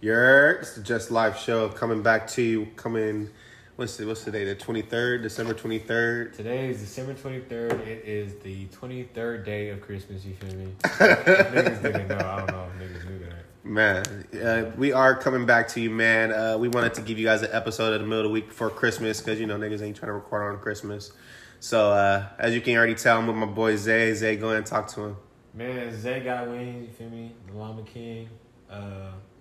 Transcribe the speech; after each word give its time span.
Your 0.00 0.52
it's 0.52 0.72
the 0.72 0.82
Just 0.82 1.10
Life 1.10 1.38
show 1.38 1.68
coming 1.68 2.02
back 2.02 2.26
to 2.28 2.42
you. 2.42 2.68
Coming, 2.76 3.28
what's 3.76 3.98
the 3.98 4.06
what's 4.06 4.24
the 4.24 4.30
day? 4.30 4.46
The 4.46 4.54
twenty 4.54 4.80
third, 4.80 5.20
December 5.20 5.52
twenty 5.52 5.78
third. 5.78 6.32
Today 6.32 6.70
is 6.70 6.80
December 6.80 7.12
23rd. 7.12 7.86
It 7.86 8.06
is 8.06 8.36
the 8.36 8.64
23rd 8.68 9.44
day 9.44 9.68
of 9.68 9.82
Christmas, 9.82 10.24
you 10.24 10.34
feel 10.36 10.54
me? 10.54 10.72
niggas 10.82 11.82
didn't 11.82 12.08
know. 12.08 12.16
I 12.16 12.36
don't 12.38 12.50
know 12.50 12.66
if 12.74 12.82
niggas 12.82 13.10
knew 13.10 13.18
that. 13.18 13.44
Man, 13.62 14.26
uh, 14.42 14.72
we 14.78 14.90
are 14.92 15.14
coming 15.14 15.44
back 15.44 15.68
to 15.68 15.80
you, 15.82 15.90
man. 15.90 16.32
Uh, 16.32 16.56
we 16.56 16.68
wanted 16.68 16.94
to 16.94 17.02
give 17.02 17.18
you 17.18 17.26
guys 17.26 17.42
an 17.42 17.50
episode 17.52 17.92
of 17.92 18.00
the 18.00 18.06
middle 18.06 18.20
of 18.20 18.24
the 18.24 18.32
week 18.32 18.48
before 18.48 18.70
Christmas 18.70 19.20
because 19.20 19.38
you 19.38 19.46
know 19.46 19.58
niggas 19.58 19.82
ain't 19.82 19.98
trying 19.98 20.08
to 20.08 20.14
record 20.14 20.50
on 20.50 20.58
Christmas. 20.62 21.12
So 21.60 21.90
uh, 21.90 22.24
as 22.38 22.54
you 22.54 22.62
can 22.62 22.74
already 22.74 22.94
tell, 22.94 23.18
I'm 23.18 23.26
with 23.26 23.36
my 23.36 23.44
boy 23.44 23.76
Zay. 23.76 24.14
Zay, 24.14 24.36
go 24.36 24.46
ahead 24.46 24.56
and 24.58 24.66
talk 24.66 24.88
to 24.94 25.02
him. 25.02 25.16
Man, 25.52 25.94
Zay 25.94 26.20
got 26.20 26.48
wings, 26.48 26.88
you 26.88 26.94
feel 26.94 27.10
me? 27.10 27.34
The 27.48 27.58
Llama 27.58 27.82
King. 27.82 28.30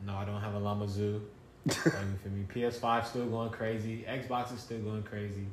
No, 0.05 0.15
I 0.15 0.25
don't 0.25 0.41
have 0.41 0.53
a 0.53 0.59
Llama 0.59 0.87
Zoo. 0.87 1.21
You 1.65 1.73
feel 1.73 2.31
me? 2.31 2.45
PS5 2.53 3.05
still 3.05 3.25
going 3.27 3.49
crazy. 3.49 4.05
Xbox 4.09 4.53
is 4.53 4.59
still 4.61 4.79
going 4.79 5.03
crazy. 5.03 5.45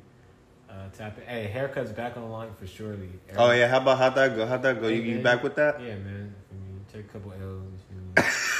Uh, 0.69 0.89
tap 0.97 1.17
it. 1.17 1.25
Hey, 1.27 1.51
haircuts 1.53 1.95
back 1.95 2.17
on 2.17 2.23
the 2.23 2.29
line 2.29 2.49
for 2.59 2.67
surely. 2.67 3.09
Oh 3.37 3.51
yeah, 3.51 3.67
how 3.67 3.77
about 3.77 3.97
how'd 3.99 4.15
that 4.15 4.35
go? 4.35 4.45
How'd 4.45 4.63
that 4.63 4.81
go? 4.81 4.87
You, 4.87 5.01
Hey, 5.01 5.07
you 5.09 5.13
man. 5.15 5.23
back 5.23 5.43
with 5.43 5.55
that? 5.55 5.79
Yeah, 5.81 5.95
man. 5.95 6.33
I 6.51 6.53
mean, 6.55 6.85
take 6.91 7.05
a 7.05 7.07
couple 7.07 7.31
L's. 7.33 7.81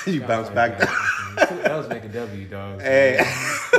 You, 0.07 0.13
you 0.13 0.21
bounce 0.21 0.49
back. 0.49 0.79
you 0.79 0.85
me? 0.85 1.63
Two 1.63 1.69
L's 1.69 1.87
make 1.89 2.03
a 2.03 2.09
W, 2.09 2.45
dog. 2.47 2.79
So 2.79 2.85
Hey. 2.85 3.17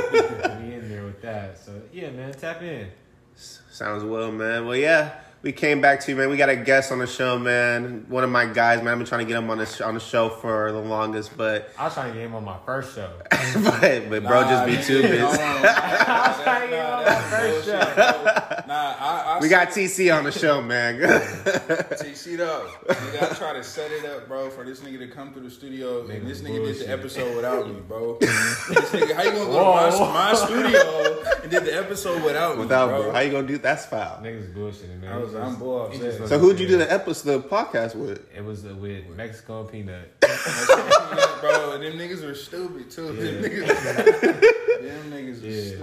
you 0.03 0.09
can 0.41 0.67
be 0.69 0.73
in 0.75 0.89
there 0.89 1.05
with 1.05 1.21
that. 1.21 1.57
So 1.57 1.81
yeah, 1.93 2.09
man, 2.11 2.33
tap 2.33 2.61
in. 2.61 2.89
Sounds 3.35 4.03
well, 4.03 4.31
man. 4.31 4.65
Well, 4.67 4.75
yeah, 4.75 5.13
we 5.41 5.53
came 5.53 5.79
back 5.79 6.01
to 6.01 6.11
you, 6.11 6.17
man. 6.17 6.29
We 6.29 6.35
got 6.35 6.49
a 6.49 6.55
guest 6.57 6.91
on 6.91 6.99
the 6.99 7.07
show, 7.07 7.39
man. 7.39 8.05
One 8.09 8.25
of 8.25 8.29
my 8.29 8.45
guys, 8.45 8.83
man. 8.83 8.89
I've 8.89 8.97
been 8.97 9.07
trying 9.07 9.25
to 9.25 9.25
get 9.25 9.37
him 9.37 9.49
on 9.49 9.57
the 9.57 9.65
sh- 9.65 9.79
on 9.81 9.93
the 9.93 9.99
show 10.01 10.29
for 10.29 10.71
the 10.73 10.79
longest, 10.79 11.37
but 11.37 11.71
I 11.77 11.85
was 11.85 11.93
trying 11.93 12.11
to 12.11 12.13
get 12.19 12.25
him 12.25 12.35
on 12.35 12.43
my 12.43 12.57
first 12.65 12.93
show. 12.93 13.09
but, 13.63 14.09
but 14.09 14.23
bro, 14.23 14.43
just 14.43 14.65
be 14.65 14.75
too 14.83 15.01
busy. 15.07 15.21
I 15.21 16.33
was 16.35 16.43
trying 16.43 16.61
to 16.63 16.67
get 16.67 16.85
him 16.85 16.93
on 16.93 17.05
my 17.05 17.21
first 17.21 17.65
show. 17.65 18.63
Nah, 18.67 18.95
I, 18.99 19.35
I 19.37 19.39
We 19.39 19.47
got 19.47 19.69
TC 19.69 20.13
on 20.15 20.25
the 20.25 20.31
show, 20.31 20.61
man. 20.61 20.99
TC 20.99 22.35
though. 22.37 22.69
You 22.89 23.19
gotta 23.19 23.35
try 23.35 23.53
to 23.53 23.63
set 23.63 23.91
it 23.91 24.03
up, 24.05 24.27
bro, 24.27 24.49
for 24.49 24.65
this 24.65 24.81
nigga 24.81 24.99
to 24.99 25.07
come 25.07 25.31
through 25.33 25.43
the 25.43 25.51
studio. 25.51 26.03
Nigga 26.03 26.17
and 26.17 26.27
this 26.27 26.41
nigga 26.41 26.57
bullshit. 26.57 26.79
did 26.79 26.87
the 26.87 26.91
episode 26.93 27.35
without 27.37 27.65
me, 27.65 27.79
bro. 27.87 28.17
this 28.19 28.91
nigga, 28.91 29.15
how 29.15 29.23
you 29.23 29.31
gonna 29.31 29.45
go 29.45 29.89
to 29.91 29.97
Whoa. 29.97 30.11
my, 30.11 30.31
my 30.31 30.33
studio 30.33 31.23
and 31.43 31.49
did 31.49 31.63
the 31.63 31.77
episode 31.77 32.23
without 32.23 32.57
me, 32.57 32.67
bro? 32.67 32.87
bro, 33.03 33.11
how 33.13 33.19
you 33.19 33.31
gonna 33.31 33.47
do 33.47 33.57
that's 33.57 33.85
foul. 33.85 34.21
Niggas 34.21 34.53
bullshitting, 34.53 34.99
man. 34.99 35.28
I 35.35 35.39
was, 35.39 35.43
I'm 35.43 35.47
just- 35.49 35.59
bull 35.59 35.85
upset. 35.85 36.27
So 36.29 36.39
who'd 36.39 36.59
you 36.59 36.67
do 36.67 36.77
the 36.77 36.91
episode, 36.91 37.43
the 37.43 37.47
podcast 37.47 37.95
with? 37.95 38.27
It 38.35 38.43
was 38.43 38.65
uh, 38.65 38.75
with 38.75 39.07
Mexico 39.15 39.61
and 39.61 39.69
Peanut. 39.71 40.19
bro, 40.19 41.71
and 41.73 41.83
them 41.83 41.93
niggas 41.93 42.23
were 42.23 42.35
stupid 42.35 42.89
too. 42.91 43.07
Them 43.13 43.43
niggas, 43.43 43.67
them 44.81 45.11
niggas 45.11 45.43
were 45.43 45.75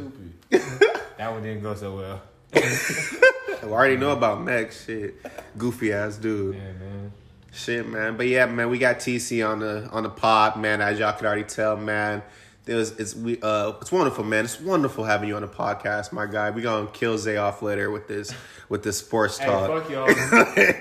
stupid. 0.50 0.92
That 1.18 1.32
one 1.32 1.42
didn't 1.42 1.62
go 1.62 1.74
so 1.74 1.96
well. 1.96 2.20
I 2.54 3.62
already 3.64 3.96
know 3.96 4.10
about 4.10 4.42
Mex. 4.42 4.84
Shit, 4.84 5.14
goofy 5.56 5.90
ass 5.94 6.16
dude. 6.18 6.56
Yeah, 6.56 6.60
man. 6.72 7.12
Shit, 7.52 7.88
man. 7.88 8.18
But 8.18 8.26
yeah, 8.26 8.44
man, 8.44 8.68
we 8.68 8.76
got 8.76 8.96
TC 8.98 9.46
on 9.48 9.60
the 9.60 9.88
on 9.92 10.02
the 10.02 10.10
pod, 10.10 10.60
man. 10.60 10.82
As 10.82 10.98
y'all 10.98 11.14
could 11.14 11.24
already 11.24 11.44
tell, 11.44 11.74
man. 11.78 12.22
There 12.66 12.76
was, 12.76 12.90
it's 12.98 13.14
we 13.14 13.40
uh 13.42 13.74
it's 13.80 13.92
wonderful, 13.92 14.24
man. 14.24 14.44
It's 14.44 14.60
wonderful 14.60 15.04
having 15.04 15.28
you 15.28 15.36
on 15.36 15.42
the 15.42 15.46
podcast, 15.48 16.10
my 16.10 16.26
guy. 16.26 16.50
We 16.50 16.62
gonna 16.62 16.88
kill 16.88 17.16
Zay 17.16 17.36
off 17.36 17.62
later 17.62 17.92
with 17.92 18.08
this 18.08 18.34
with 18.68 18.82
this 18.82 18.98
sports 18.98 19.38
Hey, 19.38 19.46
talk. 19.46 19.68
fuck 19.84 19.88
y'all. 19.88 20.06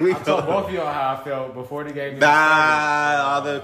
we 0.02 0.12
I 0.16 0.18
told 0.24 0.48
both 0.48 0.68
of 0.70 0.74
y'all 0.74 0.92
how 0.92 1.14
I 1.14 1.24
felt 1.24 1.54
before 1.54 1.84
the 1.84 1.94
game. 1.94 2.08
even 2.16 2.22
Nah, 2.22 3.22
all 3.36 3.42
the 3.44 3.60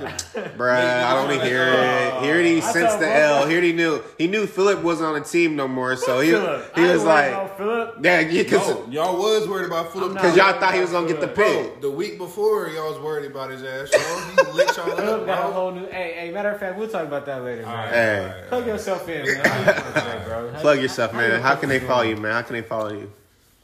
bruh, 0.55 0.77
I 1.03 1.15
don't 1.15 1.29
want 1.29 1.39
to 1.41 1.45
hear 1.47 1.63
it. 1.63 2.21
He 2.21 2.29
already 2.29 2.57
I 2.57 2.59
sensed 2.59 2.99
the 2.99 3.05
both- 3.07 3.15
L. 3.15 3.47
He 3.47 3.53
already 3.53 3.73
knew. 3.73 4.03
He 4.19 4.27
knew 4.27 4.45
Philip 4.45 4.83
wasn't 4.83 5.07
on 5.07 5.13
the 5.19 5.25
team 5.27 5.55
no 5.55 5.67
more, 5.67 5.95
so 5.95 6.19
he 6.19 6.29
Phillip. 6.29 6.75
he 6.75 6.83
I 6.83 6.93
was 6.93 7.03
like, 7.03 7.31
about 7.31 7.57
Phillip. 7.57 7.95
yeah, 8.03 8.19
yeah, 8.19 8.43
cause, 8.43 8.69
No, 8.69 8.85
y'all 8.91 9.17
was 9.17 9.47
worried 9.47 9.65
about 9.65 9.91
Philip. 9.93 10.15
Cause 10.19 10.37
y'all 10.37 10.59
thought 10.59 10.75
he 10.75 10.79
was 10.81 10.91
gonna 10.91 11.07
get 11.07 11.21
the 11.21 11.25
Bro, 11.27 11.45
pick. 11.63 11.81
The 11.81 11.89
week 11.89 12.19
before, 12.19 12.67
y'all 12.69 12.91
was 12.91 12.99
worried 12.99 13.31
about 13.31 13.49
his 13.49 13.63
ass. 13.63 13.89
Bro. 13.89 14.45
He 14.45 14.51
lit 14.51 14.77
y'all 14.77 14.85
Phillip 14.95 15.21
up, 15.21 15.25
got 15.25 15.49
a 15.49 15.53
whole 15.53 15.71
new. 15.71 15.87
Hey, 15.87 16.13
hey. 16.19 16.31
Matter 16.31 16.51
of 16.51 16.59
fact, 16.59 16.77
we'll 16.77 16.87
talk 16.87 17.07
about 17.07 17.25
that 17.25 17.43
later, 17.43 17.63
man. 17.63 17.89
Hey. 17.91 18.10
Plug 18.49 18.65
yourself 18.67 19.07
in, 19.09 19.25
man. 19.25 19.45
How 19.45 19.71
today, 19.73 20.23
bro? 20.25 20.53
Plug 20.59 20.75
you- 20.77 20.83
yourself, 20.83 21.11
how 21.11 21.17
man. 21.17 21.29
your 21.31 21.39
How 21.39 21.55
can 21.55 21.69
they 21.69 21.79
fucking 21.79 21.87
follow 21.87 22.03
you, 22.03 22.17
man? 22.17 22.33
How 22.33 22.41
can 22.41 22.53
they 22.53 22.61
follow 22.61 22.93
you? 22.93 23.11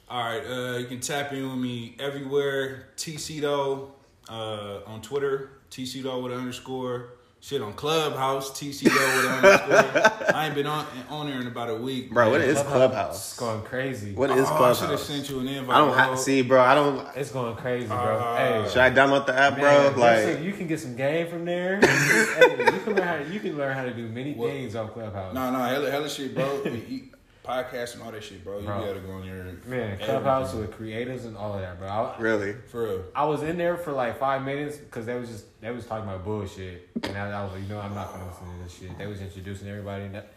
All 0.10 0.24
right, 0.24 0.46
uh, 0.46 0.78
you 0.78 0.86
can 0.86 1.02
tap 1.02 1.34
in 1.34 1.50
with 1.50 1.60
me 1.60 1.96
everywhere. 2.00 2.88
TCDOE 2.96 3.90
uh, 4.30 4.80
on 4.86 5.02
Twitter, 5.02 5.50
TCDOE 5.70 6.24
with 6.24 6.32
an 6.32 6.40
underscore. 6.40 7.10
Shit 7.40 7.62
on 7.62 7.74
Clubhouse, 7.74 8.50
TCDOE 8.52 8.84
with 8.90 9.26
an 9.26 9.46
underscore. 9.46 10.36
I 10.36 10.48
ain't 10.48 10.56
been 10.56 10.66
on 10.68 10.86
on 11.10 11.28
there 11.28 11.40
in 11.40 11.48
about 11.48 11.70
a 11.70 11.76
week. 11.76 12.12
Bro, 12.12 12.32
what 12.32 12.42
man. 12.42 12.50
is 12.50 12.58
It's 12.60 13.38
going 13.38 13.62
crazy. 13.62 14.14
What 14.16 14.32
is 14.32 14.48
Oh, 14.50 14.64
I 14.66 14.74
should 14.74 14.90
have 14.90 15.00
sent 15.00 15.30
you 15.30 15.40
an 15.40 15.48
invite. 15.48 15.76
I 15.76 15.80
don't 15.80 15.90
bro. 15.90 15.98
have 15.98 16.12
to 16.12 16.18
see, 16.18 16.42
bro. 16.42 16.62
I 16.62 16.74
don't. 16.76 17.08
It's 17.16 17.32
going 17.32 17.56
crazy, 17.56 17.88
bro. 17.88 17.96
Uh, 17.96 18.38
hey, 18.64 18.70
Should 18.70 18.80
I 18.80 18.90
download 18.92 19.28
the 19.28 19.36
app, 19.38 19.58
Man, 19.58 19.94
bro? 19.94 20.02
Like, 20.02 20.42
you 20.42 20.52
can 20.52 20.68
get 20.68 20.80
some 20.80 20.96
game 20.96 21.28
from 21.28 21.46
there. 21.46 21.80
hey, 21.82 22.72
you 22.74 22.80
can 22.82 22.96
learn 22.96 23.04
how 23.08 23.32
you 23.32 23.40
can 23.40 23.58
learn 23.58 23.76
how 23.76 23.84
to 23.86 23.94
do 23.94 24.08
many 24.10 24.34
What? 24.34 24.50
things 24.50 24.76
on 24.76 24.90
Clubhouse. 24.90 25.34
No, 25.34 25.52
no, 25.52 25.60
hella, 25.60 25.92
hella 25.92 26.10
shit, 26.10 26.34
bro. 26.34 26.64
You- 27.48 27.54
you- 27.56 27.64
Podcast 27.64 27.94
and 27.96 28.04
all 28.04 28.12
that 28.12 28.24
shit, 28.24 28.44
bro. 28.44 28.60
You 28.60 28.66
Bro. 28.66 28.86
gotta 28.86 29.00
go 29.00 29.12
on 29.14 29.26
there. 29.26 29.56
Man, 29.66 29.98
Clubhouse 30.00 30.50
Everything. 30.54 30.68
with 30.70 30.78
creators 30.78 31.26
and 31.26 31.38
all 31.38 31.54
of 31.56 31.62
that, 31.62 31.80
bro. 31.80 31.88
I, 31.88 32.16
really? 32.20 32.54
For 32.72 32.84
real. 32.84 33.04
I 33.16 33.26
was 33.26 33.42
in 33.44 33.58
there 33.58 33.78
for 33.78 33.92
like 33.94 34.20
five 34.20 34.44
minutes 34.44 34.78
because 34.78 35.06
they 35.06 35.16
was 35.18 35.30
just 35.30 35.62
they 35.62 35.72
was 35.72 35.86
talking 35.86 36.08
about 36.10 36.24
bullshit, 36.26 36.90
and 37.04 37.18
I, 37.18 37.32
I 37.42 37.44
was 37.44 37.54
like, 37.54 37.64
you 37.64 37.70
know, 37.70 37.80
I'm 37.80 37.96
not 37.96 38.12
gonna 38.12 38.28
listen 38.28 38.46
to 38.58 38.64
this 38.64 38.74
shit. 38.78 38.98
They 38.98 39.08
was 39.08 39.22
introducing 39.22 39.68
everybody. 39.70 40.06
And 40.06 40.16
that, 40.16 40.34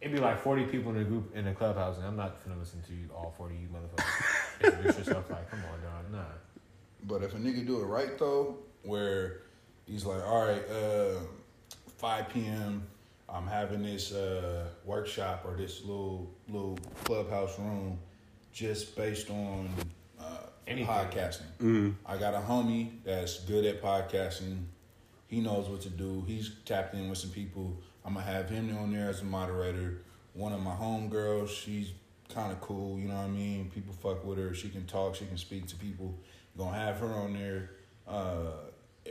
it'd 0.00 0.14
be 0.14 0.20
like 0.20 0.40
40 0.42 0.64
people 0.66 0.92
in 0.92 0.98
the 0.98 1.04
group 1.04 1.34
in 1.36 1.44
the 1.44 1.52
clubhouse, 1.52 1.98
and 1.98 2.06
I'm 2.06 2.16
not 2.16 2.42
gonna 2.46 2.58
listen 2.58 2.82
to 2.82 2.92
you 2.92 3.08
all 3.14 3.34
40 3.36 3.54
of 3.56 3.60
you 3.60 3.68
motherfuckers. 3.68 4.64
Introduce 4.64 4.98
yourself, 4.98 5.30
like, 5.30 5.50
come 5.50 5.60
on, 5.60 5.80
dog, 5.82 6.12
nah. 6.12 6.24
But 7.06 7.22
if 7.22 7.34
a 7.34 7.38
nigga 7.38 7.66
do 7.66 7.80
it 7.80 7.84
right 7.84 8.18
though, 8.18 8.56
where 8.82 9.40
he's 9.86 10.04
like, 10.06 10.22
all 10.26 10.46
right, 10.46 10.62
uh, 10.70 11.18
5 11.98 12.28
p.m. 12.30 12.86
I'm 13.34 13.48
having 13.48 13.82
this 13.82 14.12
uh, 14.12 14.68
workshop 14.84 15.44
or 15.44 15.56
this 15.56 15.82
little 15.82 16.30
little 16.48 16.78
clubhouse 17.04 17.58
room, 17.58 17.98
just 18.52 18.94
based 18.94 19.28
on 19.28 19.68
uh, 20.20 20.24
Anything. 20.68 20.86
podcasting. 20.86 21.50
Mm. 21.60 21.94
I 22.06 22.16
got 22.16 22.34
a 22.34 22.38
homie 22.38 23.02
that's 23.04 23.40
good 23.40 23.64
at 23.64 23.82
podcasting. 23.82 24.62
He 25.26 25.40
knows 25.40 25.68
what 25.68 25.80
to 25.82 25.90
do. 25.90 26.22
He's 26.28 26.52
tapped 26.64 26.94
in 26.94 27.08
with 27.08 27.18
some 27.18 27.30
people. 27.30 27.76
I'm 28.04 28.14
gonna 28.14 28.24
have 28.24 28.48
him 28.48 28.76
on 28.78 28.92
there 28.92 29.08
as 29.08 29.22
a 29.22 29.24
moderator. 29.24 30.02
One 30.34 30.52
of 30.52 30.60
my 30.60 30.74
homegirls, 30.74 31.48
she's 31.48 31.90
kind 32.32 32.52
of 32.52 32.60
cool. 32.60 32.98
You 33.00 33.08
know 33.08 33.14
what 33.14 33.24
I 33.24 33.28
mean? 33.28 33.68
People 33.74 33.94
fuck 33.94 34.24
with 34.24 34.38
her. 34.38 34.54
She 34.54 34.68
can 34.68 34.86
talk. 34.86 35.16
She 35.16 35.26
can 35.26 35.38
speak 35.38 35.66
to 35.68 35.76
people. 35.76 36.14
Gonna 36.56 36.76
have 36.78 36.98
her 36.98 37.12
on 37.12 37.32
there, 37.32 37.70
uh, 38.06 38.52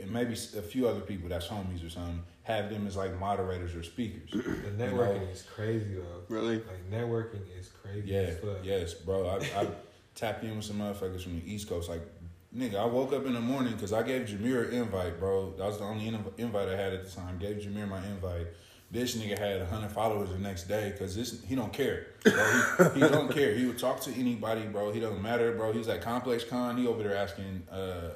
and 0.00 0.10
maybe 0.10 0.32
a 0.32 0.62
few 0.62 0.88
other 0.88 1.00
people 1.00 1.28
that's 1.28 1.46
homies 1.48 1.86
or 1.86 1.90
something. 1.90 2.22
Have 2.44 2.68
them 2.70 2.86
as 2.86 2.94
like 2.96 3.18
moderators 3.18 3.74
or 3.74 3.82
speakers. 3.82 4.30
The 4.32 4.70
networking 4.84 5.30
is 5.32 5.42
crazy 5.42 5.94
though. 5.96 6.22
Really? 6.28 6.56
Like 6.56 6.90
networking 6.90 7.40
is 7.58 7.68
crazy. 7.82 8.08
Yeah, 8.10 8.18
as 8.20 8.38
fuck. 8.38 8.58
yes, 8.62 8.94
bro. 8.94 9.26
I, 9.28 9.36
I 9.60 9.66
tapped 10.14 10.44
in 10.44 10.54
with 10.56 10.64
some 10.64 10.78
motherfuckers 10.78 11.22
from 11.22 11.40
the 11.40 11.50
East 11.52 11.68
Coast. 11.68 11.88
Like, 11.88 12.02
nigga, 12.56 12.76
I 12.76 12.84
woke 12.84 13.12
up 13.14 13.24
in 13.26 13.32
the 13.34 13.40
morning 13.40 13.72
because 13.72 13.92
I 13.92 14.02
gave 14.02 14.26
Jameer 14.28 14.68
an 14.68 14.74
invite, 14.74 15.18
bro. 15.18 15.54
That 15.56 15.66
was 15.66 15.78
the 15.78 15.84
only 15.84 16.04
inv- 16.10 16.32
invite 16.38 16.68
I 16.68 16.76
had 16.76 16.92
at 16.92 17.04
the 17.04 17.10
time. 17.10 17.38
Gave 17.38 17.56
Jameer 17.56 17.88
my 17.88 18.04
invite. 18.06 18.46
This 18.90 19.16
nigga 19.16 19.38
had 19.38 19.62
hundred 19.62 19.90
followers 19.90 20.28
the 20.30 20.38
next 20.38 20.64
day 20.68 20.90
because 20.92 21.16
this 21.16 21.42
he 21.44 21.54
don't 21.54 21.72
care. 21.72 22.08
Bro. 22.24 22.90
He, 22.94 23.00
he 23.00 23.08
don't 23.08 23.32
care. 23.32 23.54
He 23.54 23.64
would 23.66 23.78
talk 23.78 24.00
to 24.02 24.12
anybody, 24.12 24.66
bro. 24.66 24.92
He 24.92 25.00
doesn't 25.00 25.22
matter, 25.22 25.52
bro. 25.52 25.72
He 25.72 25.78
was 25.78 25.88
at 25.88 26.02
Complex 26.02 26.44
Con. 26.44 26.76
He 26.76 26.86
over 26.86 27.02
there 27.02 27.16
asking. 27.16 27.62
uh 27.72 28.10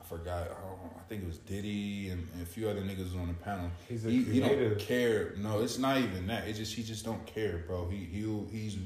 I 0.00 0.04
forgot. 0.04 0.42
I, 0.42 0.46
don't, 0.46 0.56
I 0.56 0.71
think 1.12 1.24
it 1.24 1.28
was 1.28 1.38
Diddy 1.38 2.08
and, 2.08 2.26
and 2.32 2.42
a 2.42 2.46
few 2.46 2.68
other 2.70 2.80
niggas 2.80 3.04
was 3.04 3.16
on 3.16 3.28
the 3.28 3.34
panel. 3.34 3.70
He's 3.86 4.06
a 4.06 4.10
he, 4.10 4.22
he 4.24 4.40
don't 4.40 4.78
care. 4.78 5.34
No, 5.36 5.60
it's 5.60 5.78
not 5.78 5.98
even 5.98 6.26
that. 6.28 6.48
It's 6.48 6.58
just 6.58 6.74
he 6.74 6.82
just 6.82 7.04
don't 7.04 7.24
care, 7.26 7.64
bro. 7.66 7.86
He 7.90 7.98
he 7.98 8.22
he's 8.50 8.78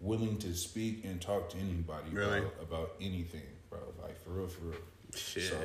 willing 0.00 0.36
to 0.38 0.52
speak 0.54 1.04
and 1.04 1.20
talk 1.20 1.48
to 1.50 1.58
anybody, 1.58 2.10
Really? 2.10 2.40
bro, 2.40 2.50
about 2.60 2.94
anything, 3.00 3.42
bro. 3.68 3.78
Like 4.02 4.20
for 4.24 4.30
real, 4.30 4.48
for 4.48 4.64
real. 4.64 4.78
Shit. 5.14 5.44
So 5.44 5.56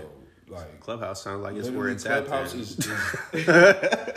like 0.48 0.80
Clubhouse 0.80 1.24
sounds 1.24 1.44
like 1.44 1.56
it's 1.56 1.70
where 1.70 1.90
it's 1.90 2.06
at. 2.06 2.28
Clubhouse 2.28 2.52
then. 2.54 2.62
is, 2.62 2.78
is 2.78 3.46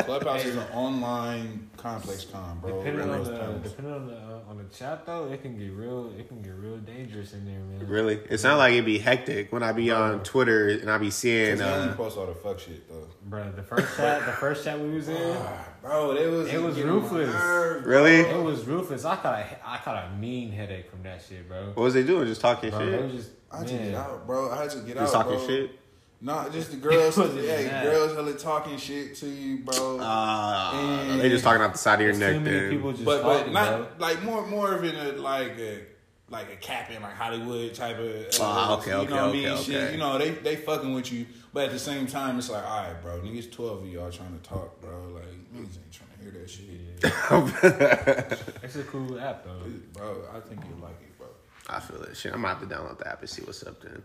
Clubhouse 0.04 0.44
is 0.44 0.56
an 0.56 0.66
online 0.74 1.70
complex 1.76 2.24
con, 2.26 2.58
bro. 2.60 2.78
Depending 2.78 3.08
on 3.10 3.24
the 3.24 3.30
depending 3.62 3.94
on 3.94 4.06
the 4.06 4.14
uh, 4.16 4.40
on 4.50 4.58
the 4.58 4.64
chat 4.64 5.06
though, 5.06 5.26
it 5.32 5.40
can 5.42 5.56
get 5.58 5.72
real. 5.72 6.12
It 6.18 6.28
can 6.28 6.42
get 6.42 6.52
real 6.54 6.76
dangerous 6.78 7.32
in 7.32 7.44
there, 7.46 7.58
man. 7.60 7.88
Really? 7.88 8.20
It 8.28 8.38
sounds 8.38 8.58
like 8.58 8.72
it'd 8.74 8.84
be 8.84 8.98
hectic 8.98 9.52
when 9.52 9.62
I 9.62 9.72
be 9.72 9.90
on 9.90 10.22
Twitter 10.22 10.68
and 10.68 10.90
I 10.90 10.98
be 10.98 11.10
seeing. 11.10 11.56
they 11.58 11.64
only 11.64 11.88
Uh, 11.92 11.94
post 11.94 12.18
all 12.18 12.26
the 12.26 12.34
fuck 12.34 12.58
shit 12.58 12.88
though. 12.88 13.06
Bro, 13.24 13.52
the 13.56 13.62
first 13.62 13.96
chat, 13.96 14.24
the 14.26 14.32
first 14.32 14.64
chat 14.64 14.78
we 14.78 14.90
was 14.90 15.08
in, 15.08 15.16
Ah, 15.36 15.64
bro, 15.82 16.12
it 16.12 16.30
was 16.30 16.48
It 16.52 16.60
was 16.62 16.76
getting 16.76 16.90
on 16.90 16.96
my 16.96 17.02
ruthless. 17.04 17.28
nerves, 17.34 17.86
Really? 17.86 18.16
it 18.20 18.42
was 18.42 18.64
ruthless. 18.66 19.04
I 19.04 19.16
caught 19.16 19.38
a, 19.38 19.46
I 19.66 19.78
caught 19.78 20.04
a 20.04 20.16
mean 20.16 20.52
headache 20.52 20.90
from 20.90 21.02
that 21.04 21.22
shit, 21.26 21.48
bro. 21.48 21.68
what 21.74 21.82
was 21.84 21.94
they 21.94 22.02
doing? 22.02 22.26
Just 22.26 22.40
talking 22.40 22.70
Bro, 22.70 22.80
shit? 22.80 23.02
was 23.02 23.12
just 23.12 23.30
I 23.50 23.58
had 23.58 23.68
to 23.68 23.74
get 23.78 23.94
out, 23.94 24.26
bro. 24.26 24.50
I 24.50 24.62
had 24.62 24.70
to 24.70 24.78
get 24.80 24.96
Just 24.96 25.14
out, 25.14 25.22
talking 25.24 25.38
bro. 25.38 25.46
shit? 25.46 25.70
Nah, 26.20 26.48
just 26.50 26.70
the 26.72 26.76
girls. 26.78 27.16
It 27.18 27.44
yeah, 27.44 27.62
that. 27.70 27.84
girls 27.84 28.14
hella 28.14 28.34
talking 28.34 28.76
shit 28.76 29.14
to 29.16 29.26
you, 29.28 29.58
bro. 29.58 29.98
Uh, 30.00 30.70
And- 30.74 31.20
they 31.20 31.28
just 31.28 31.44
talking 31.44 31.62
out 31.62 31.72
the 31.72 31.78
side 31.78 32.00
of 32.00 32.06
your 32.06 32.14
neck, 32.16 32.34
too 32.34 32.40
many 32.40 32.58
then. 32.58 32.70
people 32.70 32.92
just 32.92 33.04
but 33.04 33.22
but 33.22 33.38
talking, 33.38 33.52
not 33.52 33.98
bro. 33.98 34.06
like 34.08 34.22
more 34.24 34.46
more 34.46 34.74
of 34.74 34.82
in 34.84 34.94
a 34.96 35.12
like 35.12 35.58
a 35.58 35.80
like 36.30 36.52
a 36.52 36.56
capping 36.56 37.00
like 37.00 37.14
Hollywood 37.14 37.72
type 37.74 37.98
of. 37.98 38.26
Ah, 38.40 38.76
okay, 38.78 38.90
you 38.90 38.96
okay, 38.98 39.10
know 39.14 39.16
what 39.26 39.30
I 39.30 39.32
mean? 39.32 39.48
okay, 39.48 39.62
Shit, 39.62 39.74
okay. 39.82 39.92
you 39.92 39.98
know 39.98 40.18
they 40.18 40.30
they 40.30 40.56
fucking 40.56 40.92
with 40.92 41.10
you, 41.12 41.24
but 41.52 41.66
at 41.66 41.70
the 41.70 41.78
same 41.78 42.06
time 42.06 42.38
it's 42.38 42.50
like, 42.50 42.64
all 42.64 42.82
right, 42.82 43.00
bro, 43.02 43.20
niggas 43.20 43.50
twelve 43.52 43.82
of 43.82 43.88
y'all 43.88 44.10
trying 44.10 44.36
to 44.38 44.42
talk, 44.48 44.80
bro. 44.80 44.90
Like 45.14 45.24
niggas 45.54 45.78
ain't 45.78 45.92
trying 45.92 46.10
to 46.16 46.22
hear 46.22 46.32
that 46.32 46.50
shit, 46.50 46.64
It's 48.64 48.76
a 48.76 48.82
cool 48.84 49.18
app 49.20 49.44
though. 49.44 49.62
bro. 49.92 50.24
I 50.34 50.40
think 50.40 50.60
you 50.64 50.74
like 50.82 51.00
it, 51.00 51.16
bro. 51.18 51.28
I 51.68 51.80
feel 51.80 52.02
it. 52.02 52.16
Shit, 52.16 52.32
I'm 52.34 52.44
about 52.44 52.60
to 52.60 52.66
download 52.66 52.98
the 52.98 53.08
app 53.08 53.20
and 53.20 53.30
see 53.30 53.42
what's 53.42 53.62
up 53.66 53.80
then. 53.82 54.02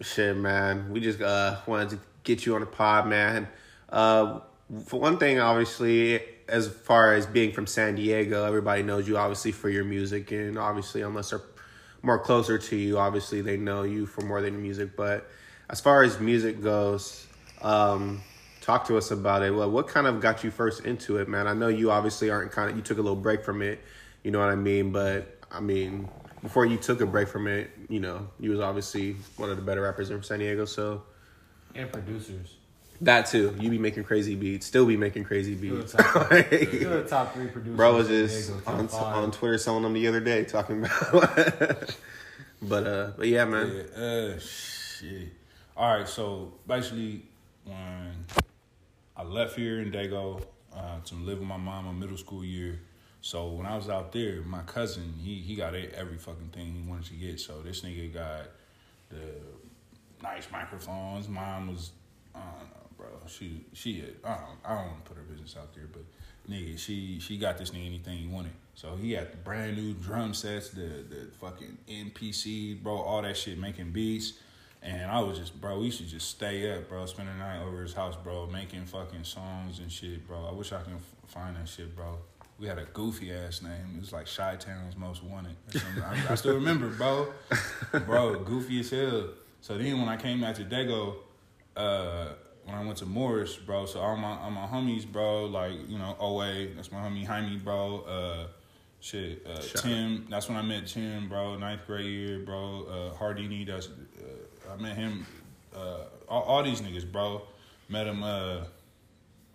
Shit, 0.00 0.36
man. 0.36 0.90
We 0.90 1.00
just 1.00 1.20
uh 1.20 1.58
wanted 1.66 1.90
to 1.90 1.98
get 2.24 2.46
you 2.46 2.54
on 2.54 2.60
the 2.60 2.66
pod, 2.66 3.06
man. 3.06 3.48
Uh, 3.88 4.40
for 4.86 5.00
one 5.00 5.18
thing, 5.18 5.40
obviously, 5.40 6.20
as 6.48 6.68
far 6.68 7.14
as 7.14 7.26
being 7.26 7.52
from 7.52 7.66
San 7.66 7.96
Diego, 7.96 8.44
everybody 8.44 8.82
knows 8.82 9.06
you 9.06 9.18
obviously 9.18 9.52
for 9.52 9.68
your 9.68 9.84
music, 9.84 10.30
and 10.32 10.58
obviously, 10.58 11.02
unless 11.02 11.30
they're 11.30 11.42
more 12.02 12.18
closer 12.18 12.56
to 12.56 12.76
you, 12.76 12.98
obviously 12.98 13.42
they 13.42 13.56
know 13.56 13.82
you 13.82 14.06
for 14.06 14.22
more 14.22 14.40
than 14.40 14.62
music. 14.62 14.96
But 14.96 15.28
as 15.68 15.80
far 15.80 16.02
as 16.02 16.18
music 16.18 16.62
goes, 16.62 17.26
um, 17.60 18.22
talk 18.62 18.86
to 18.86 18.96
us 18.96 19.10
about 19.10 19.42
it. 19.42 19.54
Well, 19.54 19.70
what 19.70 19.88
kind 19.88 20.06
of 20.06 20.20
got 20.20 20.42
you 20.44 20.50
first 20.50 20.84
into 20.86 21.18
it, 21.18 21.28
man? 21.28 21.46
I 21.46 21.52
know 21.52 21.68
you 21.68 21.90
obviously 21.90 22.30
aren't 22.30 22.52
kind 22.52 22.70
of 22.70 22.76
you 22.76 22.82
took 22.82 22.98
a 22.98 23.02
little 23.02 23.16
break 23.16 23.44
from 23.44 23.60
it, 23.60 23.80
you 24.22 24.30
know 24.30 24.38
what 24.38 24.48
I 24.48 24.56
mean? 24.56 24.92
But 24.92 25.38
I 25.50 25.60
mean, 25.60 26.08
before 26.42 26.66
you 26.66 26.76
took 26.76 27.00
a 27.00 27.06
break 27.06 27.28
from 27.28 27.46
it, 27.46 27.70
you 27.88 28.00
know, 28.00 28.28
you 28.38 28.50
was 28.50 28.60
obviously 28.60 29.16
one 29.36 29.50
of 29.50 29.56
the 29.56 29.62
better 29.62 29.82
rappers 29.82 30.10
in 30.10 30.22
San 30.22 30.38
Diego, 30.38 30.64
so 30.64 31.02
And 31.74 31.90
producers. 31.92 32.56
that 33.02 33.26
too. 33.26 33.54
You 33.58 33.70
be 33.70 33.78
making 33.78 34.04
crazy 34.04 34.34
beats, 34.34 34.66
still 34.66 34.86
be 34.86 34.96
making 34.96 35.24
crazy 35.24 35.54
beats. 35.54 35.92
top, 35.92 36.30
you're 36.30 37.02
the 37.02 37.04
top 37.08 37.34
three 37.34 37.48
producers. 37.48 37.76
Bro 37.76 37.96
was 37.96 38.08
just 38.08 38.52
on, 38.66 38.88
on 38.88 39.30
Twitter 39.30 39.58
selling 39.58 39.82
them 39.82 39.92
the 39.92 40.06
other 40.08 40.20
day, 40.20 40.44
talking 40.44 40.84
about. 40.84 41.12
but 42.62 42.86
uh, 42.86 43.10
but 43.16 43.26
yeah, 43.28 43.44
man. 43.44 43.86
Yeah, 43.96 44.02
uh, 44.02 44.38
shit. 44.38 45.28
All 45.76 45.96
right, 45.96 46.08
so 46.08 46.52
basically, 46.66 47.22
when 47.64 48.26
I 49.16 49.22
left 49.22 49.56
here 49.56 49.80
in 49.80 49.90
Dago 49.90 50.42
uh, 50.74 51.00
to 51.04 51.14
live 51.14 51.38
with 51.38 51.48
my 51.48 51.56
mom 51.56 51.86
in 51.86 51.98
middle 51.98 52.18
school 52.18 52.44
year, 52.44 52.80
so 53.22 53.48
when 53.48 53.66
I 53.66 53.76
was 53.76 53.88
out 53.88 54.12
there, 54.12 54.40
my 54.42 54.62
cousin 54.62 55.14
he 55.22 55.36
he 55.36 55.54
got 55.54 55.74
every 55.74 56.16
fucking 56.16 56.50
thing 56.52 56.74
he 56.74 56.88
wanted 56.88 57.06
to 57.06 57.14
get. 57.14 57.40
So 57.40 57.60
this 57.62 57.82
nigga 57.82 58.12
got 58.14 58.46
the 59.10 59.18
nice 60.22 60.46
microphones. 60.50 61.28
Mom 61.28 61.68
was, 61.68 61.90
I 62.34 62.40
don't 62.40 62.70
know, 62.70 62.86
bro. 62.96 63.06
She 63.26 63.64
she 63.72 64.00
had, 64.00 64.14
I 64.24 64.36
don't 64.36 64.58
I 64.64 64.74
don't 64.82 65.04
put 65.04 65.16
her 65.16 65.22
business 65.22 65.56
out 65.58 65.74
there, 65.74 65.88
but 65.92 66.02
nigga, 66.50 66.78
she 66.78 67.20
she 67.20 67.36
got 67.36 67.58
this 67.58 67.70
nigga 67.70 67.86
anything 67.86 68.18
he 68.18 68.26
wanted. 68.26 68.52
So 68.74 68.96
he 68.96 69.12
had 69.12 69.32
the 69.32 69.36
brand 69.36 69.76
new 69.76 69.92
drum 69.94 70.32
sets, 70.32 70.70
the 70.70 71.04
the 71.08 71.28
fucking 71.40 71.76
MPC, 71.88 72.82
bro, 72.82 72.96
all 72.96 73.20
that 73.22 73.36
shit, 73.36 73.58
making 73.58 73.90
beats. 73.90 74.34
And 74.82 75.10
I 75.10 75.20
was 75.20 75.38
just, 75.38 75.60
bro, 75.60 75.78
we 75.78 75.90
should 75.90 76.08
just 76.08 76.30
stay 76.30 76.74
up, 76.74 76.88
bro, 76.88 77.04
spend 77.04 77.28
the 77.28 77.34
night 77.34 77.62
over 77.62 77.82
his 77.82 77.92
house, 77.92 78.16
bro, 78.16 78.46
making 78.46 78.86
fucking 78.86 79.24
songs 79.24 79.78
and 79.78 79.92
shit, 79.92 80.26
bro. 80.26 80.46
I 80.46 80.52
wish 80.52 80.72
I 80.72 80.80
can 80.80 80.96
find 81.26 81.54
that 81.56 81.68
shit, 81.68 81.94
bro. 81.94 82.16
We 82.60 82.66
had 82.66 82.78
a 82.78 82.84
goofy 82.84 83.32
ass 83.32 83.62
name. 83.62 83.94
It 83.96 84.00
was 84.00 84.12
like 84.12 84.26
Shy 84.26 84.54
Town's 84.56 84.94
Most 84.94 85.24
Wanted. 85.24 85.56
or 85.74 85.78
something. 85.78 86.02
I, 86.02 86.32
I 86.32 86.34
still 86.34 86.54
remember, 86.54 86.90
bro. 86.90 87.32
Bro, 88.06 88.40
goofy 88.40 88.80
as 88.80 88.90
hell. 88.90 89.30
So 89.62 89.78
then 89.78 89.98
when 89.98 90.08
I 90.10 90.18
came 90.18 90.44
out 90.44 90.56
to 90.56 90.64
Dago, 90.64 91.16
uh, 91.74 92.34
when 92.64 92.74
I 92.76 92.84
went 92.84 92.98
to 92.98 93.06
Morris, 93.06 93.56
bro, 93.56 93.86
so 93.86 94.00
all 94.00 94.16
my 94.16 94.36
all 94.38 94.50
my 94.50 94.66
homies, 94.66 95.10
bro, 95.10 95.46
like, 95.46 95.72
you 95.88 95.98
know, 95.98 96.14
OA, 96.20 96.66
that's 96.76 96.92
my 96.92 96.98
homie 96.98 97.26
Jaime, 97.26 97.56
bro. 97.56 98.00
Uh, 98.02 98.46
shit, 99.00 99.46
uh, 99.46 99.58
Tim, 99.60 100.26
that's 100.28 100.48
when 100.48 100.58
I 100.58 100.62
met 100.62 100.86
Tim, 100.86 101.28
bro, 101.28 101.56
ninth 101.56 101.86
grade 101.86 102.04
year, 102.06 102.38
bro. 102.40 102.84
Uh, 102.84 103.16
Hardini, 103.18 103.66
that's, 103.66 103.88
uh, 103.88 104.72
I 104.72 104.76
met 104.76 104.96
him, 104.96 105.26
uh, 105.74 106.04
all, 106.28 106.42
all 106.42 106.62
these 106.62 106.82
niggas, 106.82 107.10
bro. 107.10 107.42
Met 107.88 108.06
him, 108.06 108.22
uh, 108.22 108.64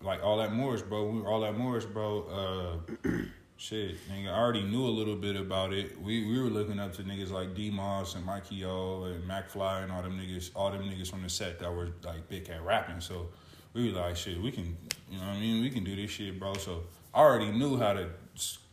like 0.01 0.23
all 0.23 0.37
that 0.37 0.53
Morris, 0.53 0.81
bro. 0.81 1.09
We 1.09 1.21
all 1.21 1.41
that 1.41 1.57
Morris, 1.57 1.85
bro. 1.85 2.83
Uh, 3.05 3.09
shit, 3.57 3.95
nigga, 4.09 4.27
I 4.27 4.37
already 4.37 4.63
knew 4.63 4.85
a 4.85 4.89
little 4.89 5.15
bit 5.15 5.35
about 5.35 5.73
it. 5.73 5.99
We 6.01 6.25
we 6.25 6.39
were 6.39 6.49
looking 6.49 6.79
up 6.79 6.93
to 6.95 7.03
niggas 7.03 7.31
like 7.31 7.55
D 7.55 7.71
Moss 7.71 8.15
and 8.15 8.25
Mikey 8.25 8.65
O 8.65 9.03
and 9.03 9.23
McFly 9.23 9.83
and 9.83 9.91
all 9.91 10.01
them 10.01 10.17
niggas, 10.17 10.51
all 10.55 10.71
them 10.71 10.83
niggas 10.83 11.09
from 11.09 11.23
the 11.23 11.29
set 11.29 11.59
that 11.59 11.73
were 11.73 11.89
like 12.03 12.27
big 12.29 12.49
at 12.49 12.63
rapping. 12.63 13.01
So 13.01 13.29
we 13.73 13.91
were 13.91 13.99
like, 13.99 14.15
shit, 14.15 14.41
we 14.41 14.51
can, 14.51 14.77
you 15.09 15.17
know 15.17 15.25
what 15.25 15.33
I 15.33 15.39
mean? 15.39 15.61
We 15.61 15.69
can 15.69 15.83
do 15.83 15.95
this 15.95 16.11
shit, 16.11 16.39
bro. 16.39 16.53
So 16.55 16.83
I 17.13 17.19
already 17.19 17.51
knew 17.51 17.77
how 17.77 17.93
to 17.93 18.09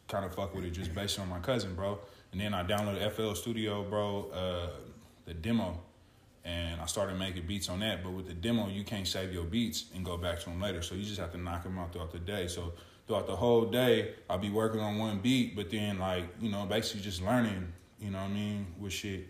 kind 0.09 0.25
of 0.25 0.35
fuck 0.35 0.55
with 0.55 0.65
it 0.65 0.71
just 0.71 0.95
based 0.95 1.19
on 1.19 1.29
my 1.29 1.39
cousin, 1.41 1.75
bro. 1.75 1.99
And 2.33 2.41
then 2.41 2.55
I 2.55 2.63
downloaded 2.63 3.11
FL 3.13 3.35
Studio, 3.35 3.83
bro, 3.83 4.31
uh, 4.33 4.69
the 5.25 5.35
demo 5.35 5.81
and 6.45 6.81
I 6.81 6.87
started 6.87 7.19
making 7.19 7.47
beats 7.47 7.69
on 7.69 7.81
that. 7.81 8.03
But 8.03 8.13
with 8.13 8.27
the 8.27 8.35
demo, 8.35 8.69
you 8.69 8.85
can't 8.85 9.07
save 9.07 9.33
your 9.33 9.45
beats 9.45 9.87
and 9.95 10.05
go 10.05 10.17
back 10.17 10.41
to 10.41 10.47
them 10.47 10.61
later. 10.61 10.83
So 10.83 10.95
you 10.95 11.05
just 11.05 11.21
have 11.21 11.33
to 11.33 11.39
knock 11.39 11.63
them 11.63 11.79
out 11.79 11.93
throughout 11.93 12.13
the 12.13 12.19
day. 12.19 12.49
So 12.49 12.73
throughout 13.07 13.27
the 13.27 13.37
whole 13.37 13.65
day, 13.67 14.15
I'll 14.29 14.39
be 14.39 14.51
working 14.51 14.81
on 14.81 14.99
one 14.99 15.19
beat, 15.19 15.55
but 15.55 15.71
then 15.71 15.99
like 15.99 16.25
you 16.41 16.51
know, 16.51 16.67
basically 16.67 17.03
just 17.03 17.23
learning. 17.23 17.73
You 18.01 18.11
know 18.11 18.19
what 18.19 18.31
I 18.31 18.33
mean 18.33 18.67
with 18.81 18.93
shit. 18.93 19.29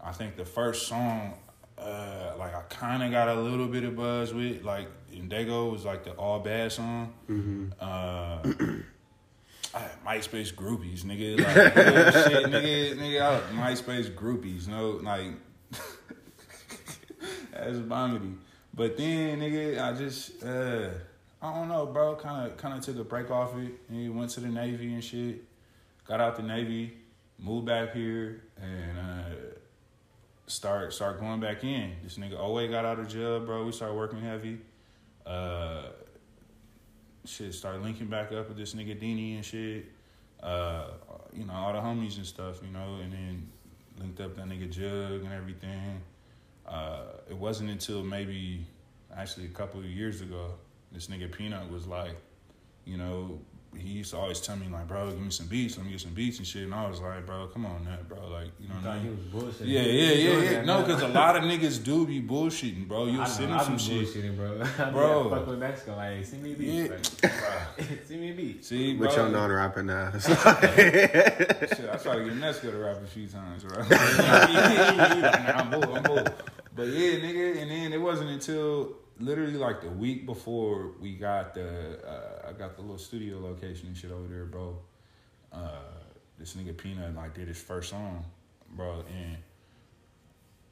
I 0.00 0.12
think 0.12 0.36
the 0.36 0.44
first 0.44 0.86
song, 0.86 1.34
uh, 1.78 2.34
like 2.38 2.54
I 2.54 2.62
kind 2.68 3.02
of 3.02 3.10
got 3.10 3.28
a 3.28 3.34
little 3.34 3.66
bit 3.66 3.82
of 3.82 3.96
buzz 3.96 4.32
with, 4.32 4.62
like 4.62 4.88
Indego 5.12 5.72
was 5.72 5.84
like 5.84 6.04
the 6.04 6.12
all 6.12 6.38
bad 6.38 6.70
song. 6.70 7.12
Uh, 7.80 8.38
I 9.74 9.80
had 9.80 10.04
MySpace 10.06 10.54
groupies, 10.54 11.02
nigga. 11.02 11.38
Like, 11.38 12.14
shit, 12.32 12.46
nigga, 12.46 12.96
nigga, 12.96 13.20
I, 13.20 13.72
MySpace 13.72 14.14
groupies, 14.14 14.68
no, 14.68 14.92
like, 14.92 15.32
that's 17.64 17.78
vomity. 17.78 18.32
But 18.74 18.96
then, 18.96 19.40
nigga, 19.40 19.80
I 19.80 19.92
just, 19.96 20.42
uh, 20.44 20.90
I 21.40 21.54
don't 21.54 21.68
know, 21.68 21.86
bro. 21.86 22.14
Kind 22.16 22.46
of, 22.46 22.56
kind 22.56 22.76
of 22.76 22.84
took 22.84 22.98
a 22.98 23.04
break 23.04 23.30
off 23.30 23.56
it. 23.56 23.72
And 23.88 24.16
went 24.16 24.30
to 24.32 24.40
the 24.40 24.48
Navy 24.48 24.92
and 24.92 25.02
shit. 25.02 25.44
Got 26.06 26.20
out 26.20 26.36
the 26.36 26.42
Navy, 26.42 26.96
moved 27.38 27.66
back 27.66 27.92
here, 27.92 28.42
and 28.60 28.98
uh, 28.98 29.34
start 30.46 30.92
start 30.92 31.18
going 31.18 31.40
back 31.40 31.64
in. 31.64 31.94
This 32.02 32.16
nigga 32.16 32.38
Owe 32.38 32.68
got 32.68 32.84
out 32.84 33.00
of 33.00 33.08
jail, 33.08 33.40
bro. 33.40 33.64
We 33.64 33.72
started 33.72 33.94
working 33.94 34.20
heavy. 34.20 34.58
Uh, 35.24 35.86
shit, 37.24 37.54
started 37.54 37.82
linking 37.82 38.06
back 38.06 38.30
up 38.32 38.48
with 38.48 38.56
this 38.56 38.74
nigga 38.74 39.00
Dini 39.00 39.36
and 39.36 39.44
shit. 39.44 39.86
Uh, 40.40 40.90
you 41.32 41.44
know, 41.44 41.54
all 41.54 41.72
the 41.72 41.80
homies 41.80 42.18
and 42.18 42.26
stuff, 42.26 42.60
you 42.64 42.70
know, 42.72 42.98
and 43.02 43.12
then 43.12 43.48
linked 43.98 44.20
up 44.20 44.36
that 44.36 44.46
nigga 44.46 44.70
Jug 44.70 45.24
and 45.24 45.32
everything. 45.32 46.00
Uh, 46.66 47.02
it 47.30 47.36
wasn't 47.36 47.70
until 47.70 48.02
maybe 48.02 48.66
actually 49.16 49.46
a 49.46 49.50
couple 49.50 49.80
of 49.80 49.86
years 49.86 50.20
ago, 50.20 50.54
this 50.92 51.06
nigga 51.08 51.30
Peanut 51.30 51.70
was 51.70 51.86
like, 51.86 52.16
you 52.84 52.96
know, 52.96 53.38
he 53.76 53.88
used 53.90 54.10
to 54.12 54.16
always 54.16 54.40
tell 54.40 54.56
me 54.56 54.66
like, 54.68 54.88
bro, 54.88 55.10
give 55.10 55.20
me 55.20 55.30
some 55.30 55.46
beats, 55.46 55.76
let 55.76 55.84
me 55.84 55.92
get 55.92 56.00
some 56.00 56.14
beats 56.14 56.38
and 56.38 56.46
shit. 56.46 56.62
And 56.62 56.74
I 56.74 56.88
was 56.88 57.00
like, 57.00 57.26
bro, 57.26 57.46
come 57.48 57.66
on, 57.66 57.84
that 57.84 58.08
bro, 58.08 58.26
like, 58.28 58.48
you 58.58 58.68
know 58.68 58.74
what 58.76 58.86
I 58.86 58.96
Thought 58.96 59.02
he 59.02 59.08
was 59.10 59.18
bullshitting. 59.44 59.66
Yeah, 59.66 59.80
yeah, 59.82 60.12
yeah, 60.12 60.38
yeah. 60.38 60.50
that, 60.52 60.66
No, 60.66 60.82
because 60.82 61.02
a 61.02 61.08
lot 61.08 61.36
of 61.36 61.42
niggas 61.42 61.84
do 61.84 62.06
be 62.06 62.22
bullshitting, 62.22 62.88
bro. 62.88 63.04
You'll 63.06 63.18
know, 63.18 63.24
send 63.24 63.52
I 63.52 63.64
them 63.64 63.78
some 63.78 63.94
be 63.94 64.04
shit. 64.04 64.14
bullshitting, 64.24 64.36
bro. 64.36 64.90
Bro. 64.92 65.24
be 65.24 65.30
fuck 65.30 65.46
with 65.46 65.58
Mexico, 65.58 65.96
like, 65.96 66.24
send 66.24 66.42
me 66.42 66.52
a 66.52 66.56
beat. 66.56 66.68
Yeah. 66.68 66.88
Like, 66.90 67.98
send 68.06 68.20
me 68.20 68.30
a 68.30 68.34
beat. 68.34 68.64
See, 68.64 68.94
bro. 68.94 69.08
With 69.08 69.16
your 69.16 69.28
non-rapping 69.28 69.90
ass. 69.90 70.26
Shit, 70.26 70.38
I 71.90 71.96
tried 71.96 72.16
to 72.16 72.24
get 72.24 72.34
Nesco 72.34 72.70
to 72.70 72.78
rap 72.78 72.96
a 73.02 73.06
few 73.06 73.26
times, 73.26 73.64
bro. 73.64 73.84
I'm 73.90 75.70
bull, 75.70 75.96
I'm 75.96 76.02
bull. 76.02 76.24
But 76.76 76.88
yeah, 76.88 77.12
nigga, 77.20 77.62
and 77.62 77.70
then 77.70 77.92
it 77.94 78.00
wasn't 78.00 78.28
until 78.30 78.96
literally 79.18 79.54
like 79.54 79.80
the 79.80 79.88
week 79.90 80.26
before 80.26 80.92
we 81.00 81.14
got 81.14 81.54
the, 81.54 81.98
uh, 82.06 82.48
I 82.50 82.52
got 82.52 82.76
the 82.76 82.82
little 82.82 82.98
studio 82.98 83.40
location 83.40 83.88
and 83.88 83.96
shit 83.96 84.10
over 84.12 84.28
there, 84.28 84.44
bro. 84.44 84.78
Uh, 85.50 85.70
this 86.38 86.54
nigga 86.54 86.76
Peanut 86.76 87.14
like 87.16 87.34
did 87.34 87.48
his 87.48 87.56
first 87.60 87.88
song, 87.90 88.26
bro, 88.76 89.02
and 89.10 89.38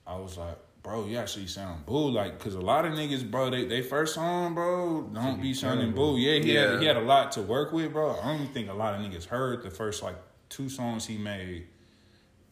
I 0.06 0.16
was 0.16 0.37
like, 0.37 0.58
bro, 0.82 1.06
you 1.06 1.16
actually 1.16 1.46
sound 1.46 1.87
boo, 1.87 2.11
like, 2.11 2.38
cause 2.38 2.54
a 2.54 2.61
lot 2.61 2.84
of 2.84 2.92
niggas, 2.92 3.30
bro, 3.30 3.49
they 3.49 3.64
they 3.64 3.80
first 3.80 4.14
song, 4.14 4.54
bro, 4.54 5.08
don't 5.14 5.40
be 5.40 5.54
sounding 5.54 5.92
boo. 5.92 6.18
Yeah, 6.18 6.38
he 6.40 6.52
Yeah. 6.52 6.73
had 6.73 6.80
he 6.80 6.87
had 6.87 6.96
a 6.99 7.00
lot 7.00 7.32
to 7.32 7.42
work 7.42 7.73
with, 7.73 7.94
bro. 7.94 8.20
I 8.20 8.26
don't 8.26 8.42
even 8.42 8.52
think 8.52 8.68
a 8.68 8.75
lot 8.75 8.92
of 8.94 9.00
niggas 9.00 9.25
heard 9.25 9.62
the 9.62 9.70
first 9.70 10.02
like 10.02 10.16
two 10.50 10.68
songs 10.68 11.06
he 11.06 11.16
made. 11.16 11.68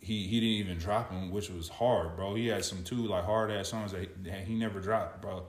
He 0.02 0.26
he 0.26 0.40
didn't 0.40 0.56
even 0.66 0.78
drop 0.78 1.10
them, 1.10 1.30
which 1.30 1.48
was 1.48 1.68
hard, 1.68 2.16
bro. 2.16 2.34
He 2.34 2.48
had 2.48 2.64
some 2.64 2.82
two 2.82 3.06
like 3.06 3.24
hard 3.24 3.50
ass 3.52 3.68
songs 3.68 3.92
that 3.92 4.08
he, 4.46 4.54
never 4.54 4.80
dropped, 4.80 5.22
bro. 5.22 5.44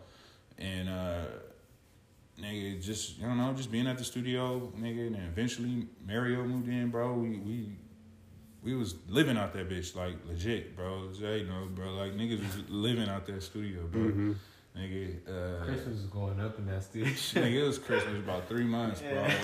And 0.59 0.87
uh 0.87 1.23
nigga, 2.39 2.81
just 2.81 3.17
you 3.17 3.27
know, 3.27 3.53
just 3.53 3.71
being 3.71 3.87
at 3.87 3.97
the 3.97 4.03
studio, 4.03 4.71
nigga, 4.79 5.07
and 5.07 5.15
eventually 5.15 5.87
Mario 6.05 6.43
moved 6.43 6.67
in, 6.69 6.89
bro. 6.89 7.13
We 7.13 7.37
we 7.37 7.75
we 8.61 8.75
was 8.75 8.95
living 9.09 9.37
out 9.37 9.53
that 9.53 9.69
bitch 9.69 9.95
like 9.95 10.15
legit, 10.27 10.75
bro. 10.75 11.09
You 11.19 11.45
know, 11.45 11.67
bro. 11.73 11.93
Like 11.93 12.13
niggas 12.13 12.39
was 12.39 12.69
living 12.69 13.09
out 13.09 13.25
that 13.25 13.41
studio, 13.41 13.87
bro. 13.87 14.01
Mhm. 14.01 14.35
Nigga, 14.77 15.17
uh, 15.27 15.63
Christmas 15.65 15.99
is 15.99 16.07
going 16.07 16.39
up 16.39 16.57
in 16.57 16.65
that 16.65 16.83
studio. 16.83 17.07
nigga, 17.13 17.61
it 17.61 17.63
was 17.63 17.77
Christmas 17.77 18.17
about 18.17 18.49
three 18.49 18.63
months, 18.63 19.01
bro. 19.01 19.27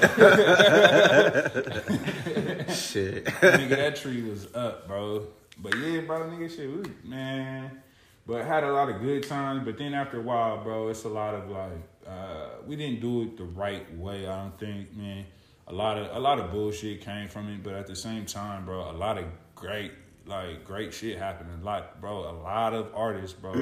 Shit. 2.73 3.25
nigga, 3.25 3.69
that 3.69 3.95
tree 3.95 4.23
was 4.23 4.47
up, 4.55 4.87
bro. 4.87 5.27
But 5.61 5.77
yeah, 5.77 6.01
bro, 6.01 6.21
nigga, 6.21 6.49
shit, 6.49 6.71
we, 6.71 6.83
man. 7.07 7.79
But 8.25 8.45
had 8.45 8.63
a 8.63 8.71
lot 8.71 8.89
of 8.89 9.01
good 9.01 9.27
times. 9.27 9.65
But 9.65 9.77
then 9.77 9.93
after 9.93 10.19
a 10.19 10.21
while, 10.21 10.63
bro, 10.63 10.87
it's 10.87 11.03
a 11.03 11.09
lot 11.09 11.35
of 11.35 11.49
like, 11.49 11.83
uh, 12.07 12.49
we 12.65 12.75
didn't 12.75 13.01
do 13.01 13.21
it 13.23 13.37
the 13.37 13.43
right 13.43 13.85
way. 13.97 14.27
I 14.27 14.43
don't 14.43 14.59
think, 14.59 14.95
man. 14.95 15.25
A 15.67 15.73
lot 15.73 15.99
of 15.99 16.15
a 16.15 16.19
lot 16.19 16.39
of 16.39 16.51
bullshit 16.51 17.01
came 17.01 17.27
from 17.27 17.49
it, 17.49 17.61
but 17.61 17.73
at 17.75 17.85
the 17.85 17.95
same 17.95 18.25
time, 18.25 18.65
bro, 18.65 18.89
a 18.89 18.93
lot 18.93 19.19
of 19.19 19.25
great 19.53 19.91
like 20.25 20.63
great 20.63 20.91
shit 20.93 21.19
happened. 21.19 21.49
A 21.61 21.65
lot, 21.65 22.01
bro. 22.01 22.29
A 22.29 22.33
lot 22.41 22.73
of 22.73 22.89
artists, 22.95 23.37
bro. 23.39 23.53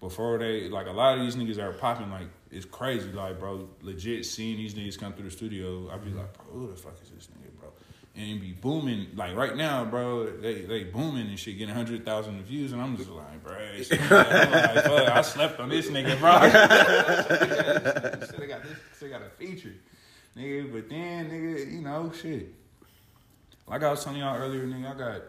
Before 0.00 0.38
they 0.38 0.68
like 0.68 0.86
a 0.86 0.92
lot 0.92 1.18
of 1.18 1.24
these 1.24 1.36
niggas 1.36 1.58
are 1.58 1.72
popping 1.72 2.10
like 2.10 2.28
it's 2.50 2.64
crazy. 2.64 3.10
Like, 3.12 3.38
bro, 3.38 3.68
legit 3.82 4.24
seeing 4.24 4.56
these 4.56 4.74
niggas 4.74 4.98
come 4.98 5.12
through 5.12 5.26
the 5.26 5.30
studio, 5.30 5.90
I'd 5.92 6.04
be 6.04 6.10
like, 6.10 6.32
bro, 6.34 6.44
who 6.52 6.68
the 6.68 6.76
fuck 6.76 6.94
is 7.02 7.10
this 7.10 7.28
nigga, 7.28 7.58
bro? 7.60 7.68
And 8.16 8.40
be 8.40 8.52
booming 8.52 9.08
like 9.14 9.36
right 9.36 9.56
now, 9.56 9.84
bro. 9.84 10.26
They 10.26 10.62
they 10.62 10.84
booming 10.84 11.28
and 11.28 11.38
shit, 11.38 11.58
getting 11.58 11.74
hundred 11.74 12.04
thousand 12.04 12.42
views, 12.44 12.72
and 12.72 12.80
I'm 12.80 12.96
just 12.96 13.10
like, 13.10 13.42
bro, 13.44 13.54
like, 13.54 13.86
fuck, 14.84 15.08
I 15.08 15.22
slept 15.22 15.60
on 15.60 15.68
this 15.68 15.88
nigga, 15.88 16.18
bro. 16.18 16.32
Still 18.26 18.48
got 18.48 18.62
this, 18.62 18.78
still 18.96 19.10
got 19.10 19.22
a 19.22 19.30
feature, 19.30 19.74
nigga. 20.36 20.72
But 20.72 20.88
then, 20.88 21.30
nigga, 21.30 21.72
you 21.72 21.82
know, 21.82 22.10
shit. 22.12 22.54
Like 23.68 23.82
I 23.82 23.90
was 23.90 24.02
telling 24.02 24.20
y'all 24.20 24.36
earlier, 24.36 24.66
nigga, 24.66 24.94
I 24.94 24.98
got, 24.98 25.22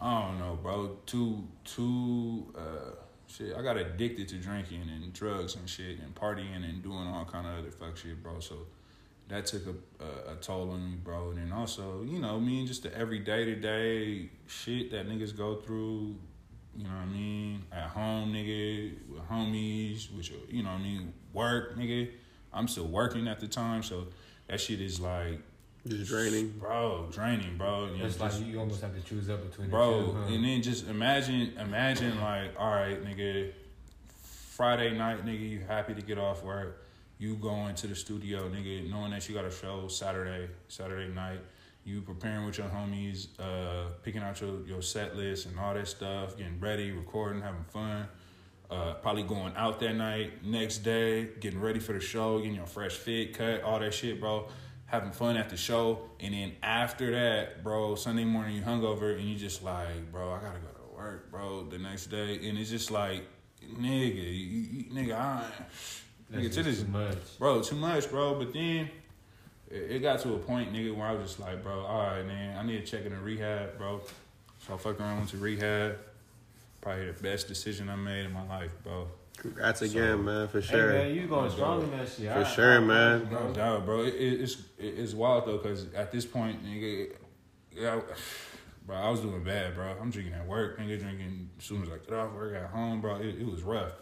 I 0.00 0.28
don't 0.28 0.38
know, 0.38 0.58
bro, 0.62 0.98
too, 1.06 1.48
too, 1.64 2.46
uh, 2.54 2.90
shit. 3.28 3.54
I 3.56 3.62
got 3.62 3.76
addicted 3.76 4.28
to 4.28 4.36
drinking 4.36 4.82
and 4.82 5.12
drugs 5.12 5.56
and 5.56 5.68
shit 5.68 5.98
and 6.00 6.14
partying 6.14 6.64
and 6.68 6.82
doing 6.82 7.06
all 7.06 7.24
kind 7.24 7.46
of 7.46 7.58
other 7.58 7.70
fuck 7.70 7.96
shit, 7.96 8.22
bro. 8.22 8.40
So 8.40 8.66
that 9.28 9.46
took 9.46 9.62
a, 9.66 10.04
a, 10.04 10.32
a 10.32 10.36
toll 10.36 10.70
on 10.70 10.84
me, 10.84 10.96
bro. 11.02 11.30
And 11.30 11.38
then 11.38 11.52
also, 11.52 12.02
you 12.02 12.18
know, 12.18 12.40
me 12.40 12.60
and 12.60 12.68
just 12.68 12.82
the 12.82 12.96
everyday 12.96 13.44
to 13.44 13.56
day 13.56 14.30
shit 14.46 14.90
that 14.90 15.08
niggas 15.08 15.36
go 15.36 15.56
through. 15.56 16.16
You 16.76 16.84
know 16.84 16.90
what 16.90 17.02
I 17.02 17.06
mean? 17.06 17.64
At 17.72 17.88
home, 17.88 18.32
nigga, 18.32 18.94
with 19.10 19.28
homies, 19.28 20.08
your, 20.12 20.38
you 20.48 20.62
know 20.62 20.70
what 20.70 20.80
I 20.80 20.82
mean, 20.82 21.12
work, 21.32 21.76
nigga. 21.76 22.10
I'm 22.52 22.68
still 22.68 22.86
working 22.86 23.26
at 23.26 23.40
the 23.40 23.48
time, 23.48 23.82
so 23.82 24.06
that 24.46 24.60
shit 24.60 24.80
is 24.80 25.00
like, 25.00 25.40
Just 25.86 26.10
draining. 26.10 26.50
bro, 26.58 27.08
draining, 27.12 27.56
bro. 27.56 27.84
And 27.84 28.02
It's 28.02 28.20
like 28.20 28.30
just- 28.32 28.42
you 28.44 28.58
almost 28.58 28.82
have 28.82 28.94
to 28.94 29.00
choose 29.02 29.30
up 29.30 29.48
between 29.48 29.70
bro. 29.70 30.00
the 30.00 30.06
two. 30.06 30.12
huh? 30.18 30.34
And 30.34 30.44
then 30.44 30.62
just 30.62 30.86
imagine, 30.88 31.56
imagine 31.58 32.20
like, 32.20 32.54
all 32.58 32.70
right, 32.72 33.02
nigga, 33.04 33.52
Friday 34.08 34.96
night, 34.96 35.24
nigga, 35.24 35.48
you 35.48 35.60
happy 35.60 35.94
to 35.94 36.02
get 36.02 36.18
off 36.18 36.42
work, 36.42 36.84
you 37.18 37.36
going 37.36 37.74
to 37.76 37.86
the 37.86 37.94
studio, 37.94 38.48
nigga, 38.48 38.88
knowing 38.90 39.12
that 39.12 39.28
you 39.28 39.34
got 39.34 39.44
a 39.44 39.50
show 39.50 39.88
Saturday, 39.88 40.48
Saturday 40.68 41.12
night, 41.12 41.40
you 41.84 42.02
preparing 42.02 42.44
with 42.44 42.58
your 42.58 42.68
homies, 42.68 43.28
uh, 43.38 43.88
picking 44.02 44.20
out 44.22 44.40
your 44.40 44.60
your 44.66 44.82
set 44.82 45.16
list 45.16 45.46
and 45.46 45.58
all 45.58 45.72
that 45.74 45.88
stuff, 45.88 46.36
getting 46.36 46.58
ready, 46.60 46.90
recording, 46.90 47.40
having 47.40 47.64
fun. 47.64 48.06
Uh, 48.70 48.92
probably 48.94 49.22
going 49.22 49.54
out 49.56 49.80
that 49.80 49.94
night, 49.94 50.44
next 50.44 50.78
day, 50.80 51.26
getting 51.40 51.58
ready 51.60 51.80
for 51.80 51.94
the 51.94 52.00
show, 52.00 52.36
getting 52.38 52.54
your 52.56 52.66
fresh 52.66 52.92
fit, 52.96 53.32
cut, 53.32 53.62
all 53.62 53.78
that 53.78 53.94
shit, 53.94 54.20
bro. 54.20 54.46
Having 54.88 55.12
fun 55.12 55.36
at 55.36 55.50
the 55.50 55.56
show, 55.56 56.00
and 56.18 56.32
then 56.34 56.52
after 56.62 57.10
that, 57.12 57.62
bro, 57.62 57.94
Sunday 57.94 58.24
morning 58.24 58.56
you 58.56 58.62
hungover 58.62 59.18
and 59.18 59.28
you 59.28 59.36
just 59.36 59.62
like, 59.62 60.10
bro, 60.10 60.32
I 60.32 60.38
gotta 60.40 60.58
go 60.60 60.68
to 60.68 60.96
work, 60.96 61.30
bro, 61.30 61.64
the 61.64 61.78
next 61.78 62.06
day, 62.06 62.48
and 62.48 62.58
it's 62.58 62.70
just 62.70 62.90
like, 62.90 63.22
nigga, 63.62 64.14
you, 64.14 64.60
you, 64.60 64.84
nigga, 64.90 65.14
I, 65.14 65.44
That's 66.30 66.46
nigga, 66.46 66.54
to 66.54 66.62
this, 66.62 66.80
too 66.82 66.88
much. 66.88 67.38
bro, 67.38 67.60
too 67.62 67.76
much, 67.76 68.10
bro. 68.10 68.34
But 68.34 68.54
then 68.54 68.88
it, 69.70 69.90
it 69.90 69.98
got 70.00 70.20
to 70.20 70.34
a 70.34 70.38
point, 70.38 70.72
nigga, 70.72 70.96
where 70.96 71.06
I 71.06 71.12
was 71.12 71.32
just 71.32 71.40
like, 71.40 71.62
bro, 71.62 71.80
all 71.80 72.06
right, 72.06 72.26
man, 72.26 72.56
I 72.56 72.62
need 72.62 72.84
to 72.84 72.90
check 72.90 73.04
in 73.04 73.12
a 73.12 73.20
rehab, 73.20 73.76
bro. 73.76 74.00
So 74.66 74.74
I 74.74 74.76
fucking 74.78 75.00
around 75.04 75.18
went 75.18 75.30
to 75.30 75.36
rehab. 75.36 75.98
Probably 76.80 77.10
the 77.10 77.22
best 77.22 77.48
decision 77.48 77.90
I 77.90 77.96
made 77.96 78.24
in 78.24 78.32
my 78.32 78.46
life, 78.46 78.72
bro. 78.82 79.08
Congrats 79.38 79.82
again, 79.82 80.18
So- 80.18 80.22
man, 80.22 80.48
for 80.48 80.60
sure. 80.62 80.76
Hey 80.76 80.78
sure. 80.78 80.92
man, 80.92 81.14
you 81.14 81.26
going 81.28 81.50
strong 81.50 81.82
in 81.82 81.90
that 81.92 82.08
shit. 82.08 82.32
For 82.32 82.38
I- 82.38 82.44
sure, 82.44 82.76
I- 82.76 82.80
man. 82.80 83.28
No 83.30 83.52
doubt, 83.52 83.84
bro. 83.84 84.00
It, 84.02 84.14
it, 84.14 84.40
it's 84.40 84.54
it, 84.78 84.98
it's 84.98 85.14
wild 85.14 85.46
though, 85.46 85.58
cause 85.58 85.86
at 85.94 86.10
this 86.12 86.24
point, 86.26 86.64
nigga, 86.64 87.12
yeah, 87.74 88.00
bro, 88.86 88.96
I 88.96 89.10
was 89.10 89.20
doing 89.20 89.42
bad, 89.44 89.74
bro. 89.74 89.94
I'm 90.00 90.10
drinking 90.10 90.34
at 90.34 90.46
work, 90.46 90.78
nigga, 90.78 90.98
drinking 91.00 91.50
as 91.58 91.64
soon 91.64 91.82
as 91.82 91.88
I 91.88 91.98
get 91.98 92.12
off 92.12 92.32
work 92.32 92.54
at 92.54 92.70
home, 92.70 93.00
bro. 93.00 93.16
It, 93.16 93.36
it 93.40 93.46
was 93.46 93.62
rough. 93.62 93.92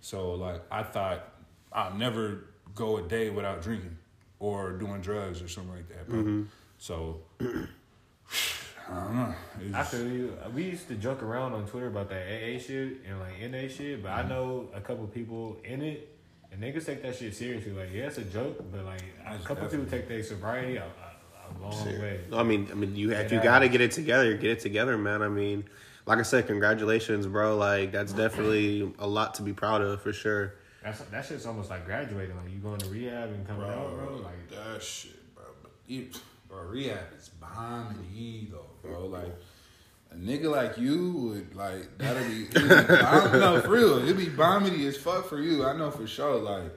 So 0.00 0.32
like, 0.32 0.62
I 0.70 0.82
thought 0.82 1.28
I'll 1.72 1.94
never 1.94 2.44
go 2.74 2.96
a 2.96 3.02
day 3.02 3.28
without 3.30 3.62
drinking 3.62 3.98
or 4.38 4.72
doing 4.72 5.00
drugs 5.02 5.42
or 5.42 5.48
something 5.48 5.74
like 5.74 5.88
that, 5.90 6.08
bro. 6.08 6.18
Mm-hmm. 6.20 6.42
So 6.78 7.20
I 8.90 8.94
don't 8.94 9.16
know. 9.16 9.34
I 9.78 9.82
feel 9.84 10.06
you. 10.08 10.36
We 10.54 10.64
used 10.64 10.88
to 10.88 10.94
joke 10.94 11.22
around 11.22 11.52
on 11.52 11.66
Twitter 11.66 11.86
about 11.86 12.08
that 12.10 12.22
AA 12.26 12.58
shit 12.58 12.98
and 13.08 13.20
like 13.20 13.40
NA 13.50 13.68
shit, 13.68 14.02
but 14.02 14.10
Mm-hmm. 14.10 14.26
I 14.26 14.28
know 14.28 14.68
a 14.74 14.80
couple 14.80 15.06
people 15.06 15.56
in 15.64 15.82
it, 15.82 16.08
and 16.50 16.62
niggas 16.62 16.84
take 16.86 17.02
that 17.02 17.16
shit 17.16 17.34
seriously. 17.34 17.72
Like, 17.72 17.92
yeah, 17.92 18.06
it's 18.06 18.18
a 18.18 18.24
joke, 18.24 18.62
but 18.72 18.84
like 18.84 19.02
a 19.26 19.34
It's 19.34 19.46
couple 19.46 19.66
people 19.68 19.86
take 19.86 20.08
their 20.08 20.22
sobriety 20.22 20.76
a, 20.76 20.84
a, 20.84 20.86
a 20.86 21.62
long 21.62 21.84
way. 21.86 22.20
I 22.32 22.42
mean, 22.42 22.68
I 22.70 22.74
mean, 22.74 22.94
you 22.96 23.12
if 23.12 23.32
you 23.32 23.40
got 23.40 23.60
to 23.60 23.68
get 23.68 23.80
it 23.80 23.92
together, 23.92 24.34
get 24.36 24.50
it 24.50 24.60
together, 24.60 24.98
man. 24.98 25.22
I 25.22 25.28
mean, 25.28 25.64
like 26.06 26.18
I 26.18 26.22
said, 26.22 26.46
congratulations, 26.46 27.26
bro. 27.26 27.56
Like 27.56 27.92
that's 27.92 28.12
definitely 28.12 28.92
a 28.98 29.06
lot 29.06 29.34
to 29.34 29.42
be 29.42 29.52
proud 29.52 29.80
of 29.82 30.02
for 30.02 30.12
sure. 30.12 30.54
That's 30.82 30.98
that 31.00 31.24
shit's 31.24 31.46
almost 31.46 31.70
like 31.70 31.86
graduating. 31.86 32.36
Like 32.36 32.52
you 32.52 32.58
going 32.58 32.78
to 32.78 32.88
rehab 32.88 33.28
and 33.30 33.46
coming 33.46 33.68
out, 33.68 33.94
bro. 33.94 34.16
Like 34.16 34.50
that 34.50 34.82
shit, 34.82 35.34
bro. 35.34 35.44
But 35.62 35.70
you, 35.86 36.08
bro, 36.52 36.62
rehab 36.64 36.98
is 37.18 37.30
bombing 37.30 38.06
you 38.12 38.48
though, 38.50 38.66
bro. 38.82 39.06
Like 39.06 39.34
a 40.10 40.14
nigga 40.16 40.50
like 40.50 40.76
you 40.76 41.12
would 41.12 41.54
like 41.54 41.98
that'll 41.98 42.28
be. 42.28 42.44
Bomb, 42.44 43.32
no, 43.40 43.60
for 43.62 43.70
real. 43.70 43.98
It'd 43.98 44.16
be 44.16 44.26
bombity 44.26 44.86
as 44.86 44.96
fuck 44.96 45.28
for 45.28 45.40
you. 45.40 45.64
I 45.64 45.76
know 45.76 45.90
for 45.90 46.06
sure. 46.06 46.36
Like, 46.36 46.72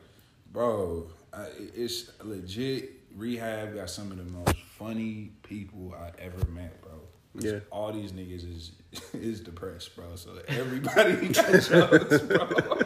bro, 0.52 1.08
I, 1.34 1.48
it's 1.76 2.12
legit. 2.24 2.92
Rehab 3.16 3.76
got 3.76 3.90
some 3.90 4.12
of 4.12 4.18
the 4.18 4.26
most 4.26 4.58
funny 4.78 5.32
people 5.44 5.94
I 5.98 6.12
ever 6.22 6.46
met, 6.52 6.82
bro. 6.82 6.92
Yeah. 7.38 7.60
All 7.72 7.92
these 7.92 8.14
niggas 8.14 8.50
is 8.50 8.72
is 9.14 9.42
depressed, 9.42 9.96
bro. 9.96 10.16
So 10.16 10.40
everybody 10.48 11.28
got 11.34 11.62
jokes, 11.62 12.20
bro. 12.20 12.80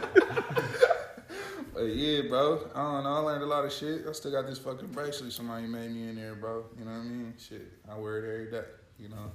But 1.80 1.96
yeah, 1.96 2.20
bro. 2.28 2.68
I 2.74 2.82
don't 2.82 3.04
know. 3.04 3.14
I 3.14 3.18
learned 3.20 3.42
a 3.42 3.46
lot 3.46 3.64
of 3.64 3.72
shit. 3.72 4.04
I 4.06 4.12
still 4.12 4.30
got 4.30 4.46
this 4.46 4.58
fucking 4.58 4.88
bracelet 4.88 5.32
somebody 5.32 5.66
made 5.66 5.90
me 5.90 6.10
in 6.10 6.16
there, 6.16 6.34
bro. 6.34 6.66
You 6.78 6.84
know 6.84 6.90
what 6.90 6.98
I 6.98 7.04
mean? 7.04 7.32
Shit. 7.38 7.72
I 7.90 7.96
wear 7.96 8.18
it 8.18 8.30
every 8.30 8.50
day. 8.50 8.68
You 8.98 9.08
know? 9.08 9.32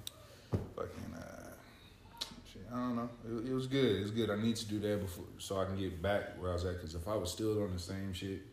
Fucking 0.76 1.16
uh 1.16 1.50
shit. 2.54 2.68
I 2.72 2.76
don't 2.76 2.98
know. 2.98 3.10
It, 3.28 3.50
it 3.50 3.54
was 3.56 3.66
good. 3.66 3.96
It 3.96 4.02
was 4.04 4.12
good. 4.12 4.30
I 4.30 4.36
need 4.36 4.58
to 4.58 4.66
do 4.68 4.78
that 4.78 5.02
before 5.02 5.26
so 5.40 5.60
I 5.60 5.66
can 5.66 5.76
get 5.76 6.00
back 6.04 6.40
where 6.40 6.52
I 6.52 6.54
was 6.54 6.66
at. 6.66 6.80
Cause 6.80 6.94
if 6.94 7.08
I 7.08 7.16
was 7.16 7.32
still 7.32 7.64
on 7.64 7.74
the 7.74 7.80
same 7.80 8.14
shit 8.14 8.44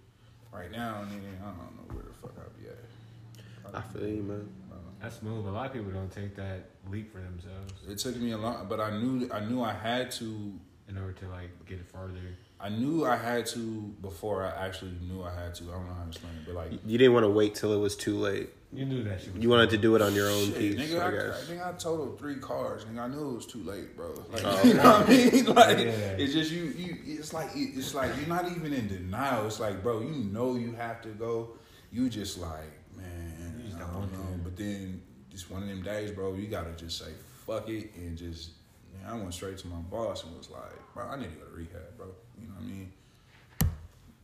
right 0.51 0.71
now, 0.71 1.05
nigga, 1.13 1.43
I 1.43 1.49
don't 1.49 1.77
know 1.77 1.95
where 1.95 2.05
the 2.05 2.15
fuck 2.15 2.33
I'd 2.39 2.63
be 2.63 2.71
at. 2.71 3.75
I 3.75 3.83
feel 3.93 4.09
you, 4.09 4.23
man. 4.23 4.49
I 4.71 4.75
don't 4.75 4.85
know. 4.85 4.91
that's 5.03 5.19
smooth. 5.19 5.47
A 5.47 5.51
lot 5.51 5.67
of 5.67 5.75
people 5.75 5.91
don't 5.91 6.11
take 6.11 6.35
that 6.37 6.71
leap 6.89 7.13
for 7.13 7.19
themselves 7.19 7.75
It 7.87 7.99
took 7.99 8.17
me 8.17 8.31
a 8.31 8.39
long, 8.39 8.69
but 8.71 8.81
I 8.81 8.99
knew 8.99 9.31
I 9.31 9.41
knew 9.41 9.63
I 9.63 9.75
had 9.75 10.11
to 10.13 10.59
in 10.89 10.97
order 10.97 11.13
to 11.13 11.29
like 11.29 11.51
get 11.67 11.79
it 11.79 11.87
further. 11.93 12.39
I 12.63 12.69
knew 12.69 13.05
I 13.05 13.17
had 13.17 13.47
to 13.47 13.61
before 14.01 14.45
I 14.45 14.67
actually 14.67 14.93
knew 15.09 15.23
I 15.23 15.35
had 15.35 15.55
to. 15.57 15.65
I 15.65 15.73
don't 15.73 15.89
know 15.89 15.95
how 15.95 16.03
to 16.03 16.09
explain 16.09 16.33
it, 16.35 16.47
but 16.47 16.55
like 16.55 16.73
You 16.87 16.97
didn't 16.99 17.13
want 17.13 17.25
to 17.25 17.31
wait 17.31 17.55
till 17.57 17.73
it 17.73 17.79
was 17.79 17.97
too 17.97 18.17
late. 18.17 18.51
You 18.73 18.85
knew 18.87 19.03
that 19.05 19.21
shit. 19.21 19.35
Was 19.35 19.43
You 19.43 19.49
wanted 19.51 19.71
to 19.71 19.79
do 19.79 19.97
it 19.97 20.01
on 20.03 20.15
your 20.15 20.29
own 20.31 20.47
Shit, 20.47 20.57
piece, 20.59 20.91
nigga, 20.91 21.01
I 21.01 21.27
I, 21.27 21.37
I 21.37 21.41
think 21.43 21.61
I 21.61 21.73
totaled 21.73 22.19
three 22.19 22.37
cars, 22.37 22.85
nigga. 22.85 23.01
I 23.01 23.09
knew 23.09 23.31
it 23.31 23.35
was 23.35 23.47
too 23.47 23.63
late, 23.65 23.97
bro. 23.97 24.15
Like, 24.33 24.43
Oh, 24.45 24.63
you 24.65 24.75
know 24.75 24.83
what 24.83 25.09
I 25.09 25.13
mean? 25.13 25.45
Like, 25.55 25.79
Yeah. 25.79 25.91
it's 26.23 26.33
just 26.33 26.51
you, 26.53 26.65
you. 26.77 26.97
It's 27.05 27.35
like 27.35 27.51
it's 27.55 27.95
like 27.95 28.13
you're 28.17 28.29
not 28.29 28.49
even 28.51 28.73
in 28.73 28.87
denial. 28.89 29.47
It's 29.47 29.59
like, 29.61 29.83
bro, 29.83 30.01
you 30.01 30.25
know 30.33 30.55
you 30.55 30.73
have 30.73 31.03
to 31.03 31.09
go. 31.09 31.51
You 31.91 32.09
just 32.09 32.39
like, 32.39 32.71
man, 32.97 33.57
You 33.59 33.65
just 33.71 33.77
I 33.77 33.81
don't 33.81 33.93
don't 33.93 34.13
know. 34.13 34.41
But 34.45 34.57
then 34.57 35.03
just 35.31 35.51
one 35.51 35.63
of 35.65 35.69
them 35.69 35.83
days, 35.83 36.13
bro, 36.13 36.35
you 36.35 36.47
gotta 36.47 36.73
just 36.73 36.97
say 36.99 37.11
fuck 37.47 37.69
it 37.69 37.91
and 37.97 38.17
just. 38.17 38.51
Man, 38.95 39.11
I 39.11 39.17
went 39.17 39.33
straight 39.35 39.57
to 39.59 39.67
my 39.69 39.77
boss 39.77 40.23
and 40.25 40.37
was 40.37 40.51
like, 40.51 40.73
bro, 40.95 41.07
I 41.09 41.17
need 41.17 41.31
to 41.31 41.37
go 41.39 41.47
to 41.47 41.57
rehab, 41.57 41.97
bro. 41.97 42.09
You 42.41 42.49
know 42.49 42.55
what 42.55 42.65
I 42.65 42.67
mean? 42.67 42.93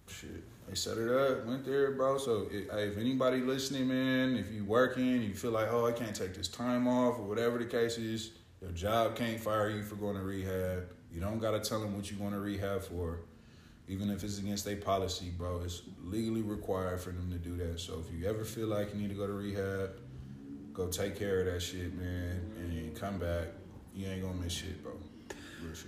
Shit. 0.09 0.45
They 0.69 0.75
set 0.75 0.99
it 0.99 1.09
up, 1.09 1.47
went 1.47 1.65
there, 1.65 1.93
bro. 1.93 2.19
So 2.19 2.47
hey, 2.51 2.89
if 2.89 2.99
anybody 2.99 3.39
listening, 3.39 3.89
man, 3.89 4.37
if 4.37 4.53
you 4.53 4.65
working, 4.65 5.23
you 5.23 5.35
feel 5.35 5.51
like, 5.51 5.69
oh, 5.71 5.87
I 5.87 5.93
can't 5.93 6.15
take 6.15 6.35
this 6.35 6.49
time 6.49 6.87
off 6.87 7.19
or 7.19 7.23
whatever 7.23 7.59
the 7.59 7.65
case 7.65 7.97
is, 7.97 8.33
your 8.61 8.73
job 8.73 9.17
can't 9.17 9.41
fire 9.41 9.71
you 9.71 9.83
for 9.83 9.95
going 9.95 10.17
to 10.17 10.23
rehab. 10.23 10.89
You 11.11 11.21
don't 11.21 11.39
gotta 11.39 11.61
tell 11.61 11.81
them 11.81 11.97
what 11.97 12.11
you 12.11 12.19
going 12.19 12.33
to 12.33 12.39
rehab 12.39 12.83
for, 12.83 13.21
even 13.89 14.11
if 14.11 14.23
it's 14.23 14.39
against 14.39 14.67
their 14.67 14.77
policy, 14.77 15.33
bro. 15.37 15.63
It's 15.65 15.83
legally 16.03 16.43
required 16.43 17.01
for 17.01 17.11
them 17.11 17.31
to 17.31 17.39
do 17.39 17.57
that. 17.57 17.81
So 17.81 18.05
if 18.07 18.13
you 18.15 18.29
ever 18.29 18.45
feel 18.45 18.67
like 18.67 18.93
you 18.95 19.01
need 19.01 19.09
to 19.09 19.15
go 19.15 19.27
to 19.27 19.33
rehab, 19.33 19.93
go 20.75 20.89
take 20.89 21.19
care 21.19 21.41
of 21.41 21.47
that 21.47 21.61
shit, 21.61 21.95
man, 21.95 22.43
and 22.59 22.95
come 22.95 23.19
back. 23.19 23.47
You 23.95 24.07
ain't 24.07 24.23
gonna 24.23 24.35
miss 24.35 24.53
shit, 24.53 24.83
bro. 24.83 24.93
Real 25.63 25.75
shit. 25.75 25.87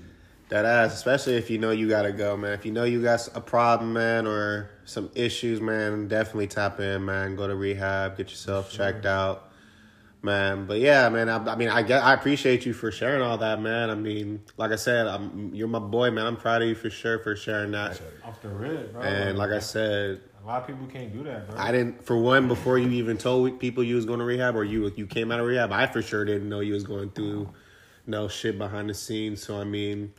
That 0.50 0.64
ass, 0.64 0.95
especially 0.95 1.37
if 1.37 1.49
you 1.49 1.59
know 1.59 1.71
you 1.71 1.88
gotta 1.88 2.11
go, 2.11 2.37
man. 2.37 2.52
If 2.52 2.66
you 2.66 2.73
know 2.73 2.83
you 2.83 3.00
got 3.00 3.28
a 3.37 3.40
problem, 3.40 3.92
man, 3.92 4.26
or 4.26 4.69
some 4.85 5.09
issues, 5.14 5.61
man, 5.61 6.09
definitely 6.09 6.49
tap 6.49 6.80
in, 6.80 7.04
man. 7.04 7.37
Go 7.37 7.47
to 7.47 7.54
rehab, 7.54 8.16
get 8.16 8.30
yourself 8.30 8.69
checked 8.69 9.07
out, 9.07 9.52
man. 10.23 10.66
But 10.66 10.80
yeah, 10.80 11.09
man. 11.09 11.28
I, 11.28 11.37
I 11.52 11.54
mean, 11.54 11.69
I 11.69 11.83
get, 11.83 12.02
I 12.02 12.14
appreciate 12.14 12.66
you 12.66 12.73
for 12.73 12.90
sharing 12.90 13.23
all 13.23 13.38
that, 13.38 13.61
man. 13.61 13.90
I 13.90 13.95
mean, 13.95 14.42
like 14.57 14.73
I 14.73 14.76
said, 14.76 15.07
I'm, 15.07 15.54
you're 15.54 15.69
my 15.69 15.78
boy, 15.78 16.11
man. 16.11 16.26
I'm 16.26 16.37
proud 16.37 16.62
of 16.62 16.69
you 16.69 16.75
for 16.75 16.90
sure 16.90 17.21
for 17.21 17.37
sharing 17.37 17.71
that. 17.71 18.00
Off 18.25 18.42
the 18.42 18.49
rip, 18.49 18.92
bro. 18.92 19.02
And 19.02 19.38
like 19.38 19.50
I 19.50 19.61
said, 19.61 20.21
a 20.42 20.47
lot 20.49 20.62
of 20.62 20.66
people 20.66 20.87
can't 20.88 21.12
do 21.12 21.23
that, 21.23 21.49
bro. 21.49 21.61
I 21.61 21.71
didn't. 21.71 22.04
For 22.04 22.16
one, 22.16 22.49
before 22.49 22.76
you 22.76 22.90
even 22.90 23.19
told 23.19 23.61
people 23.61 23.85
you 23.85 23.95
was 23.95 24.04
going 24.04 24.19
to 24.19 24.25
rehab, 24.25 24.57
or 24.57 24.64
you 24.64 24.92
you 24.97 25.07
came 25.07 25.30
out 25.30 25.38
of 25.38 25.47
rehab, 25.47 25.71
I 25.71 25.87
for 25.87 26.02
sure 26.02 26.25
didn't 26.25 26.49
know 26.49 26.59
you 26.59 26.73
was 26.73 26.83
going 26.83 27.11
through 27.11 27.50
no 28.04 28.26
shit 28.26 28.59
behind 28.59 28.90
the 28.90 28.95
scenes. 28.95 29.40
So 29.42 29.61
I 29.61 29.64
mean, 29.64 30.12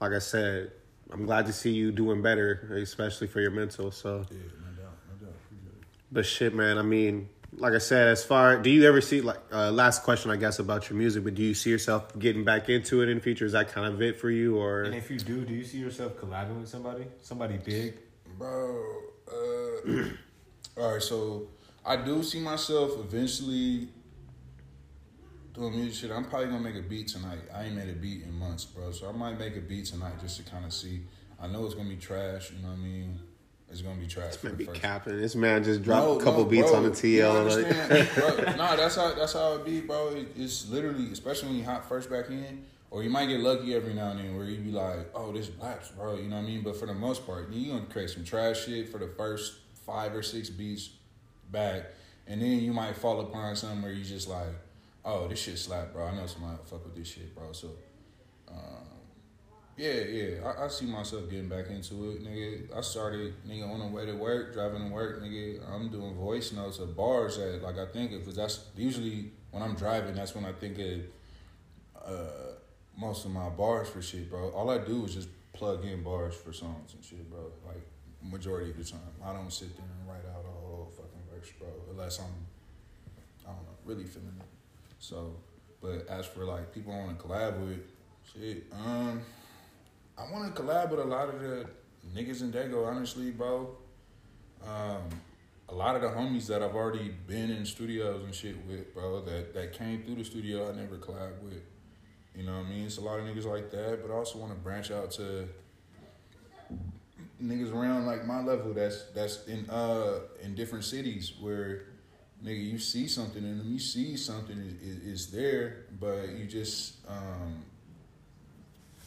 like 0.00 0.12
I 0.12 0.18
said, 0.18 0.72
I'm 1.10 1.24
glad 1.24 1.46
to 1.46 1.52
see 1.52 1.72
you 1.72 1.90
doing 1.92 2.22
better, 2.22 2.78
especially 2.82 3.26
for 3.26 3.40
your 3.40 3.50
mental. 3.50 3.90
So, 3.90 4.26
Yeah, 4.30 4.36
no 4.36 4.82
doubt, 4.82 4.96
no 5.20 5.26
doubt. 5.26 5.36
But 6.12 6.26
shit, 6.26 6.54
man. 6.54 6.78
I 6.78 6.82
mean, 6.82 7.28
like 7.56 7.72
I 7.72 7.78
said, 7.78 8.08
as 8.08 8.24
far 8.24 8.58
do 8.58 8.70
you 8.70 8.86
ever 8.86 9.00
see 9.00 9.20
like 9.20 9.38
uh, 9.52 9.70
last 9.70 10.02
question, 10.02 10.30
I 10.30 10.36
guess, 10.36 10.58
about 10.58 10.88
your 10.90 10.98
music? 10.98 11.24
But 11.24 11.34
do 11.34 11.42
you 11.42 11.54
see 11.54 11.70
yourself 11.70 12.16
getting 12.18 12.44
back 12.44 12.68
into 12.68 13.02
it 13.02 13.08
in 13.08 13.18
the 13.18 13.22
future? 13.22 13.46
Is 13.46 13.52
that 13.52 13.68
kind 13.68 13.92
of 13.92 14.02
it 14.02 14.20
for 14.20 14.30
you, 14.30 14.56
or 14.56 14.82
and 14.82 14.94
if 14.94 15.10
you 15.10 15.18
do, 15.18 15.44
do 15.44 15.54
you 15.54 15.64
see 15.64 15.78
yourself 15.78 16.16
collabing 16.16 16.60
with 16.60 16.68
somebody? 16.68 17.06
Somebody 17.22 17.58
big? 17.58 17.94
Bro, 18.38 18.84
uh, 19.32 19.92
all 20.80 20.92
right, 20.92 21.02
so 21.02 21.48
I 21.84 21.96
do 21.96 22.22
see 22.22 22.40
myself 22.40 22.92
eventually 22.98 23.88
doing 25.58 25.76
music 25.76 25.94
shit. 26.08 26.10
I'm 26.16 26.24
probably 26.24 26.48
gonna 26.48 26.60
make 26.60 26.76
a 26.76 26.82
beat 26.82 27.08
tonight. 27.08 27.38
I 27.54 27.64
ain't 27.64 27.74
made 27.74 27.88
a 27.88 27.92
beat 27.94 28.22
in 28.22 28.32
months, 28.38 28.64
bro. 28.64 28.90
So 28.92 29.08
I 29.08 29.12
might 29.12 29.38
make 29.38 29.56
a 29.56 29.60
beat 29.60 29.86
tonight 29.86 30.20
just 30.20 30.36
to 30.38 30.50
kind 30.50 30.64
of 30.64 30.72
see. 30.72 31.00
I 31.40 31.46
know 31.46 31.64
it's 31.66 31.74
gonna 31.74 31.88
be 31.88 31.96
trash, 31.96 32.50
you 32.50 32.62
know 32.62 32.68
what 32.68 32.74
I 32.78 32.82
mean? 32.82 33.18
It's 33.70 33.82
gonna 33.82 34.00
be 34.00 34.06
trash. 34.06 34.36
for 34.36 34.46
man, 34.46 34.52
the 34.54 34.58
be 34.58 34.64
first- 34.66 34.80
capping? 34.80 35.20
This 35.20 35.34
man 35.34 35.62
just 35.62 35.82
dropped 35.82 36.06
No, 36.06 36.18
a 36.18 36.24
couple 36.24 36.44
no, 36.44 36.50
beats 36.50 36.70
bro. 36.70 36.78
on 36.78 36.82
the 36.84 36.90
TL. 36.90 38.46
like, 38.46 38.56
nah, 38.56 38.76
that's 38.76 38.96
how 38.96 39.12
that's 39.14 39.34
how 39.34 39.54
it 39.54 39.64
be, 39.64 39.80
bro. 39.80 40.08
It, 40.08 40.28
it's 40.36 40.68
literally, 40.70 41.12
especially 41.12 41.48
when 41.50 41.58
you 41.58 41.64
hop 41.64 41.86
first 41.88 42.08
back 42.10 42.28
in, 42.30 42.64
or 42.90 43.02
you 43.02 43.10
might 43.10 43.26
get 43.26 43.40
lucky 43.40 43.74
every 43.74 43.92
now 43.94 44.10
and 44.10 44.20
then 44.20 44.36
where 44.36 44.46
you 44.46 44.56
be 44.58 44.70
like, 44.72 45.10
oh, 45.14 45.32
this 45.32 45.50
laps, 45.60 45.90
bro. 45.90 46.14
You 46.16 46.28
know 46.28 46.36
what 46.36 46.42
I 46.42 46.46
mean? 46.46 46.62
But 46.62 46.76
for 46.76 46.86
the 46.86 46.94
most 46.94 47.26
part, 47.26 47.50
you 47.52 47.72
gonna 47.72 47.84
create 47.86 48.10
some 48.10 48.24
trash 48.24 48.64
shit 48.64 48.88
for 48.88 48.98
the 48.98 49.08
first 49.08 49.58
five 49.86 50.14
or 50.14 50.22
six 50.22 50.48
beats 50.50 50.90
back, 51.50 51.84
and 52.26 52.40
then 52.40 52.60
you 52.60 52.72
might 52.72 52.96
fall 52.96 53.20
upon 53.20 53.54
something 53.56 53.82
where 53.82 53.92
you 53.92 54.04
just 54.04 54.28
like, 54.28 54.48
oh, 55.08 55.28
this 55.28 55.40
shit 55.40 55.58
slap, 55.58 55.92
bro. 55.92 56.06
I 56.06 56.14
know 56.14 56.26
somebody 56.26 56.58
fuck 56.64 56.84
with 56.84 56.94
this 56.94 57.08
shit, 57.08 57.34
bro. 57.34 57.52
So. 57.52 57.68
Um, 58.48 58.88
yeah, 59.78 59.92
yeah. 59.92 60.44
I, 60.44 60.64
I 60.64 60.68
see 60.68 60.86
myself 60.86 61.30
getting 61.30 61.48
back 61.48 61.68
into 61.70 62.10
it, 62.10 62.24
nigga. 62.24 62.76
I 62.76 62.80
started, 62.80 63.34
nigga, 63.46 63.70
on 63.70 63.78
the 63.78 63.86
way 63.86 64.06
to 64.06 64.14
work, 64.14 64.52
driving 64.52 64.88
to 64.88 64.92
work, 64.92 65.22
nigga. 65.22 65.60
I'm 65.72 65.88
doing 65.88 66.16
voice 66.16 66.52
notes 66.52 66.80
of 66.80 66.96
bars 66.96 67.36
that, 67.38 67.62
like, 67.62 67.78
I 67.78 67.86
think 67.86 68.12
of, 68.12 68.20
because 68.20 68.34
that's 68.34 68.64
usually 68.76 69.30
when 69.52 69.62
I'm 69.62 69.76
driving, 69.76 70.16
that's 70.16 70.34
when 70.34 70.44
I 70.44 70.52
think 70.52 70.78
of 70.80 72.12
uh, 72.12 72.52
most 72.96 73.24
of 73.24 73.30
my 73.30 73.48
bars 73.50 73.88
for 73.88 74.02
shit, 74.02 74.28
bro. 74.28 74.50
All 74.50 74.68
I 74.68 74.78
do 74.78 75.04
is 75.04 75.14
just 75.14 75.28
plug 75.52 75.84
in 75.84 76.02
bars 76.02 76.34
for 76.34 76.52
songs 76.52 76.94
and 76.94 77.04
shit, 77.04 77.30
bro. 77.30 77.52
Like, 77.64 77.86
majority 78.20 78.70
of 78.70 78.78
the 78.78 78.84
time. 78.84 79.00
I 79.24 79.32
don't 79.32 79.52
sit 79.52 79.76
there 79.76 79.86
and 79.86 80.08
write 80.08 80.28
out 80.34 80.44
a 80.44 80.66
whole 80.66 80.90
fucking 80.96 81.22
verse, 81.32 81.52
bro, 81.56 81.68
unless 81.92 82.18
I'm, 82.18 82.26
I 83.46 83.52
don't 83.52 83.62
know, 83.62 83.76
really 83.84 84.04
feeling 84.04 84.34
it. 84.40 84.57
So, 84.98 85.36
but 85.80 86.06
as 86.08 86.26
for, 86.26 86.44
like, 86.44 86.72
people 86.72 86.92
I 86.92 86.98
want 86.98 87.18
to 87.18 87.24
collab 87.24 87.60
with, 87.60 87.80
shit, 88.32 88.64
um, 88.72 89.22
I 90.16 90.30
want 90.32 90.54
to 90.54 90.62
collab 90.62 90.90
with 90.90 91.00
a 91.00 91.04
lot 91.04 91.28
of 91.28 91.40
the 91.40 91.66
niggas 92.14 92.42
in 92.42 92.52
Dago, 92.52 92.86
honestly, 92.86 93.30
bro. 93.30 93.76
Um, 94.66 95.08
a 95.68 95.74
lot 95.74 95.94
of 95.94 96.02
the 96.02 96.08
homies 96.08 96.46
that 96.46 96.62
I've 96.62 96.74
already 96.74 97.14
been 97.26 97.50
in 97.50 97.64
studios 97.64 98.24
and 98.24 98.34
shit 98.34 98.56
with, 98.66 98.92
bro, 98.94 99.20
that, 99.22 99.54
that 99.54 99.72
came 99.72 100.02
through 100.02 100.16
the 100.16 100.24
studio, 100.24 100.70
I 100.70 100.74
never 100.74 100.96
collab 100.96 101.40
with. 101.42 101.62
You 102.34 102.44
know 102.44 102.56
what 102.56 102.66
I 102.66 102.70
mean? 102.70 102.86
It's 102.86 102.98
a 102.98 103.00
lot 103.00 103.18
of 103.18 103.26
niggas 103.26 103.44
like 103.44 103.70
that, 103.72 104.00
but 104.02 104.12
I 104.12 104.16
also 104.16 104.38
want 104.38 104.52
to 104.52 104.58
branch 104.58 104.90
out 104.90 105.10
to 105.12 105.48
niggas 107.42 107.72
around 107.72 108.06
like 108.06 108.26
my 108.26 108.42
level 108.42 108.72
that's 108.72 109.04
that's 109.14 109.46
in 109.46 109.68
uh 109.70 110.20
in 110.42 110.54
different 110.56 110.84
cities 110.84 111.34
where 111.40 111.82
nigga 112.44 112.64
you 112.64 112.78
see 112.78 113.08
something 113.08 113.42
in 113.42 113.58
them, 113.58 113.66
you 113.70 113.78
see 113.78 114.16
something 114.16 114.58
is, 114.82 115.24
is 115.24 115.30
there, 115.30 115.86
but 116.00 116.28
you 116.30 116.46
just 116.46 116.96
um 117.08 117.64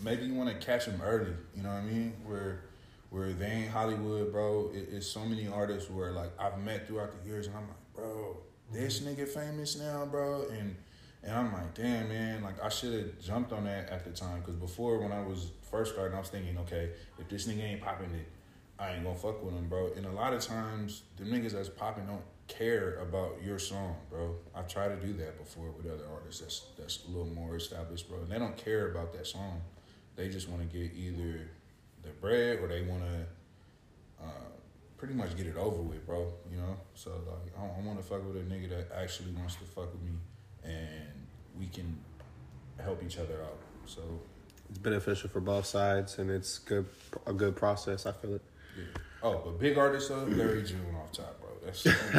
maybe 0.04 0.26
you 0.26 0.34
want 0.34 0.50
to 0.50 0.65
catch 0.65 0.86
them 0.86 1.02
early. 1.02 1.34
You 1.56 1.63
know 1.63 1.70
what 1.70 1.80
I 1.80 1.82
mean? 1.82 2.13
Where 2.26 2.63
where 3.10 3.34
they 3.34 3.46
ain't 3.46 3.72
Hollywood, 3.72 4.32
bro. 4.32 4.72
It, 4.74 4.89
it's 4.91 5.08
so 5.08 5.26
many 5.26 5.48
artists 5.48 5.89
where 5.89 6.12
like 6.12 6.32
I've 6.39 6.58
met 6.60 6.88
throughout 6.88 7.12
the 7.12 7.30
years, 7.30 7.48
and 7.48 7.56
I'm 7.56 7.67
like, 7.67 7.94
bro, 7.94 8.38
this 8.72 9.02
nigga 9.02 9.28
famous 9.28 9.78
now, 9.78 10.06
bro, 10.06 10.48
and 10.50 10.76
and 11.24 11.36
I'm 11.36 11.54
like, 11.54 11.76
damn, 11.76 12.10
man, 12.10 12.44
like 12.44 12.62
I 12.63 12.70
should 12.70 12.94
have 12.94 13.20
jumped 13.20 13.52
on 13.52 13.65
that 13.65 13.89
at 13.89 14.04
the 14.04 14.12
time 14.12 14.39
because 14.39 14.56
before 14.56 15.00
when 15.00 15.12
I 15.12 15.22
was 15.22 15.52
first 15.70 15.94
starting, 15.94 16.15
I 16.15 16.20
was 16.20 16.30
thinking, 16.30 16.58
okay, 16.60 16.91
if 17.20 17.30
this 17.30 17.48
nigga 17.48 17.63
ain't 17.63 17.82
popping 17.82 18.12
it, 18.12 18.28
I 18.80 18.94
ain't 18.94 19.04
gonna 19.04 19.15
fuck 19.15 19.44
with 19.44 19.54
him, 19.54 19.70
bro. 19.70 19.91
And 19.96 20.06
a 20.06 20.12
lot 20.12 20.34
of 20.34 20.41
times, 20.41 21.04
the 21.17 21.26
niggas 21.26 21.52
that's 21.52 21.70
popping 21.70 22.08
don't 22.08 22.24
care 22.58 23.00
about 23.02 23.38
your 23.44 23.60
song, 23.60 23.96
bro. 24.10 24.36
I've 24.56 24.68
tried 24.68 24.90
to 24.90 25.06
do 25.06 25.14
that 25.14 25.38
before 25.38 25.72
with 25.72 25.86
other 25.86 26.06
artists 26.14 26.42
that's 26.42 26.66
that's 26.78 27.06
a 27.08 27.12
little 27.12 27.34
more 27.34 27.56
established, 27.56 28.10
bro. 28.10 28.20
And 28.20 28.30
they 28.32 28.40
don't 28.40 28.58
care 28.58 28.92
about 28.92 29.14
that 29.14 29.28
song. 29.28 29.62
They 30.16 30.30
just 30.30 30.50
want 30.50 30.70
to 30.70 30.78
get 30.78 30.92
either 30.96 31.50
the 32.04 32.10
bread 32.20 32.60
or 32.60 32.68
they 32.68 32.82
want 32.82 33.04
to 33.04 34.26
uh, 34.26 34.50
pretty 34.98 35.14
much 35.14 35.36
get 35.38 35.48
it 35.48 35.58
over 35.58 35.82
with, 35.82 36.06
bro. 36.06 36.32
You 36.52 36.58
know. 36.58 36.78
So 36.94 37.12
like, 37.12 37.54
I, 37.58 37.80
I 37.80 37.86
want 37.86 38.00
to 38.00 38.04
fuck 38.04 38.26
with 38.26 38.38
a 38.38 38.46
nigga 38.46 38.70
that 38.70 38.92
actually 38.96 39.32
wants 39.32 39.56
to 39.56 39.64
fuck 39.64 39.92
with 39.92 40.02
me, 40.04 40.12
and 40.64 41.28
we 41.60 41.68
can 41.68 41.98
help 42.80 43.04
each 43.04 43.18
other 43.18 43.42
out. 43.44 43.60
So 43.86 44.02
it's 44.70 44.80
beneficial 44.80 45.30
for 45.30 45.40
both 45.40 45.66
sides, 45.66 46.18
and 46.20 46.30
it's 46.30 46.60
good 46.60 46.86
a 47.26 47.34
good 47.34 47.56
process. 47.56 48.06
I 48.06 48.12
feel 48.12 48.36
it. 48.36 48.42
yeah. 48.78 48.84
Oh, 49.24 49.42
but 49.46 49.60
big 49.60 49.78
artist 49.78 50.10
though, 50.10 50.24
Larry 50.24 50.64
June 50.64 50.80
off 51.00 51.12
top, 51.12 51.40
bro. 51.40 51.51
That's 51.63 51.84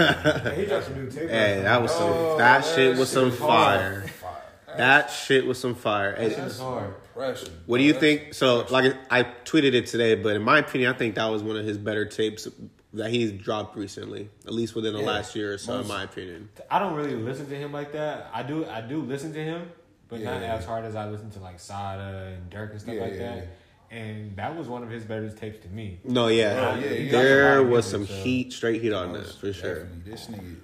Hey, 0.45 0.55
he 0.61 0.67
dropped 0.67 0.87
some 0.87 0.95
new 0.95 1.11
tape. 1.11 1.29
Hey, 1.29 1.61
that 1.63 1.83
was 1.83 1.91
some 1.93 2.09
Oh, 2.11 2.39
that 2.39 2.65
that 2.65 2.75
shit 2.75 2.97
was 2.97 3.09
some 3.11 3.31
fire. 3.33 4.03
fire. 4.21 4.43
That 4.77 5.11
shit 5.11 5.45
was 5.47 5.59
some 5.59 5.75
fire. 5.75 6.15
Hey, 6.17 6.29
That 6.29 6.35
shit 6.37 6.45
was 6.45 6.59
hard. 6.61 6.95
Impression. 7.15 7.49
What 7.67 7.79
do 7.79 7.85
you 7.85 7.93
think? 7.93 8.33
So, 8.35 8.67
like, 8.71 8.95
I 9.11 9.25
tweeted 9.45 9.75
it 9.75 9.87
today, 9.87 10.15
but 10.15 10.35
in 10.35 10.43
my 10.43 10.59
opinion, 10.61 10.95
I 10.95 10.97
think 10.97 11.17
that 11.17 11.27
was 11.27 11.43
one 11.43 11.57
of 11.59 11.65
his 11.67 11.77
better 11.77 12.07
tapes 12.07 12.49
that 12.95 13.11
he's 13.11 13.33
dropped 13.33 13.77
recently, 13.77 14.31
at 14.47 14.53
least 14.55 14.75
within 14.75 14.95
the 14.95 15.01
Yeah. 15.01 15.07
last 15.07 15.37
year 15.37 15.53
or 15.53 15.59
so, 15.59 15.79
in 15.81 15.87
my 15.89 16.05
opinion. 16.05 16.49
I 16.71 16.79
don't 16.79 16.95
really 16.95 17.15
listen 17.15 17.49
to 17.51 17.55
him 17.57 17.71
like 17.73 17.93
that. 17.93 18.31
I 18.33 18.43
do. 18.43 18.65
I 18.67 18.81
do 18.81 19.03
listen 19.03 19.33
to 19.35 19.43
him, 19.45 19.71
but 20.09 20.21
Yeah, 20.21 20.33
not 20.33 20.41
yeah, 20.43 20.55
as 20.55 20.65
hard 20.65 20.85
as 20.87 20.95
I 20.95 21.07
listen 21.09 21.31
to 21.33 21.41
like 21.41 21.61
Sada 21.61 22.35
and 22.35 22.51
Durk 22.51 22.71
and 22.73 22.81
stuff 22.81 22.95
Yeah, 22.95 23.01
like 23.03 23.13
yeah, 23.15 23.19
that. 23.37 23.47
And 23.93 24.35
that 24.37 24.57
was 24.57 24.69
one 24.69 24.83
of 24.83 24.89
his 24.89 25.05
better 25.05 25.29
tapes 25.29 25.59
to 25.65 25.69
me. 25.69 26.01
No, 26.03 26.29
yeah, 26.29 26.73
Oh, 26.75 26.81
yeah, 26.81 26.91
you 26.93 27.11
there 27.11 27.57
got 27.57 27.59
a 27.59 27.63
lot 27.63 27.71
was 27.73 27.87
some 27.87 28.07
so- 28.07 28.15
heat, 28.15 28.53
straight 28.53 28.81
heat 28.81 28.93
on 28.93 29.13
that 29.13 29.19
Most 29.19 29.39
for 29.41 29.53
sure. 29.53 29.87
This 30.05 30.27
nigga. 30.29 30.57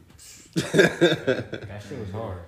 That 1.69 1.83
shit 1.87 1.99
was 2.01 2.11
hard. 2.11 2.39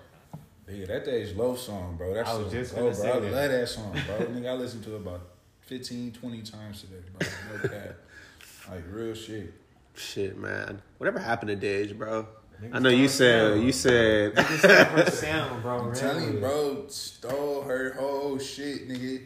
Yeah, 0.68 0.86
that 0.86 1.04
Dej 1.04 1.36
Loaf 1.36 1.58
song, 1.60 1.96
bro. 1.98 2.14
That 2.14 2.26
I 2.26 2.34
was 2.34 2.50
shit 2.50 2.62
just 2.62 2.74
low, 2.76 2.90
gonna 2.90 2.94
bro. 2.94 3.02
say 3.04 3.10
I 3.10 3.14
love 3.42 3.50
that 3.50 3.68
song, 3.68 3.92
bro. 4.06 4.26
Nigga, 4.26 4.48
I 4.48 4.52
listened 4.54 4.84
to 4.84 4.94
it 4.94 4.96
about 4.96 5.20
15, 5.62 6.12
20 6.12 6.42
times 6.42 6.80
today, 6.80 6.94
bro. 7.18 7.28
No. 7.70 8.74
Like 8.74 8.84
real 8.90 9.14
shit. 9.14 9.52
Shit, 9.94 10.38
man. 10.38 10.80
Whatever 10.98 11.18
happened 11.18 11.60
to 11.60 11.66
Dej, 11.66 11.98
bro? 11.98 12.26
Niggas 12.62 12.70
I 12.74 12.78
know 12.78 12.88
you 12.88 13.08
said 13.08 13.52
sound. 13.54 13.64
you 13.66 13.72
said 13.72 14.34
Niggas 14.34 15.04
her 15.04 15.10
sound, 15.10 15.62
bro. 15.62 15.78
I'm 15.88 15.94
telling 15.94 16.34
you, 16.34 16.40
bro, 16.40 16.84
stole 16.88 17.62
her 17.62 17.92
whole 17.98 18.38
shit, 18.38 18.88
nigga. 18.88 19.24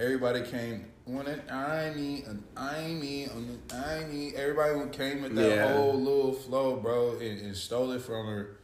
Everybody 0.00 0.42
came 0.42 0.86
when 1.04 1.26
it 1.26 1.42
I 1.52 1.90
me 1.94 2.22
and 2.26 2.42
I 2.56 2.86
me 2.88 3.24
and 3.24 3.58
I 3.70 4.04
me. 4.04 4.32
Everybody 4.34 4.88
came 4.96 5.20
with 5.22 5.34
that 5.34 5.48
Yeah. 5.56 5.72
whole 5.74 5.94
little 5.94 6.32
flow, 6.32 6.76
bro, 6.76 7.18
and, 7.18 7.38
and 7.40 7.54
stole 7.56 7.92
it 7.92 8.00
from 8.00 8.26
her. 8.26 8.56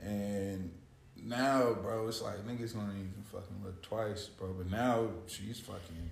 And 0.00 0.70
now, 1.16 1.72
bro, 1.74 2.06
it's 2.06 2.22
like 2.22 2.36
niggas 2.46 2.74
don't 2.74 2.90
even 2.92 3.24
fucking 3.32 3.62
look 3.64 3.82
twice, 3.82 4.26
bro. 4.26 4.52
But 4.52 4.70
now 4.70 5.08
she's 5.26 5.58
fucking. 5.58 6.10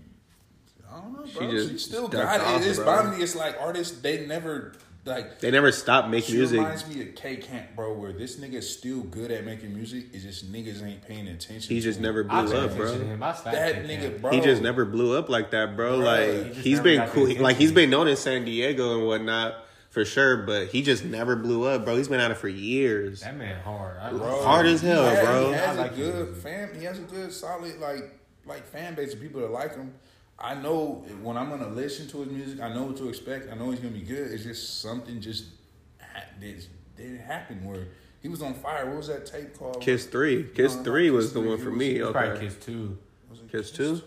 I 0.93 1.01
don't 1.01 1.13
know, 1.13 1.25
She 1.27 1.39
bro. 1.39 1.51
just 1.53 1.71
She, 1.71 1.79
still 1.79 2.09
got 2.09 2.41
off, 2.41 2.61
it. 2.63 2.67
It's 2.67 2.79
bro. 2.79 2.87
bound 2.87 3.17
me. 3.17 3.23
It's 3.23 3.37
like 3.37 3.57
artists. 3.61 4.01
They 4.01 4.27
never 4.27 4.73
like. 5.05 5.40
they 5.40 5.51
never 5.51 5.71
stopped 5.73 6.09
making 6.09 6.33
She 6.33 6.37
music. 6.38 6.59
reminds 6.61 6.87
me 6.88 7.03
of 7.03 7.14
K 7.14 7.37
Camp, 7.37 7.75
bro, 7.77 7.93
where 7.95 8.12
this 8.12 8.37
nigga's 8.37 8.69
still 8.69 9.01
good 9.03 9.31
at 9.31 9.45
making 9.45 9.75
music. 9.75 10.07
It's 10.12 10.25
just 10.25 10.51
niggas 10.53 10.83
ain't 10.83 11.03
paying 11.07 11.29
attention. 11.29 11.69
He 11.75 11.81
to 11.81 11.85
just 11.87 11.99
him. 11.99 12.05
never 12.05 12.25
blew 12.25 12.57
up, 12.57 12.77
bro. 12.77 12.93
him. 12.93 13.23
I 13.23 13.33
slapped 13.33 13.57
That 13.57 13.85
nigga, 13.85 14.21
bro. 14.21 14.31
He 14.33 14.40
just 14.40 14.62
never 14.62 14.85
blew 14.85 15.17
up 15.19 15.29
like 15.29 15.51
that, 15.53 15.77
bro. 15.77 15.99
Bruh. 15.99 16.05
Like 16.05 16.29
He 16.47 16.49
just 16.53 16.61
he's 16.61 16.77
never 16.79 16.83
been 16.88 16.97
got 16.99 17.07
the 17.09 17.12
cool. 17.14 17.25
Like 17.25 17.37
attention. 17.37 17.57
he's 17.61 17.73
been 17.73 17.90
known 17.90 18.09
in 18.09 18.17
San 18.17 18.45
Diego 18.45 18.99
and 18.99 19.07
whatnot 19.07 19.55
for 19.90 20.05
sure, 20.05 20.38
but 20.38 20.69
he 20.69 20.83
just 20.83 21.05
never 21.05 21.37
blew 21.37 21.64
up, 21.64 21.85
bro. 21.85 21.97
He's 21.97 22.09
been 22.09 22.19
at 22.21 22.31
it 22.31 22.37
for 22.37 22.49
years. 22.49 23.21
That 23.21 23.37
man 23.37 23.61
hard. 23.62 23.97
I, 23.99 24.11
Bro, 24.11 24.43
Hard 24.43 24.67
as 24.67 24.81
he 24.81 24.88
hell, 24.88 25.05
has- 25.05 25.25
bro. 25.25 25.49
He 25.49 25.53
has 25.55 25.69
I 25.69 25.73
a 25.73 25.77
like 25.83 25.97
good 25.97 26.29
him. 26.29 26.35
fan. 26.35 26.71
He 26.79 26.85
has 26.85 26.99
a 26.99 27.03
good, 27.03 27.33
solid 27.33 27.79
like 27.79 28.12
like 28.47 28.67
fan 28.67 28.95
base 28.95 29.14
of 29.14 29.21
people 29.21 29.40
that 29.43 29.51
like 29.51 29.75
him. 29.77 29.95
I 30.38 30.55
know 30.55 31.05
when 31.23 31.37
I'm 31.37 31.49
gonna 31.49 31.68
listen 31.68 32.09
to 32.09 32.18
his 32.23 32.29
music, 32.31 32.61
I 32.61 32.73
know 32.75 32.85
what 32.85 32.97
to 32.99 33.09
expect. 33.09 33.51
I 33.53 33.55
know 33.57 33.70
he's 33.70 33.81
gonna 33.81 33.92
be 33.94 34.01
good. 34.03 34.31
It's 34.33 34.42
just 34.44 34.81
something 34.81 35.20
just 35.20 35.44
ha- 36.01 36.25
did 36.40 36.64
didn't 36.97 37.18
happen 37.20 37.64
where 37.64 37.87
he 38.20 38.29
was 38.29 38.42
on 38.42 38.55
fire. 38.55 38.87
What 38.87 38.97
was 38.99 39.09
that 39.09 39.27
tape 39.27 39.57
called? 39.59 39.81
Kiss 39.81 40.07
three, 40.07 40.44
Kiss 40.55 40.73
No, 40.73 40.77
not 40.79 40.85
three 40.85 41.11
was 41.11 41.27
Kiss 41.27 41.33
the 41.35 41.40
Three. 41.40 41.49
one 41.49 41.59
for 41.59 41.70
was- 41.70 41.79
me. 41.79 41.90
It's 41.97 42.11
probably 42.12 42.31
Okay, 42.33 42.44
Kiss 42.47 42.57
two. 42.57 42.99
Was 43.31 43.40
it 43.40 43.51
Kiss 43.53 43.70
two? 43.70 44.03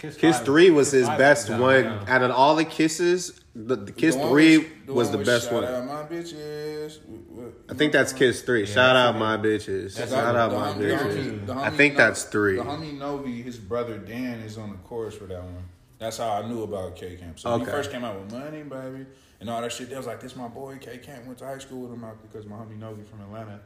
Kiss, 0.00 0.16
Kiss 0.16 0.36
five- 0.38 0.44
three 0.46 0.70
was 0.70 0.88
Kiss 0.90 1.00
his 1.00 1.08
best 1.10 1.48
down, 1.48 1.60
one. 1.60 1.82
down. 1.84 2.08
Out 2.08 2.22
of 2.22 2.30
all 2.32 2.56
the 2.56 2.64
kisses, 2.64 3.38
the, 3.54 3.76
the 3.76 3.92
Kiss 3.92 4.14
The 4.14 4.20
one 4.22 4.30
three 4.30 4.58
with- 4.58 4.88
was 4.88 5.10
the 5.10 5.18
best 5.18 5.44
shout 5.44 5.54
one. 5.54 5.64
Out 5.64 5.86
my 5.86 6.02
bitches. 6.04 6.98
What- 7.06 7.44
what- 7.44 7.52
I 7.68 7.74
think 7.74 7.92
that's 7.92 8.12
Kiss 8.12 8.42
three. 8.42 8.60
Yeah, 8.60 8.66
Shout 8.74 8.96
out 8.96 9.16
my 9.18 9.36
bitches. 9.36 9.96
Shout 9.96 10.10
out 10.36 10.52
my 10.52 10.72
homie- 10.72 10.98
bitches. 10.98 11.46
homie- 11.46 11.56
I 11.56 11.70
think 11.70 11.94
No- 11.94 12.06
that's 12.06 12.24
three. 12.24 12.56
The 12.56 12.62
homie 12.62 12.96
Novi, 12.98 13.42
his 13.42 13.58
brother 13.58 13.98
Dan, 13.98 14.40
is 14.40 14.56
on 14.58 14.70
the 14.70 14.76
chorus 14.78 15.14
for 15.14 15.24
that 15.24 15.42
one. 15.42 15.64
That's 15.98 16.16
how 16.16 16.30
I 16.42 16.48
knew 16.48 16.62
about 16.62 16.96
K 16.96 17.16
Camp. 17.16 17.38
So 17.38 17.50
when 17.50 17.60
he 17.60 17.66
first 17.66 17.90
came 17.92 18.04
out 18.04 18.18
with 18.18 18.32
Money, 18.32 18.62
baby, 18.62 19.04
and 19.38 19.50
all 19.50 19.60
that 19.60 19.70
shit, 19.70 19.90
they 19.90 19.96
was 19.98 20.06
like, 20.06 20.20
"This 20.20 20.34
my 20.34 20.48
boy 20.48 20.78
K 20.80 20.96
Camp 20.96 21.26
went 21.26 21.38
to 21.40 21.44
high 21.44 21.58
school 21.58 21.82
with 21.82 21.92
him 21.92 22.04
out 22.04 22.16
because 22.22 22.46
my 22.46 22.56
homie 22.56 22.78
Novi 22.78 23.02
from 23.02 23.20
Atlanta." 23.20 23.60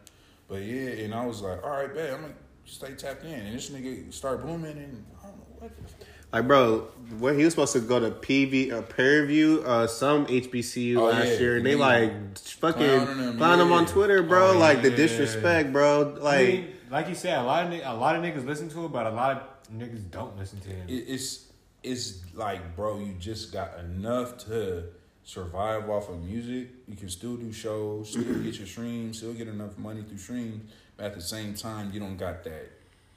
But 0.48 0.62
yeah, 0.62 1.04
and 1.04 1.14
I 1.14 1.24
was 1.24 1.40
like, 1.42 1.62
"All 1.62 1.70
right, 1.70 1.94
bet 1.94 2.12
I'm 2.12 2.22
gonna 2.22 2.34
stay 2.64 2.92
tapped 2.94 3.24
in." 3.24 3.32
And 3.34 3.54
this 3.56 3.70
nigga 3.70 4.12
start 4.12 4.42
blooming, 4.42 4.76
and 4.78 5.04
I 5.22 5.26
don't 5.28 5.38
know 5.38 5.46
what. 5.60 5.70
The 5.76 6.03
Like, 6.34 6.48
bro, 6.48 6.80
where 7.20 7.32
he 7.32 7.44
was 7.44 7.52
supposed 7.52 7.74
to 7.74 7.80
go 7.80 8.00
to 8.00 8.10
PV, 8.10 8.72
uh, 8.72 8.82
Prairie 8.82 9.62
uh, 9.64 9.86
some 9.86 10.26
HBCU 10.26 10.96
Oh, 10.96 11.04
last 11.04 11.28
yeah. 11.28 11.38
year, 11.38 11.56
and 11.58 11.64
they 11.64 11.76
like 11.76 12.36
fucking 12.38 12.82
Clowning 12.82 13.18
him, 13.24 13.36
clown 13.38 13.60
him 13.60 13.72
on. 13.72 13.86
Twitter, 13.86 14.22
bro. 14.22 14.52
Oh, 14.52 14.58
like 14.58 14.82
the 14.82 14.90
disrespect, 14.90 15.72
bro. 15.72 16.16
I 16.16 16.18
Like, 16.22 16.48
mean, 16.48 16.68
like 16.90 17.08
you 17.08 17.14
said, 17.14 17.38
a 17.38 17.42
lot 17.44 17.66
of 17.66 17.72
a 17.72 17.94
lot 17.98 18.16
of 18.16 18.22
niggas 18.22 18.44
listen 18.44 18.68
to 18.70 18.84
it, 18.86 18.88
but 18.92 19.06
a 19.06 19.10
lot 19.10 19.36
of 19.36 19.72
niggas 19.78 20.10
don't 20.10 20.36
listen 20.36 20.58
to 20.60 20.68
him. 20.70 20.86
it's 20.88 21.46
it's 21.84 22.20
like, 22.34 22.74
bro, 22.74 22.98
you 22.98 23.12
just 23.20 23.52
got 23.52 23.78
enough 23.78 24.38
to 24.46 24.84
survive 25.22 25.88
off 25.88 26.08
of 26.08 26.20
music. 26.20 26.68
You 26.88 26.96
can 26.96 27.10
still 27.10 27.36
do 27.36 27.52
shows, 27.52 28.10
still 28.10 28.24
get 28.42 28.56
your 28.58 28.66
streams, 28.66 29.18
still 29.18 29.34
get 29.34 29.46
enough 29.48 29.78
money 29.78 30.02
through 30.02 30.18
streams. 30.18 30.68
But 30.96 31.06
at 31.06 31.14
the 31.14 31.20
same 31.20 31.54
time, 31.54 31.90
you 31.92 32.00
don't 32.00 32.16
got 32.16 32.42
that 32.44 32.70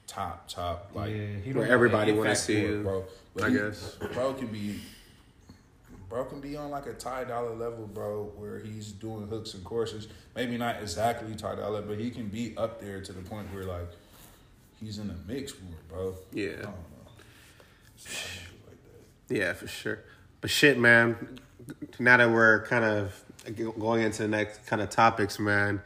top 0.08 0.48
top 0.48 0.90
like 0.94 1.10
yeah, 1.10 1.26
he 1.44 1.52
where 1.52 1.68
everybody 1.68 2.10
want 2.12 2.24
wanna 2.24 2.36
see 2.36 2.60
you. 2.62 2.82
bro. 2.82 3.04
But 3.34 3.44
I 3.44 3.50
he- 3.50 3.56
guess. 3.56 3.96
bro 4.12 4.34
can 4.34 4.48
be. 4.48 4.80
Bro 6.08 6.24
can 6.24 6.40
be 6.40 6.56
on 6.56 6.70
like 6.70 6.86
a 6.86 6.94
Ty 6.94 7.24
Dolla 7.24 7.52
level, 7.52 7.86
bro, 7.86 8.32
where 8.36 8.60
he's 8.60 8.92
doing 8.92 9.28
hooks 9.28 9.52
and 9.52 9.62
courses. 9.62 10.08
Maybe 10.34 10.56
not 10.56 10.80
exactly 10.80 11.34
Ty 11.34 11.56
Dolla, 11.56 11.82
but 11.82 11.98
he 11.98 12.10
can 12.10 12.28
be 12.28 12.54
up 12.56 12.80
there 12.80 13.02
to 13.02 13.12
the 13.12 13.20
point 13.20 13.52
where 13.52 13.64
like 13.64 13.90
he's 14.80 14.98
in 14.98 15.08
the 15.08 15.14
mix 15.26 15.52
for 15.52 15.64
it, 15.64 15.88
bro. 15.88 16.14
Yeah. 16.32 16.46
I 16.48 16.54
don't 16.54 16.64
know. 16.64 16.72
It's 17.94 18.06
a 18.06 18.08
lot 18.08 18.72
of 18.72 18.78
niggas 18.78 19.28
like 19.28 19.38
yeah, 19.38 19.52
for 19.52 19.68
sure. 19.68 20.00
But 20.40 20.48
shit, 20.48 20.78
man. 20.78 21.38
Now 21.98 22.16
that 22.16 22.30
we're 22.30 22.62
kind 22.64 22.84
of 22.86 23.22
going 23.78 24.02
into 24.02 24.22
the 24.22 24.28
next 24.28 24.66
kind 24.66 24.80
of 24.80 24.88
topics, 24.88 25.38
man. 25.38 25.82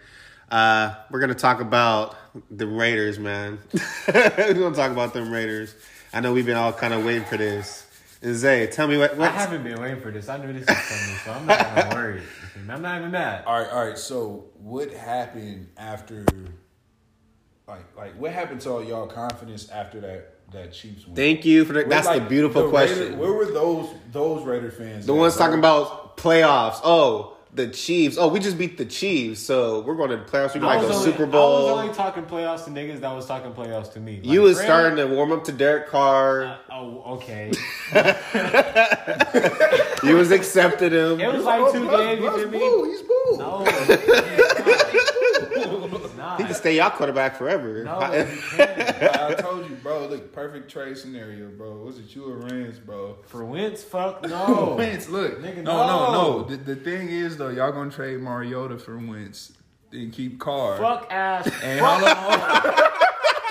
Uh, 0.53 0.95
we're 1.11 1.21
gonna 1.21 1.35
talk 1.35 1.63
about 1.63 2.15
the 2.51 2.67
Raiders, 2.67 3.19
man. 3.19 3.59
we're 4.07 4.53
gonna 4.53 4.77
talk 4.77 4.93
about 4.93 5.15
them 5.15 5.33
Raiders. 5.33 5.75
I 6.13 6.21
know 6.21 6.35
we've 6.35 6.45
been 6.45 6.59
all 6.59 6.75
kind 6.75 6.93
of 6.93 7.07
waiting 7.07 7.25
for 7.25 7.39
this. 7.39 7.87
And 8.21 8.37
Zay, 8.37 8.67
tell 8.67 8.87
me 8.87 8.99
what. 8.99 9.19
I 9.19 9.29
haven't 9.29 9.65
been 9.65 9.81
waiting 9.81 10.01
for 10.01 10.11
this. 10.11 10.29
I 10.29 10.37
knew 10.37 10.53
this 10.53 10.67
was 10.69 10.77
coming, 10.77 11.17
so 11.25 11.33
I'm 11.33 11.47
not 11.47 11.75
gonna 11.75 11.95
worry. 11.95 12.23
I'm 12.69 12.83
not 12.83 12.99
even 12.99 13.11
mad. 13.13 13.45
All 13.47 13.61
right, 13.61 13.71
all 13.71 13.87
right. 13.87 13.97
So 13.97 14.45
what 14.59 14.93
happened 14.93 15.71
after? 15.79 16.27
Like, 17.67 17.97
like 17.97 18.15
what 18.21 18.33
happened 18.33 18.61
to 18.63 18.73
all 18.73 18.85
y'all 18.85 19.07
confidence 19.07 19.71
after 19.71 20.01
that 20.03 20.51
that 20.53 20.75
Chiefs 20.75 21.07
win? 21.07 21.17
Thank 21.17 21.47
you 21.47 21.65
for 21.65 21.73
the, 21.73 21.85
that's 21.85 22.07
like, 22.07 22.25
the 22.25 22.29
beautiful 22.29 22.65
the 22.65 22.69
question. 22.69 22.99
Raider- 22.99 23.17
where 23.17 23.33
were 23.33 23.47
those 23.47 23.89
those 24.13 24.45
Raider 24.45 24.71
fans? 24.71 25.07
the 25.07 25.15
at, 25.15 25.19
ones 25.19 25.35
bro? 25.37 25.47
talking 25.47 25.59
about 25.59 26.19
playoffs. 26.19 26.81
Oh, 26.85 27.39
the 27.55 27.69
Chiefs. 27.69 28.17
Oh, 28.19 28.29
we 28.29 28.41
just 28.41 28.57
beat 28.57 28.79
the 28.79 28.85
Chiefs, 28.87 29.41
so 29.41 29.81
we're 29.83 29.95
going 29.95 30.09
to 30.11 30.17
the 30.17 30.25
playoffs. 30.25 30.55
We 30.55 30.61
I 30.61 30.77
might 30.77 30.81
go 30.81 30.91
only- 30.93 31.05
Super 31.05 31.27
Bowl. 31.27 31.41
I 31.41 31.59
Bowl. 31.59 31.63
was 31.77 31.83
only 31.85 31.95
talking 31.95 32.23
playoffs 32.25 32.65
to 32.65 32.71
niggas 32.71 33.01
that 33.01 33.15
was 33.15 33.27
talking 33.27 33.53
playoffs 33.53 33.93
to 33.93 34.01
me. 34.01 34.21
you 34.23 34.41
was 34.43 34.57
Fred- 34.57 34.67
starting 34.67 34.97
to 34.97 35.07
warm 35.15 35.33
up 35.33 35.45
to 35.45 35.53
Derek 35.53 35.89
Carr. 35.89 36.45
Uh, 36.45 36.57
oh, 36.73 37.03
okay. 37.15 37.53
you 40.05 40.17
was 40.17 40.31
accepting 40.31 40.93
him. 40.93 41.21
It 41.21 41.33
was 41.33 41.45
like 41.45 41.73
two 41.73 41.89
games. 41.89 42.21
You 42.23 42.31
feel 42.39 42.49
me? 42.51 42.59
Boo, 42.59 42.85
he's 42.85 43.03
boo. 43.03 43.37
No, 43.39 43.65
it's 43.67 44.52
not. 46.23 46.39
He 46.41 46.45
can 46.47 46.55
stay 46.55 46.77
y'all 46.77 46.91
quarterback 46.91 47.37
forever. 47.37 47.85
No, 47.85 48.01
you 48.15 48.25
can't. 48.57 49.03
I 49.17 49.35
told 49.35 49.69
you, 49.69 49.77
bro. 49.77 50.07
Look, 50.07 50.33
perfect 50.33 50.71
trade 50.71 50.97
scenario, 50.97 51.49
bro. 51.49 51.77
Was 51.79 51.99
it 51.99 52.15
you 52.15 52.25
or 52.31 52.37
Rams, 52.37 52.79
bro? 52.79 53.19
For 53.27 53.45
Wentz, 53.45 53.83
fuck 53.83 54.23
no. 54.29 54.75
Wentz, 54.79 55.09
look. 55.09 55.41
Nigga, 55.43 55.63
no, 55.63 55.87
no, 55.87 55.87
no. 55.87 56.13
no. 56.13 56.43
The, 56.45 56.57
the 56.57 56.77
thing 56.77 57.09
is, 57.09 57.37
though, 57.37 57.49
y'all 57.51 57.73
gonna 57.73 57.91
trade 57.91 58.21
Mariota 58.21 58.79
for 58.79 58.97
Wentz 58.97 59.53
and 59.93 60.13
keep 60.13 60.39
Carr. 60.39 60.79
Fuck 60.79 61.09
ass. 61.11 61.47
And 61.63 61.81
how 61.81 62.01
long? 62.01 62.73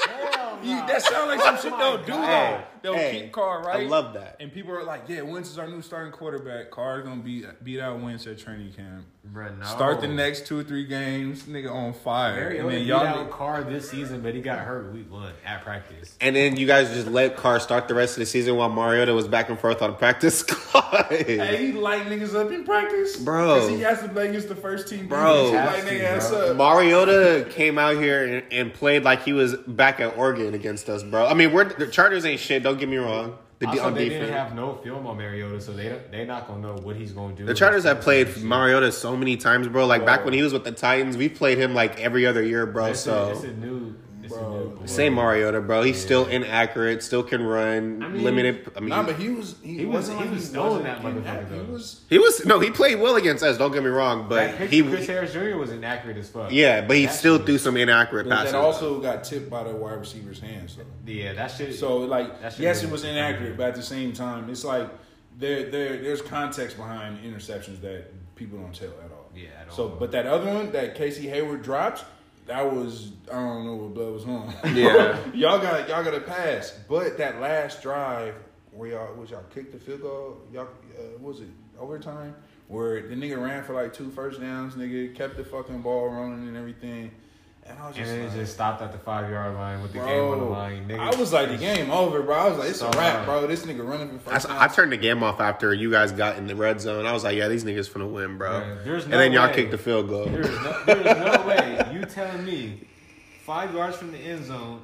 Hell 0.10 0.60
You- 0.64 0.88
that 0.88 1.02
sound 1.04 1.28
like 1.30 1.42
some 1.42 1.58
shit 1.58 1.72
Oh 1.74 1.78
they'll 1.98 2.06
do 2.06 2.12
God. 2.14 2.28
though. 2.28 2.64
They'll 2.82 2.96
Hey, 2.96 3.22
keep 3.22 3.32
Carr, 3.32 3.62
right? 3.64 3.82
I 3.86 3.88
love 3.88 4.14
that. 4.14 4.38
And 4.40 4.52
people 4.52 4.74
are 4.74 4.84
like, 4.84 5.04
"Yeah, 5.08 5.22
Wentz 5.22 5.50
is 5.52 5.60
our 5.60 5.68
new 5.68 5.82
starting 5.82 6.12
quarterback. 6.12 6.72
Carr's 6.72 7.04
gonna 7.06 7.22
beat 7.22 7.46
beat 7.64 7.80
out 7.80 8.00
Wentz 8.00 8.26
at 8.28 8.40
training 8.40 8.74
camp. 8.74 9.06
Bruh, 9.32 9.56
no. 9.56 9.66
Start 9.66 10.02
the 10.02 10.08
next 10.08 10.48
two 10.48 10.58
or 10.58 10.64
three 10.64 10.84
games, 10.86 11.44
nigga 11.44 11.72
on 11.72 11.94
fire. 11.94 12.34
Mariota 12.42 12.62
and 12.62 12.72
then 12.72 12.86
y'all, 12.88 13.02
beat 13.02 13.08
out 13.08 13.30
Carr 13.32 13.64
this 13.64 13.88
season, 13.88 14.22
but 14.22 14.34
he 14.34 14.42
got 14.42 14.58
hurt 14.60 14.92
week 14.92 15.12
one 15.12 15.32
at 15.46 15.64
practice. 15.64 16.18
And 16.20 16.36
then 16.36 16.56
you 16.58 16.66
guys 16.66 16.90
just 16.92 17.06
let 17.08 17.38
Carr 17.38 17.60
start 17.60 17.88
the 17.88 17.94
rest 17.94 18.16
of 18.16 18.22
the 18.22 18.26
season 18.26 18.56
while 18.56 18.70
Mariota 18.70 19.14
was 19.14 19.28
back 19.28 19.50
and 19.50 19.60
forth 19.60 19.84
on 19.84 19.96
practice 19.96 20.40
squad. 20.48 21.06
hey, 21.10 21.68
he 21.68 21.72
light 21.72 22.08
niggas 22.08 22.34
up 22.34 22.52
in 22.52 22.64
practice, 22.64 23.18
Bro. 23.18 23.54
Because 23.56 23.70
he 23.70 23.82
has 23.82 24.02
to 24.02 24.10
play 24.10 24.30
against 24.30 24.50
the 24.50 24.56
first 24.56 24.88
team. 24.88 25.08
Bro. 25.08 25.52
defense. 25.52 25.52
He 25.52 25.56
Has 25.56 25.84
light 25.84 25.88
to, 25.92 26.00
nigga 26.00 26.04
ass 26.18 26.32
up. 26.32 26.58
Mariota 26.58 27.48
came 27.52 27.78
out 27.78 27.98
here 27.98 28.26
and, 28.38 28.44
and 28.52 28.74
played 28.74 29.04
like 29.04 29.24
he 29.24 29.34
was 29.34 29.56
back 29.56 30.00
at 30.00 30.18
Oregon 30.18 30.56
against 30.56 30.90
us, 30.90 31.04
bro. 31.04 31.28
I 31.28 31.36
mean, 31.36 31.52
we're 31.54 31.66
the 31.66 31.86
Chargers 31.88 32.26
ain't 32.26 32.40
shit. 32.40 32.64
Don't 32.64 32.71
get 32.76 32.90
me 32.90 32.98
wrong. 32.98 33.38
The 33.60 33.68
Also, 33.68 33.84
on 33.84 33.94
they 33.94 34.06
defense. 34.10 34.22
didn't 34.26 34.38
have 34.38 34.56
no 34.56 34.76
film 34.84 35.06
on 35.06 35.18
Mariota, 35.18 35.62
so 35.62 35.72
they 35.72 35.88
don't, 35.90 36.12
they 36.12 36.26
not 36.26 36.48
gonna 36.48 36.62
know 36.62 36.74
what 36.82 36.96
he's 36.96 37.12
gonna 37.12 37.36
do. 37.36 37.46
The 37.46 37.54
Chargers 37.54 37.84
have 37.84 38.02
played. 38.02 38.36
Mariota 38.38 38.92
so 38.92 39.16
many 39.16 39.38
times, 39.38 39.68
bro. 39.68 39.86
Like 39.86 40.04
back 40.04 40.26
when 40.26 40.34
he 40.34 40.42
was 40.42 40.52
with 40.52 40.64
the 40.64 40.72
Titans, 40.72 41.16
we 41.16 41.30
played 41.30 41.60
him 41.60 41.76
like 41.76 42.00
every 42.00 42.26
other 42.26 42.42
year, 42.42 42.66
bro. 42.66 42.88
It's, 42.88 43.02
so 43.02 43.26
a, 43.26 43.32
it's 43.34 43.44
a 43.44 43.52
new, 43.54 43.94
Bro. 44.32 44.54
a 44.56 44.58
new. 44.64 44.70
boy. 44.78 44.86
same 44.86 45.14
Mariota, 45.14 45.62
bro. 45.62 45.82
He's 45.84 46.02
still 46.02 46.26
inaccurate, 46.28 47.04
still 47.04 47.24
can 47.24 47.44
run, 47.44 48.02
I 48.04 48.08
mean- 48.10 48.24
limited. 48.24 48.72
I 48.76 48.80
mean, 48.80 48.90
Nah, 48.90 49.04
but 49.04 49.16
he 49.18 49.30
was 49.30 49.56
he, 49.64 49.80
He 49.80 49.86
was- 49.86 50.10
wasn't 50.10 50.18
he 50.20 50.26
like 50.26 50.34
was 50.36 50.46
stoling 50.50 50.70
wasn't 50.70 50.84
that 50.86 51.06
in 51.06 51.24
motherfucker, 51.24 51.52
He 51.52 51.58
though. 51.68 51.74
was 51.74 52.02
he 52.10 52.18
was 52.20 52.46
no, 52.46 52.60
he 52.60 52.72
played 52.72 53.00
well 53.00 53.16
against 53.16 53.44
us. 53.44 53.58
Don't 53.58 53.72
get 53.72 53.84
me 53.84 53.90
wrong, 53.90 54.28
but 54.30 54.52
he, 54.56 54.82
Chris 54.84 55.08
Harris 55.08 55.34
Jr. 55.34 55.58
was 55.58 55.72
inaccurate 55.72 56.18
as 56.18 56.30
fuck. 56.30 56.52
yeah, 56.52 56.82
but 56.82 56.96
he 56.98 57.06
That 57.06 57.14
still 57.16 57.38
shit- 57.38 57.46
threw 57.46 57.58
some 57.58 57.78
inaccurate 57.78 58.28
but 58.28 58.36
passes. 58.36 58.52
that 58.54 58.58
also 58.62 59.00
got 59.00 59.24
tipped 59.24 59.50
by 59.50 59.64
the 59.64 59.76
wide 59.76 60.00
receiver's 60.00 60.40
hands. 60.40 60.76
though. 60.78 60.84
Yeah, 61.12 61.34
that 61.34 61.48
shit. 61.52 61.76
So 61.76 61.98
like, 61.98 62.28
shit 62.52 62.60
yes, 62.60 62.84
it 62.84 62.90
was 62.90 63.04
inaccurate, 63.04 63.58
but 63.58 63.68
at 63.70 63.76
the 63.76 63.84
same 63.84 64.14
time, 64.14 64.50
it's 64.50 64.64
like 64.64 64.90
there 65.40 65.70
there 65.70 65.98
there's 65.98 66.22
context 66.22 66.78
behind 66.78 67.20
interceptions 67.24 67.82
that 67.82 68.06
people 68.36 68.60
don't 68.60 68.74
tell 68.74 68.90
at 68.90 69.12
all. 69.12 69.30
Yeah, 69.36 69.48
at 69.62 69.74
So, 69.74 69.88
but 69.88 70.12
that 70.12 70.26
other 70.26 70.46
one 70.54 70.72
that 70.74 70.96
Casey 70.96 71.30
Hayward 71.30 71.62
dropped, 71.64 72.04
that 72.52 72.70
was 72.70 73.14
I 73.32 73.36
don't 73.36 73.66
know 73.66 73.76
what 73.76 73.94
blood 73.94 74.12
was 74.12 74.26
on. 74.26 74.54
Yeah. 74.76 75.18
y'all 75.34 75.60
got 75.60 75.88
y'all 75.88 76.04
got 76.04 76.12
to 76.12 76.20
pass. 76.20 76.78
But 76.90 77.18
that 77.18 77.40
last 77.40 77.82
drive 77.82 78.36
where 78.72 78.90
y'all 78.90 79.16
was 79.16 79.30
y'all 79.30 79.44
kicked 79.54 79.72
the 79.72 79.80
field 79.80 80.02
goal, 80.02 80.38
y'all 80.52 80.68
uh, 81.00 81.18
was 81.20 81.40
it 81.40 81.48
overtime? 81.80 82.36
Where 82.68 83.08
the 83.08 83.16
nigga 83.16 83.42
ran 83.42 83.64
for 83.64 83.74
like 83.74 83.94
two 83.94 84.12
first 84.12 84.42
downs, 84.42 84.76
nigga 84.76 85.16
kept 85.16 85.38
the 85.38 85.46
fucking 85.46 85.82
ball 85.82 86.10
running 86.10 86.48
and 86.50 86.58
everything. 86.58 87.12
And 87.72 87.80
I 87.80 87.88
was 87.88 87.96
and 87.96 88.06
just 88.06 88.18
then 88.18 88.28
it 88.28 88.34
just 88.34 88.54
stopped 88.54 88.82
at 88.82 88.92
the 88.92 88.98
five 88.98 89.30
yard 89.30 89.56
line 89.56 89.82
with 89.82 89.94
the 89.94 90.00
game 90.00 90.24
on 90.24 90.40
the 90.40 90.46
line. 90.46 90.88
Nigga. 90.88 91.00
I 91.00 91.16
was 91.18 91.32
like, 91.32 91.48
the 91.50 91.58
game 91.58 91.90
over, 91.90 92.22
bro. 92.22 92.36
I 92.36 92.50
was 92.50 92.58
like, 92.58 92.70
it's 92.70 92.82
a 92.82 92.90
wrap, 92.90 93.26
bro. 93.26 93.48
This 93.48 93.66
nigga 93.66 93.88
running 93.88 94.20
for 94.20 94.30
I, 94.30 94.34
first 94.34 94.50
I 94.50 94.68
down. 94.68 94.76
turned 94.76 94.92
the 94.92 94.98
game 94.98 95.24
off 95.24 95.40
after 95.40 95.74
you 95.74 95.90
guys 95.90 96.12
got 96.12 96.38
in 96.38 96.48
the 96.48 96.56
red 96.56 96.82
zone. 96.82 97.06
I 97.06 97.14
was 97.14 97.24
like, 97.24 97.38
yeah, 97.38 97.48
these 97.48 97.64
niggas 97.64 97.90
finna 97.90 98.12
win, 98.12 98.38
bro. 98.38 98.60
Man, 98.60 98.80
there's 98.84 99.06
and 99.06 99.14
then 99.14 99.32
y'all 99.32 99.48
way. 99.48 99.54
kicked 99.56 99.72
the 99.72 99.78
field 99.78 100.10
goal. 100.10 100.26
There's 100.26 100.48
no, 100.50 100.84
there's 100.86 101.06
no 101.06 101.48
way 101.48 101.90
you 101.94 102.04
telling 102.06 102.44
me 102.44 102.88
five 103.46 103.74
yards 103.74 103.96
from 103.96 104.12
the 104.12 104.18
end 104.18 104.46
zone 104.46 104.82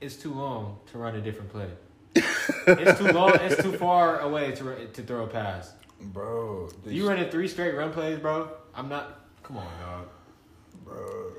is 0.00 0.16
too 0.16 0.34
long 0.34 0.78
to 0.90 0.98
run 0.98 1.14
a 1.16 1.20
different 1.20 1.50
play. 1.50 1.68
it's 2.14 2.98
too 2.98 3.08
long. 3.08 3.34
It's 3.40 3.62
too 3.62 3.72
far 3.72 4.20
away 4.20 4.52
to 4.52 4.86
to 4.86 5.02
throw 5.02 5.24
a 5.24 5.26
pass. 5.28 5.72
bro. 6.00 6.68
You 6.84 7.08
running 7.08 7.30
three 7.30 7.48
straight 7.48 7.74
run 7.74 7.90
plays, 7.92 8.18
bro. 8.18 8.50
I'm 8.74 8.88
not. 8.90 9.20
Come 9.42 9.56
on, 9.56 9.66
dog. 9.80 10.08
bro. 10.84 11.32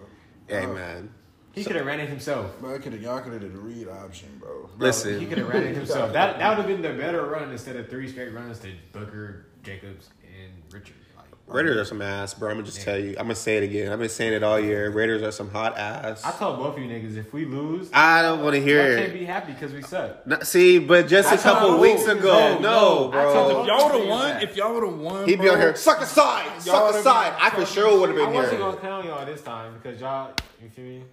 Hey, 0.54 0.66
uh, 0.66 0.74
man. 0.74 1.10
He 1.54 1.64
could 1.64 1.76
have 1.76 1.86
ran 1.86 2.00
it 2.00 2.10
himself. 2.10 2.60
Bro, 2.60 2.80
could 2.80 2.94
have 2.94 3.02
y'all 3.02 3.20
could 3.22 3.34
have 3.34 3.42
did 3.42 3.54
the 3.54 3.60
read 3.60 3.88
option, 3.88 4.28
bro. 4.40 4.70
Bro, 4.76 4.88
Listen. 4.88 5.20
he 5.20 5.28
could 5.28 5.38
have 5.38 5.50
ran 5.50 5.64
it 5.64 5.76
himself. 5.76 6.12
That 6.14 6.40
that 6.40 6.50
would 6.50 6.58
have 6.58 6.68
been 6.68 6.82
the 6.82 7.00
better 7.00 7.26
run 7.26 7.52
instead 7.52 7.76
of 7.76 7.90
three 7.90 8.08
straight 8.10 8.34
runs 8.34 8.60
to 8.60 8.72
Booker, 8.92 9.46
Jacobs, 9.62 10.10
and 10.24 10.52
Richard. 10.72 10.96
Like, 11.46 11.58
Raiders 11.58 11.76
are 11.78 11.86
some 11.86 12.02
ass, 12.02 12.34
bro. 12.34 12.50
I'm 12.50 12.56
gonna 12.56 12.66
just 12.66 12.82
tell 12.82 12.98
you. 12.98 13.12
I'm 13.12 13.26
gonna 13.26 13.36
say 13.36 13.58
it 13.58 13.64
again. 13.64 13.92
I've 13.92 14.00
been 14.00 14.08
saying 14.08 14.32
it 14.32 14.44
all 14.44 14.58
year. 14.60 14.90
Raiders 14.90 15.22
are 15.24 15.32
some 15.32 15.50
hot 15.50 15.78
ass. 15.78 16.24
I 16.24 16.32
told 16.32 16.58
both 16.58 16.78
of 16.78 16.82
you 16.82 16.90
niggas 16.90 17.18
if 17.18 17.34
we 17.34 17.44
lose, 17.46 17.90
I 17.94 18.22
don't 18.22 18.42
want 18.42 18.56
to 18.56 18.62
hear. 18.62 18.82
I 18.82 18.86
hear 18.88 18.98
can't 19.00 19.14
be 19.14 19.26
happy 19.26 19.52
because 19.52 19.74
we 19.74 19.82
suck. 19.82 20.26
No, 20.26 20.40
see, 20.40 20.80
but 20.80 21.08
just 21.10 21.30
I 21.30 21.36
a 21.36 21.38
couple 21.38 21.70
told 21.70 21.82
weeks 21.82 22.08
ago, 22.08 22.60
No, 22.60 22.60
no, 22.60 23.12
no. 23.12 23.20
I 23.20 23.34
told 23.34 23.52
bro. 23.52 23.62
If 23.62 23.68
y'all 23.68 23.86
would 23.92 24.00
have 24.00 24.10
won, 24.10 24.42
if 24.42 24.56
y'all 24.56 24.74
would 24.74 24.84
have 24.86 24.98
won, 25.00 25.26
He'd 25.28 25.36
be 25.40 25.46
bro, 25.46 25.54
on 25.56 25.60
here, 25.60 25.76
suck 25.76 26.00
aside, 26.02 26.46
Y'all 26.66 26.92
suck 26.92 26.96
aside. 27.02 27.34
I 27.40 27.50
for 27.50 27.66
sure 27.66 28.00
would 28.00 28.10
have 28.10 28.18
I 28.18 28.26
been 28.26 28.34
wasn't 28.36 28.52
here. 28.58 28.66
gonna 28.66 28.78
clown 28.78 29.06
y'all 29.06 29.26
this 29.26 29.42
time 29.42 29.74
because 29.82 30.00
y'all, 30.00 30.32
you 30.62 30.70
feel 30.70 30.86
me? 30.86 31.04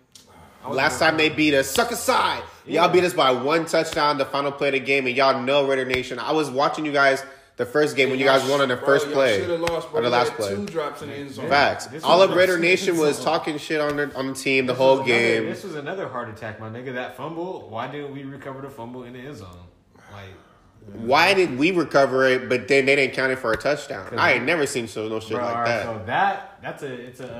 Last 0.68 0.98
time 0.98 1.16
they 1.16 1.30
beat 1.30 1.54
us, 1.54 1.68
suck 1.68 1.90
aside. 1.90 2.42
Yeah. 2.66 2.82
Y'all 2.82 2.92
beat 2.92 3.02
us 3.02 3.14
by 3.14 3.32
one 3.32 3.64
touchdown, 3.64 4.18
the 4.18 4.26
final 4.26 4.52
play 4.52 4.68
of 4.68 4.74
the 4.74 4.80
game, 4.80 5.06
and 5.06 5.16
y'all 5.16 5.42
know 5.42 5.66
Raider 5.66 5.86
Nation. 5.86 6.18
I 6.18 6.32
was 6.32 6.50
watching 6.50 6.84
you 6.86 6.92
guys 6.92 7.24
the 7.60 7.66
first 7.66 7.94
game 7.94 8.08
when 8.08 8.18
you 8.18 8.24
guys 8.24 8.42
won 8.48 8.62
on 8.62 8.68
the 8.68 8.76
Bro, 8.76 8.86
first 8.86 9.10
play 9.12 9.46
lost, 9.46 9.90
bro. 9.90 10.00
or 10.00 10.02
the 10.02 10.08
last 10.08 10.32
play. 10.32 10.54
Two 10.54 10.64
drops 10.64 11.02
in 11.02 11.08
the 11.10 11.14
end 11.14 11.30
zone. 11.30 11.46
Facts. 11.50 11.86
This 11.88 12.02
All 12.02 12.22
of 12.22 12.34
Raider 12.34 12.58
Nation 12.70 12.96
was 12.96 13.22
talking 13.30 13.58
shit 13.58 13.82
on 13.82 13.96
the 13.98 14.14
on 14.16 14.28
the 14.28 14.34
team 14.34 14.64
the 14.64 14.72
This 14.72 14.78
whole 14.78 14.96
was 15.00 15.06
another- 15.06 15.20
game. 15.22 15.44
This 15.44 15.62
was 15.64 15.74
another 15.74 16.08
heart 16.08 16.30
attack, 16.30 16.58
my 16.58 16.70
nigga. 16.70 16.94
That 16.94 17.18
fumble. 17.18 17.68
Why 17.68 17.86
didn't 17.86 18.12
we 18.14 18.24
recover 18.24 18.62
the 18.62 18.70
fumble 18.70 19.02
in 19.04 19.12
the 19.12 19.18
end 19.18 19.36
zone? 19.36 19.48
Like, 20.10 20.30
Why 20.94 21.34
did 21.34 21.58
we 21.58 21.70
recover 21.70 22.26
it, 22.26 22.48
but 22.48 22.66
then 22.68 22.84
they 22.86 22.96
didn't 22.96 23.14
count 23.14 23.30
it 23.32 23.38
for 23.38 23.52
a 23.52 23.56
touchdown? 23.56 24.12
I 24.18 24.32
ain't 24.34 24.44
never 24.44 24.66
seen 24.66 24.88
so 24.88 25.08
no 25.08 25.20
shit 25.20 25.30
bro, 25.36 25.44
like 25.44 25.64
that. 25.66 25.84
so 25.84 26.02
that 26.06 26.58
that's 26.62 26.82
a 26.82 26.92
it's 26.92 27.20
a 27.20 27.32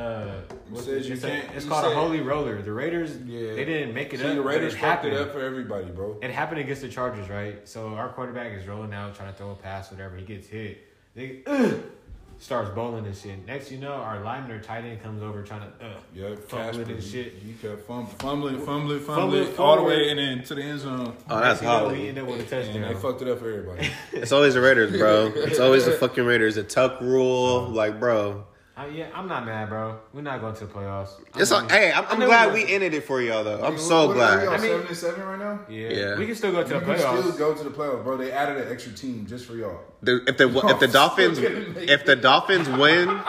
uh, 0.49 0.55
what's 0.71 0.87
it? 0.87 1.05
you 1.05 1.15
it's, 1.15 1.25
a, 1.25 1.29
can't- 1.29 1.55
it's 1.55 1.65
you 1.65 1.71
called 1.71 1.85
a 1.87 1.89
said- 1.89 1.97
holy 1.97 2.21
roller. 2.21 2.63
The 2.63 2.73
Raiders, 2.73 3.17
Yeah. 3.27 3.55
they 3.55 3.65
didn't 3.65 3.93
make 3.93 4.15
it 4.15 4.21
See, 4.21 4.27
up. 4.27 4.37
the 4.37 4.43
but 4.43 4.49
Raiders 4.49 4.75
it 4.75 4.79
fucked 4.79 5.05
it 5.05 5.13
happened. 5.13 5.29
up 5.29 5.33
for 5.33 5.41
everybody, 5.41 5.87
bro. 5.87 6.17
It 6.23 6.31
happened 6.31 6.61
against 6.61 6.83
the 6.83 6.89
Chargers, 6.89 7.29
right? 7.29 7.69
So 7.69 7.89
our 7.95 8.09
quarterback 8.11 8.53
is 8.53 8.67
rolling 8.67 8.95
out, 8.95 9.15
trying 9.17 9.33
to 9.33 9.37
throw 9.39 9.51
a 9.51 9.55
pass, 9.57 9.91
whatever. 9.91 10.17
He 10.17 10.25
gets 10.25 10.47
hit. 10.47 10.87
They 11.15 11.41
ugh, 11.47 11.83
starts 12.41 12.71
bowling 12.71 13.07
and 13.07 13.15
shit. 13.17 13.47
Next, 13.47 13.71
you 13.71 13.79
know, 13.79 13.93
our 13.93 14.21
lineman 14.25 14.51
or 14.51 14.61
tight 14.61 14.85
end 14.85 15.03
comes 15.03 15.23
over 15.23 15.43
trying 15.43 15.61
to. 15.61 15.67
Uh, 15.87 15.91
Yeah, 16.15 16.35
Fumbling 16.49 16.87
Casper, 16.87 16.93
and 16.95 17.03
shit. 17.05 17.35
You 17.45 17.55
kept 17.61 17.87
fumbling, 17.87 18.17
fumbling, 18.19 18.59
fumbling, 18.65 19.01
Fumbling 19.01 19.45
fumbling, 19.47 19.59
all 19.59 19.77
the 19.77 19.83
way 19.83 20.11
and 20.11 20.19
then 20.19 20.43
to 20.45 20.55
the 20.55 20.63
end 20.63 20.81
zone. 20.81 21.17
oh, 21.29 21.41
that's 21.41 21.61
next 21.61 21.63
you 21.63 21.69
know, 21.69 21.89
We 21.89 22.09
end 22.09 22.19
up 22.19 22.27
with 22.27 22.41
a 22.41 22.43
touchdown. 22.45 22.83
And 22.83 22.97
they 22.97 23.01
fucked 23.01 23.23
it 23.23 23.29
up 23.29 23.39
for 23.39 23.49
everybody. 23.51 23.89
It's 24.13 24.33
always 24.33 24.55
the 24.55 24.61
Raiders, 24.61 24.97
bro. 24.97 25.33
It's 25.37 25.61
always 25.61 25.85
the 25.85 25.93
fucking 26.01 26.25
Raiders. 26.25 26.57
The 26.57 26.65
tuck 26.65 27.01
rule, 27.01 27.69
like, 27.69 28.01
bro. 28.01 28.45
Yeah, 28.89 29.09
I'm 29.15 29.29
not 29.29 29.45
mad, 29.47 29.69
bro. 29.69 29.99
We're 30.13 30.23
not 30.23 30.41
going 30.41 30.55
to 30.55 30.67
the 30.67 30.73
playoffs. 30.73 31.11
I'm 31.35 31.41
It's 31.43 31.53
all, 31.53 31.63
really- 31.63 31.73
hey, 31.75 31.93
I'm, 31.93 32.05
I 32.05 32.09
I'm 32.11 32.21
glad 32.21 32.53
we- 32.53 32.65
we 32.65 32.73
ended 32.73 32.95
it 32.95 33.05
for 33.05 33.21
y'all 33.21 33.45
though. 33.45 33.57
I'm 33.63 33.73
What- 33.75 33.81
so 33.81 34.07
what 34.09 34.17
are 34.17 34.39
we 34.39 34.45
glad. 34.45 34.49
on, 34.49 34.55
I 34.55 34.59
mean- 34.59 34.71
seven 34.71 34.87
and 34.87 34.97
seven 34.97 35.23
right 35.25 35.39
now. 35.39 35.61
Yeah. 35.69 35.89
Yeah. 35.89 36.17
we 36.19 36.27
can 36.27 36.35
still 36.35 36.53
go 36.53 36.63
to 36.63 36.75
You 36.75 36.81
the 36.81 36.87
playoffs. 36.87 36.97
can 37.23 37.33
still 37.33 37.33
go 37.39 37.55
to 37.55 37.65
the 37.65 37.71
playoffs, 37.71 38.05
bro. 38.05 38.17
They 38.17 38.33
added 38.33 38.67
an 38.67 38.73
extra 38.73 38.93
team 38.93 39.27
just 39.29 39.47
for 39.47 39.55
y'all. 39.55 39.81
The, 40.03 40.23
if 40.27 40.37
the 40.39 40.49
if 40.69 40.81
the 40.81 40.89
Dolphins 41.01 41.39
if 41.39 42.05
the 42.05 42.17
Dolphins 42.17 42.69
win, 42.69 43.21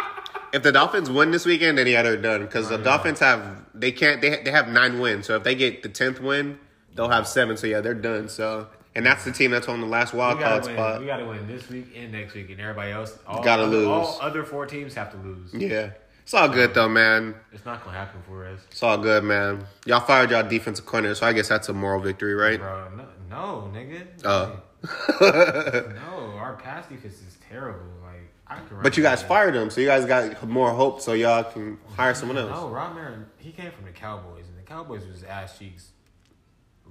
if 0.54 0.64
the 0.64 0.72
Dolphins 0.72 1.10
win 1.10 1.32
this 1.32 1.46
weekend, 1.46 1.78
then 1.78 1.88
yeah, 1.88 2.02
they're 2.04 2.18
done 2.18 2.42
because 2.42 2.70
the 2.70 2.78
Dolphins 2.78 3.20
have 3.20 3.42
they 3.74 3.92
can't 3.92 4.22
they 4.22 4.42
they 4.44 4.52
have 4.52 4.68
nine 4.68 5.00
wins. 5.00 5.26
So 5.28 5.36
if 5.36 5.44
they 5.44 5.56
get 5.56 5.84
the 5.84 5.90
tenth 5.90 6.20
win, 6.22 6.60
they'll 6.96 7.10
have 7.10 7.28
seven. 7.28 7.58
So 7.58 7.68
yeah, 7.68 7.82
they're 7.82 7.94
done. 7.94 8.30
So 8.30 8.68
and 8.96 9.06
that's 9.06 9.24
the 9.24 9.32
team 9.32 9.52
that's 9.52 9.68
on 9.68 9.82
the 9.82 9.88
last 9.88 10.14
wild 10.14 10.40
card 10.40 10.66
win. 10.66 10.76
spot. 10.76 11.00
We 11.00 11.06
gotta 11.06 11.26
win 11.26 11.48
this 11.48 11.70
week 11.70 11.88
and 11.96 12.12
next 12.12 12.34
week, 12.34 12.50
and 12.50 12.60
everybody 12.60 12.92
else. 12.92 13.18
All, 13.26 13.44
Gotta 13.44 13.64
lose. 13.64 13.88
All 13.88 14.18
other 14.22 14.44
four 14.44 14.66
teams 14.66 14.94
have 14.96 15.12
to 15.12 15.18
lose. 15.18 15.54
Yeah, 15.54 15.92
it's 16.24 16.34
all 16.34 16.50
good 16.50 16.74
though, 16.74 16.90
man. 16.90 17.36
It's 17.52 17.66
not 17.66 17.84
gonna 17.84 17.98
happen 17.98 18.22
for 18.28 18.46
us, 18.46 18.60
It's 18.70 18.84
all 18.84 18.98
good, 18.98 19.24
man. 19.24 19.66
Y'all 19.86 20.02
fired 20.02 20.32
y'all 20.32 20.48
defensive 20.48 20.86
coordinator, 20.86 21.16
so 21.16 21.28
I 21.28 21.34
guess 21.34 21.48
that's 21.48 21.70
a 21.70 21.74
moral 21.74 22.02
victory, 22.02 22.34
right? 22.34 22.60
bro. 22.60 22.90
No, 22.96 23.06
no 23.30 23.72
nigga. 23.74 24.08
Oh. 24.26 24.62
no, 25.22 26.38
our 26.38 26.56
pass 26.62 26.88
defense 26.88 27.14
is 27.16 27.38
terrible. 27.50 27.86
Like 28.04 28.32
I 28.48 28.56
can. 28.68 28.82
But 28.82 28.98
you 28.98 29.04
guys 29.04 29.22
fired 29.24 29.56
him, 29.56 29.70
so 29.70 29.80
you 29.80 29.88
guys 29.88 30.06
got 30.06 30.48
more 30.48 30.72
hope, 30.72 31.02
so 31.02 31.14
y'all 31.14 31.44
can 31.44 31.78
hire 31.96 32.14
someone 32.14 32.38
else. 32.38 32.52
No, 32.52 32.70
Rob 32.70 32.96
Marin, 32.96 33.26
he 33.38 33.52
came 33.52 33.72
from 33.72 33.86
the 33.86 33.92
Cowboys, 33.92 34.46
and 34.48 34.58
the 34.58 34.64
Cowboys 34.68 35.06
was 35.06 35.24
ass 35.24 35.58
cheeks. 35.58 35.92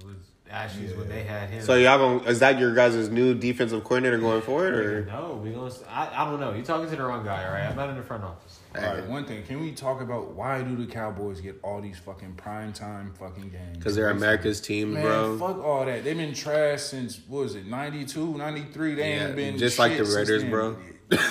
Was 0.05 0.15
ass 0.51 0.75
cheeks 0.75 0.93
when 0.95 1.07
they 1.09 1.23
had 1.23 1.49
him. 1.49 1.63
So 1.63 1.75
y'all 1.75 1.97
gonna 1.97 2.29
is 2.29 2.39
that 2.39 2.59
your 2.59 2.73
guys' 2.75 3.09
new 3.09 3.33
defensive 3.33 3.83
coordinator 3.83 4.17
going 4.17 4.41
forward, 4.41 4.73
or 4.75 5.05
no, 5.05 5.39
we 5.43 5.51
gonna. 5.51 5.71
I, 5.89 6.09
I 6.23 6.29
don't 6.29 6.39
know. 6.39 6.53
You 6.53 6.63
talking 6.63 6.89
to 6.89 6.95
the 6.95 7.03
wrong 7.03 7.23
guy, 7.23 7.45
all 7.45 7.51
right? 7.53 7.63
I'm 7.65 7.75
not 7.75 7.89
in 7.89 7.95
the 7.95 8.03
front 8.03 8.23
office. 8.23 8.59
All 8.75 8.81
right, 8.81 9.05
one 9.07 9.25
thing. 9.25 9.43
Can 9.43 9.59
we 9.61 9.71
talk 9.73 10.01
about 10.01 10.33
why 10.33 10.61
do 10.61 10.75
the 10.77 10.85
Cowboys 10.85 11.41
get 11.41 11.59
all 11.61 11.81
these 11.81 11.97
fucking 11.97 12.33
prime 12.35 12.71
time 12.71 13.13
fucking 13.19 13.49
games? 13.49 13.77
because 13.77 13.95
they're 13.95 14.09
America's 14.09 14.61
team, 14.61 14.93
Man, 14.93 15.03
bro? 15.03 15.37
fuck 15.37 15.63
all 15.63 15.85
that. 15.85 16.03
They've 16.05 16.15
been 16.15 16.33
trash 16.33 16.81
since 16.81 17.19
what 17.27 17.43
was 17.43 17.55
it, 17.55 17.65
92, 17.65 18.37
93. 18.37 18.95
They 18.95 19.15
Yeah, 19.15 19.27
ain't 19.27 19.35
been 19.35 19.57
just 19.57 19.77
like 19.77 19.91
shit 19.91 19.99
the 19.99 20.05
since 20.05 20.15
Raiders, 20.29 20.41
then. 20.43 20.51
bro. 20.51 20.77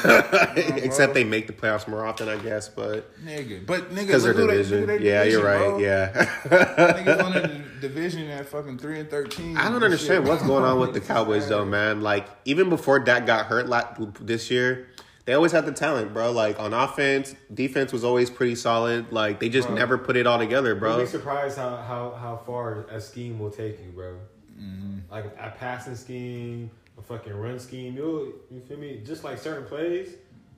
Bro. 0.03 0.53
Except 0.57 1.15
they 1.15 1.25
make 1.25 1.47
the 1.47 1.53
playoffs 1.53 1.89
more 1.89 2.05
often, 2.05 2.29
I 2.29 2.37
guess. 2.37 2.69
But 2.69 3.11
Nigga, 3.25 3.65
but 3.67 3.91
nigga, 3.91 4.07
because 4.07 4.23
they're 4.25 4.35
look 4.35 4.49
they- 4.51 4.57
division, 4.59 4.81
look 4.83 4.91
who 4.91 4.99
they 4.99 5.05
yeah, 5.05 5.23
you're 5.25 5.45
right. 5.45 5.59
bro. 5.59 5.79
Yeah, 5.79 6.13
Niggas 6.45 7.25
on 7.25 7.33
the 7.33 7.63
division 7.81 8.29
at 8.29 8.47
fucking 8.47 8.79
three 8.79 9.01
and 9.01 9.11
thirteen. 9.11 9.57
I 9.57 9.71
don't 9.71 9.83
understand 9.83 10.25
shit. 10.25 10.29
what's 10.31 10.43
going 10.43 10.65
on 10.65 10.79
with 10.81 10.93
the 10.95 11.01
Cowboys 11.13 11.49
though, 11.49 11.65
man. 11.65 12.01
Like 12.03 12.27
even 12.45 12.69
before 12.69 12.99
Dak 13.01 13.27
got 13.27 13.47
hurt 13.47 13.69
la- 13.69 13.95
this 14.21 14.51
year, 14.51 14.89
they 15.25 15.35
always 15.35 15.53
had 15.53 15.67
the 15.67 15.73
talent, 15.73 16.13
bro. 16.13 16.31
Like 16.33 16.59
on 16.61 16.73
offense, 16.75 17.35
defense 17.53 17.93
was 17.93 18.05
always 18.05 18.31
pretty 18.31 18.55
solid. 18.57 19.13
Like 19.13 19.41
they 19.41 19.49
just 19.49 19.69
Bro. 19.69 19.77
never 19.77 19.99
put 19.99 20.17
it 20.17 20.27
all 20.27 20.39
together, 20.39 20.71
You'll 20.71 20.79
bro. 20.81 20.99
be 21.01 21.07
surprised 21.07 21.57
how, 21.59 21.77
how, 21.77 22.11
how 22.21 22.41
far 22.47 22.85
a 22.91 23.01
scheme 23.01 23.39
will 23.39 23.51
take 23.51 23.79
you, 23.85 23.91
bro. 23.93 24.17
Mm-hmm. 24.61 24.99
Like 25.11 25.25
a 25.39 25.51
passing 25.59 25.95
scheme, 25.97 26.71
a 27.01 27.03
fucking 27.03 27.35
run 27.35 27.59
scheme. 27.59 27.97
You 27.97 28.41
you 28.51 28.61
feel 28.61 28.79
me? 28.79 29.01
Just 29.05 29.25
like 29.25 29.39
certain 29.39 29.65
plays, 29.65 30.15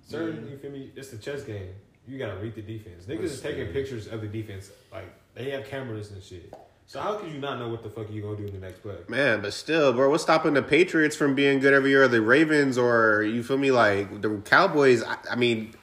certain 0.07 0.49
you 0.51 0.59
feel 0.59 0.71
me? 0.71 0.91
It's 0.97 1.11
the 1.11 1.19
chess 1.19 1.43
game. 1.43 1.71
You 2.07 2.19
gotta 2.19 2.37
read 2.37 2.55
the 2.55 2.63
defense. 2.63 3.05
Niggas 3.05 3.25
is 3.25 3.41
taking 3.41 3.69
pictures 3.69 4.07
of 4.09 4.21
the 4.21 4.27
defense. 4.27 4.71
Like 4.93 5.13
they 5.35 5.51
have 5.51 5.67
cameras 5.67 6.11
and 6.11 6.23
shit. 6.23 6.53
So 6.87 7.01
how 7.01 7.15
could 7.15 7.33
you 7.33 7.39
not 7.39 7.59
know 7.59 7.69
what 7.69 7.83
the 7.83 7.89
fuck 7.89 8.11
you 8.11 8.23
gonna 8.23 8.37
do 8.37 8.45
in 8.45 8.53
the 8.53 8.59
next 8.59 8.83
play? 8.83 8.97
Man, 9.09 9.41
but 9.41 9.55
still, 9.55 9.93
bro, 9.93 10.11
what's 10.11 10.25
stopping 10.25 10.55
the 10.55 10.63
Patriots 10.63 11.17
from 11.17 11.35
being 11.35 11.61
good 11.61 11.73
every 11.73 11.91
year? 11.91 12.07
The 12.09 12.21
Ravens, 12.21 12.77
or 12.77 13.23
you 13.23 13.43
feel 13.43 13.59
me? 13.59 13.71
Like 13.71 14.21
the 14.21 14.39
Cowboys. 14.45 15.03
I, 15.03 15.17
I 15.31 15.37
mean, 15.37 15.75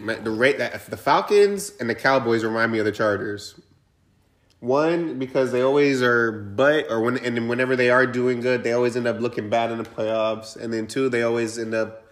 the 0.00 0.30
rate 0.30 0.58
that 0.58 0.86
the 0.86 0.96
Falcons 0.96 1.72
and 1.80 1.90
the 1.90 1.94
Cowboys 1.94 2.44
remind 2.44 2.70
me 2.72 2.78
of 2.78 2.84
the 2.84 2.92
Chargers. 2.92 3.60
One 4.64 5.18
because 5.18 5.52
they 5.52 5.60
always 5.60 6.02
are, 6.02 6.32
but 6.32 6.90
or 6.90 7.00
when 7.02 7.18
and 7.18 7.48
whenever 7.48 7.76
they 7.76 7.90
are 7.90 8.06
doing 8.06 8.40
good, 8.40 8.62
they 8.64 8.72
always 8.72 8.96
end 8.96 9.06
up 9.06 9.20
looking 9.20 9.50
bad 9.50 9.70
in 9.70 9.78
the 9.78 9.84
playoffs. 9.84 10.56
And 10.56 10.72
then 10.72 10.86
two, 10.86 11.08
they 11.10 11.22
always 11.22 11.58
end 11.58 11.74
up 11.74 12.06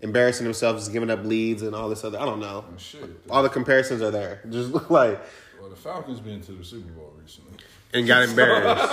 embarrassing 0.00 0.44
themselves, 0.44 0.88
giving 0.88 1.10
up 1.10 1.24
leads 1.24 1.62
and 1.62 1.74
all 1.76 1.88
this 1.88 2.02
other. 2.02 2.18
I 2.18 2.24
don't 2.24 2.40
know. 2.40 2.64
Oh, 2.68 2.74
Shit. 2.76 3.04
All 3.30 3.42
the 3.44 3.48
comparisons 3.48 4.02
are 4.02 4.10
there. 4.10 4.40
Just 4.50 4.70
look 4.72 4.90
like 4.90 5.20
Well, 5.60 5.70
the 5.70 5.76
Falcons 5.76 6.18
been 6.18 6.40
to 6.42 6.52
the 6.52 6.64
Super 6.64 6.90
Bowl 6.90 7.12
recently. 7.22 7.52
and 7.94 8.04
got 8.06 8.22
embarrassed. 8.28 8.92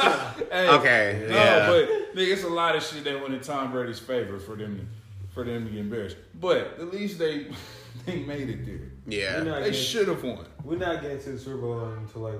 Hey, 0.51 0.69
Okay, 0.69 1.25
no, 1.29 1.35
yeah. 1.35 1.67
but 1.67 2.15
nigga, 2.15 2.33
it's 2.33 2.43
a 2.43 2.47
lot 2.49 2.75
of 2.75 2.83
shit 2.83 3.03
that 3.05 3.19
went 3.19 3.33
in 3.33 3.41
Tom 3.41 3.71
Brady's 3.71 3.97
favor 3.99 4.37
for 4.39 4.55
them 4.55 4.77
to, 4.77 5.33
for 5.33 5.43
them 5.43 5.65
to 5.65 5.71
get 5.71 5.79
embarrassed. 5.79 6.17
But 6.39 6.77
at 6.79 6.91
least 6.93 7.17
they 7.17 7.47
they 8.05 8.17
made 8.19 8.49
it 8.51 8.65
there. 8.67 8.91
yeah. 9.07 9.59
They 9.61 9.73
should 9.73 10.07
have 10.09 10.23
won. 10.23 10.45
We're 10.63 10.77
not 10.77 11.01
getting 11.01 11.19
to 11.23 11.31
the 11.31 11.39
Super 11.39 11.57
Bowl 11.57 11.85
until 11.97 12.21
like 12.21 12.39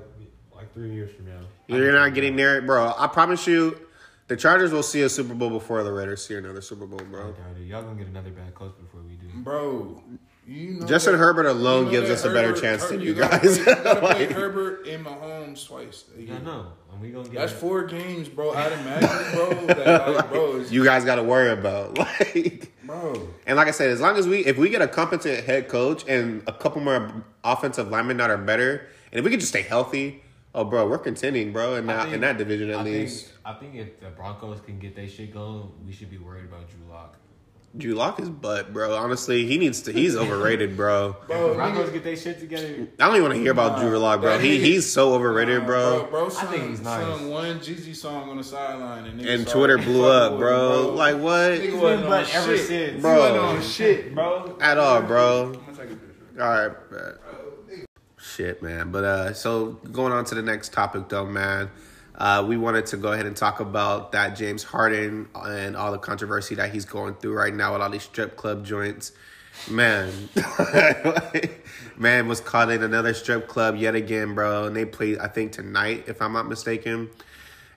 like 0.60 0.74
three 0.74 0.93
years 0.93 1.12
from 1.15 1.26
now. 1.28 1.39
You're 1.67 1.93
not 1.93 2.13
getting 2.13 2.36
there, 2.36 2.62
bro. 2.62 2.93
I 2.98 3.08
promise 3.08 3.48
you, 3.48 3.80
the 4.28 4.36
Chargers 4.38 4.72
will 4.72 4.84
see 4.84 5.02
a 5.02 5.10
Super 5.10 5.34
Bowl 5.34 5.50
before 5.50 5.84
the 5.84 5.91
Raiders 5.91 6.26
see 6.26 6.36
another 6.36 6.62
Super 6.62 6.86
Bowl, 6.86 7.00
bro. 7.10 7.32
doubt. 7.32 7.36
Y'all 7.65 7.82
gonna 7.84 7.95
get 7.98 8.08
another 8.08 8.30
bad 8.32 8.54
coach 8.54 8.74
before 8.80 9.02
we 9.02 9.15
do. 9.15 9.28
Bro, 9.41 10.04
you 10.48 10.72
know 10.80 10.86
Justin 10.86 11.13
that- 11.13 11.19
Herbert 11.19 11.45
alone 11.45 11.86
you 11.88 11.91
know 11.93 12.00
gives 12.00 12.10
us 12.10 12.26
a 12.26 12.30
better 12.34 12.50
Herbert- 12.50 12.62
chance 12.62 12.82
Her- 12.84 12.89
than 12.89 13.02
you 13.02 13.13
gotta 13.13 13.39
guys. 13.39 13.60
Play, 13.60 13.74
you 13.74 13.84
gotta 13.84 14.00
play 14.02 14.28
Like- 14.28 14.32
Herbert 14.32 14.88
and 14.88 15.06
Mahomes 15.06 15.65
twice. 15.67 16.06
a 16.17 16.22
year. 16.22 16.36
I 16.36 16.39
know, 16.43 16.67
and 16.91 17.02
we 17.02 17.10
gonna 17.10 17.24
get. 17.30 17.36
That's 17.36 17.54
four 17.54 17.84
games, 17.86 18.28
bro. 18.30 18.54
Automatically, 18.54 19.34
bro. 19.34 19.65
That, 19.67 20.10
like, 20.15 20.30
bro, 20.30 20.58
you 20.69 20.84
guys 20.84 21.06
got 21.06 21.15
to 21.15 21.24
worry 21.24 21.52
about, 21.52 21.98
like, 21.98 22.72
bro. 22.84 23.28
and 23.48 23.58
like 23.58 23.67
I 23.67 23.72
said, 23.72 23.89
as 23.91 24.02
long 24.02 24.17
as 24.17 24.28
we, 24.28 24.39
if 24.45 24.58
we 24.58 24.69
get 24.69 24.82
a 24.82 24.88
competent 24.88 25.43
head 25.45 25.67
coach 25.69 26.04
and 26.08 26.43
a 26.48 26.54
couple 26.54 26.82
more 26.82 27.24
offensive 27.43 27.89
linemen 27.89 28.17
that 28.17 28.30
are 28.30 28.38
better, 28.38 28.88
and 29.12 29.19
if 29.19 29.24
we 29.26 29.32
can 29.32 29.39
just 29.39 29.52
stay 29.52 29.62
healthy, 29.63 30.22
oh, 30.60 30.65
bro, 30.65 30.88
we're 30.88 30.98
contending, 30.98 31.52
bro, 31.54 31.76
in 31.76 31.89
I 31.89 31.93
that 31.93 32.04
think- 32.04 32.15
in 32.15 32.22
that 32.22 32.38
division 32.38 32.69
at 32.72 32.80
I 32.80 32.84
least. 32.84 33.26
Think, 33.28 33.38
I 33.45 33.54
think 33.54 33.76
if 33.76 34.00
the 34.00 34.08
Broncos 34.10 34.60
can 34.62 34.78
get 34.80 34.95
their 34.95 35.08
shit 35.08 35.34
going, 35.34 35.72
we 35.86 35.91
should 35.93 36.10
be 36.12 36.17
worried 36.17 36.45
about 36.45 36.69
Drew 36.69 36.89
Lock. 36.91 37.15
Drew 37.78 37.93
Lock 37.93 38.19
is 38.19 38.30
butt, 38.32 38.74
bro. 38.74 38.95
Honestly, 38.95 39.45
he 39.45 39.60
needs 39.60 39.84
to. 39.84 39.91
He's 39.93 40.15
overrated, 40.15 40.76
bro. 40.76 41.15
If 41.22 41.28
Bro, 41.28 41.50
the 41.50 41.54
Broncos 41.56 41.89
nigga- 41.89 41.93
get 41.93 42.04
their 42.04 42.15
shit 42.17 42.39
together, 42.39 42.88
I 43.00 43.06
don't 43.06 43.12
even 43.12 43.22
want 43.22 43.36
to 43.36 43.39
hear 43.39 43.52
about 43.52 43.80
Drew 43.80 43.95
Lock, 44.00 44.22
bro. 44.22 44.39
He 44.39 44.60
he's 44.60 44.91
so 44.91 45.13
overrated, 45.13 45.60
Nah, 45.62 45.65
bro. 45.67 46.00
Bro, 46.02 46.10
bro 46.10 46.30
sung, 46.30 46.48
I 46.48 46.52
think 46.52 46.69
he's 46.72 46.82
nice. 46.82 47.04
sung 47.06 47.30
one 47.30 47.60
Jeezy 47.60 47.95
song 47.95 48.28
on 48.32 48.38
the 48.38 48.43
sideline 48.43 49.06
and, 49.06 49.22
And 49.22 49.48
Twitter 49.48 49.78
blew 49.78 50.06
up, 50.10 50.32
with 50.32 50.39
bro. 50.41 50.93
Like 50.95 51.17
what? 51.17 51.52
Nigga 51.52 51.62
He's 51.62 51.74
wasn't 51.76 52.04
on 52.06 52.10
butt 52.10 52.36
ever 52.36 52.58
shit. 52.58 52.67
since. 52.67 52.95
He 52.95 53.02
Bro. 53.02 53.17
wasn't 53.19 53.38
on 53.39 53.62
shit, 53.62 54.15
bro. 54.15 54.58
At 54.62 54.78
all, 54.80 55.02
bro. 55.04 55.43
I'm 55.45 55.54
gonna 55.54 55.65
take 55.78 55.91
a 55.91 55.95
picture. 55.95 56.41
All 56.43 56.50
right, 56.50 56.91
man. 56.91 57.13
Shit, 58.39 58.63
man. 58.63 58.89
But 58.89 59.04
uh, 59.04 59.34
so 59.34 59.71
going 59.91 60.13
on 60.13 60.23
to 60.23 60.36
the 60.36 60.41
next 60.41 60.71
topic, 60.71 61.10
though, 61.10 61.25
man. 61.25 61.69
Uh, 62.15 62.45
we 62.47 62.56
wanted 62.56 62.86
to 62.86 62.95
go 62.95 63.12
ahead 63.12 63.25
and 63.25 63.36
talk 63.36 63.60
about 63.60 64.13
that 64.13 64.38
James 64.38 64.63
Harden 64.63 65.28
and 65.36 65.75
all 65.75 65.91
the 65.91 65.97
controversy 65.97 66.56
that 66.56 66.71
he's 66.71 66.86
going 66.86 67.15
through 67.15 67.34
right 67.34 67.54
now 67.54 67.73
with 67.73 67.82
all 67.82 67.89
these 67.89 68.04
strip 68.04 68.38
club 68.38 68.65
joints. 68.65 69.12
Man, 69.69 70.30
man 71.97 72.30
was 72.30 72.39
caught 72.39 72.71
in 72.71 72.82
another 72.82 73.13
strip 73.13 73.49
club 73.49 73.75
yet 73.75 73.93
again, 73.93 74.36
bro. 74.36 74.63
And 74.63 74.73
they 74.73 74.86
play, 74.86 75.19
I 75.19 75.28
think 75.28 75.52
tonight, 75.52 76.06
if 76.08 76.21
I'm 76.21 76.32
not 76.32 76.47
mistaken. 76.47 77.10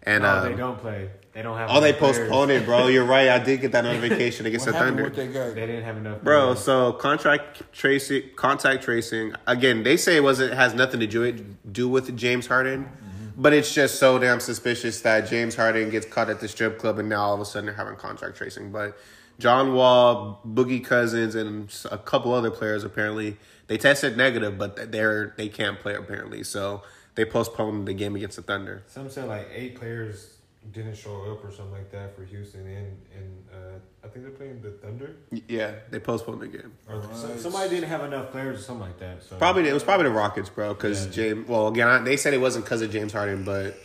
And 0.04 0.22
No, 0.22 0.28
uh, 0.28 0.48
they 0.48 0.54
don't 0.54 0.78
play. 0.78 1.10
They 1.32 1.40
don't 1.40 1.56
have. 1.56 1.70
oh, 1.70 1.80
they 1.80 1.94
players. 1.94 2.18
postponed 2.18 2.50
it, 2.50 2.66
bro. 2.66 2.86
You're 2.88 3.06
right. 3.06 3.28
I 3.28 3.38
did 3.38 3.62
get 3.62 3.72
that 3.72 3.84
notification 3.84 4.44
against 4.44 4.66
What 4.66 4.72
the 4.72 4.78
Thunder. 4.78 5.04
with? 5.04 5.14
They 5.14 5.26
didn't 5.28 5.84
have 5.84 5.96
enough. 5.96 6.22
Bro, 6.22 6.44
players. 6.44 6.64
so 6.64 6.92
contract 6.92 7.62
tracing, 7.72 8.22
contact 8.36 8.84
tracing. 8.84 9.34
Again, 9.46 9.82
they 9.82 9.96
say 9.96 10.16
it 10.16 10.22
wasn't 10.22 10.52
has 10.52 10.74
nothing 10.74 11.00
to 11.00 11.06
do 11.06 11.22
it 11.22 11.72
do 11.72 11.88
with 11.88 12.14
James 12.16 12.46
Harden, 12.46 12.84
mm-hmm. 12.84 13.28
but 13.40 13.54
it's 13.54 13.72
just 13.72 13.98
so 13.98 14.18
damn 14.18 14.40
suspicious 14.40 15.00
that 15.00 15.28
James 15.28 15.56
Harden 15.56 15.88
gets 15.88 16.04
caught 16.04 16.28
at 16.28 16.40
the 16.40 16.48
strip 16.48 16.78
club 16.78 16.98
and 16.98 17.08
now 17.08 17.22
all 17.22 17.34
of 17.34 17.40
a 17.40 17.46
sudden 17.46 17.66
they're 17.66 17.74
having 17.74 17.96
contract 17.96 18.36
tracing. 18.36 18.70
But 18.70 18.98
John 19.38 19.72
Wall, 19.72 20.40
Boogie 20.46 20.84
Cousins, 20.84 21.34
and 21.34 21.74
a 21.90 21.96
couple 21.96 22.34
other 22.34 22.50
players 22.50 22.84
apparently 22.84 23.38
they 23.68 23.78
tested 23.78 24.18
negative, 24.18 24.58
but 24.58 24.92
they're 24.92 25.32
they 25.38 25.48
can't 25.48 25.80
play 25.80 25.94
apparently. 25.94 26.44
So 26.44 26.82
they 27.14 27.24
postponed 27.24 27.88
the 27.88 27.94
game 27.94 28.16
against 28.16 28.36
the 28.36 28.42
Thunder. 28.42 28.82
some 28.86 29.08
said 29.08 29.28
like 29.28 29.48
eight 29.50 29.76
players 29.76 30.31
didn't 30.70 30.96
show 30.96 31.32
up 31.32 31.44
or 31.44 31.50
something 31.50 31.72
like 31.72 31.90
that 31.90 32.14
for 32.16 32.24
Houston, 32.24 32.66
and 32.66 32.96
and 33.16 33.44
uh, 33.52 33.78
I 34.04 34.08
think 34.08 34.24
they're 34.24 34.32
playing 34.34 34.62
the 34.62 34.70
Thunder. 34.70 35.16
Yeah, 35.48 35.72
they 35.90 35.98
postponed 35.98 36.40
the 36.40 36.46
game. 36.48 36.72
Or 36.88 37.02
so- 37.14 37.36
somebody 37.36 37.68
didn't 37.70 37.88
have 37.88 38.04
enough 38.04 38.30
players 38.30 38.60
or 38.60 38.62
something 38.62 38.86
like 38.86 38.98
that. 39.00 39.22
So 39.22 39.36
Probably 39.36 39.68
it 39.68 39.72
was 39.74 39.82
probably 39.82 40.04
the 40.04 40.12
Rockets, 40.12 40.48
bro. 40.48 40.72
Because 40.74 41.06
Yeah. 41.06 41.12
James. 41.12 41.48
Well, 41.48 41.68
again, 41.68 41.88
I, 41.88 41.98
they 41.98 42.16
said 42.16 42.32
it 42.32 42.40
wasn't 42.40 42.64
because 42.64 42.80
of 42.82 42.90
James 42.92 43.12
Harden, 43.12 43.44
but 43.44 43.76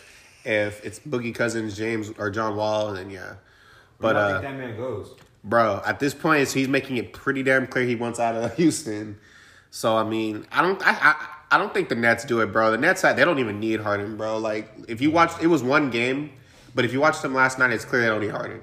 if 0.46 0.86
it's 0.86 1.00
Boogie 1.00 1.34
Cousins, 1.34 1.76
James 1.76 2.12
or 2.18 2.30
John 2.30 2.56
Wall, 2.56 2.94
then 2.94 3.10
yeah. 3.10 3.34
But 4.00 4.14
But 4.14 4.16
I 4.16 4.20
uh, 4.22 4.30
think 4.42 4.44
that 4.44 4.58
man 4.68 4.78
goes. 4.78 5.16
bro, 5.44 5.82
at 5.86 6.00
this 6.00 6.14
point, 6.14 6.42
it's- 6.42 6.54
he's 6.54 6.68
making 6.68 6.98
it 6.98 7.12
pretty 7.12 7.42
damn 7.44 7.66
clear 7.68 7.86
he 7.86 7.96
wants 7.96 8.20
out 8.20 8.36
of 8.36 8.54
Houston. 8.58 9.18
So 9.72 9.98
I 9.98 10.04
mean, 10.04 10.46
I 10.52 10.62
don't, 10.62 10.82
I, 10.86 10.92
I, 10.92 11.28
I 11.52 11.58
don't 11.58 11.74
think 11.74 11.90
the 11.90 11.96
Nets 11.96 12.24
do 12.24 12.40
it, 12.42 12.52
bro. 12.54 12.72
The 12.72 12.78
Nets, 12.78 13.02
they 13.02 13.26
don't 13.26 13.40
even 13.40 13.60
need 13.60 13.82
Harden, 13.82 14.16
bro. 14.16 14.38
Like 14.38 14.72
if 14.88 15.02
you 15.02 15.12
watch, 15.12 15.32
it 15.42 15.48
was 15.48 15.62
one 15.64 15.90
game, 15.90 16.32
but 16.78 16.86
if 16.86 16.94
you 16.94 17.02
watched 17.02 17.24
them 17.24 17.34
last 17.34 17.58
night, 17.58 17.72
it's 17.72 17.84
clear 17.84 18.02
they 18.02 18.08
don't 18.08 18.22
need 18.22 18.30
Harden. 18.30 18.62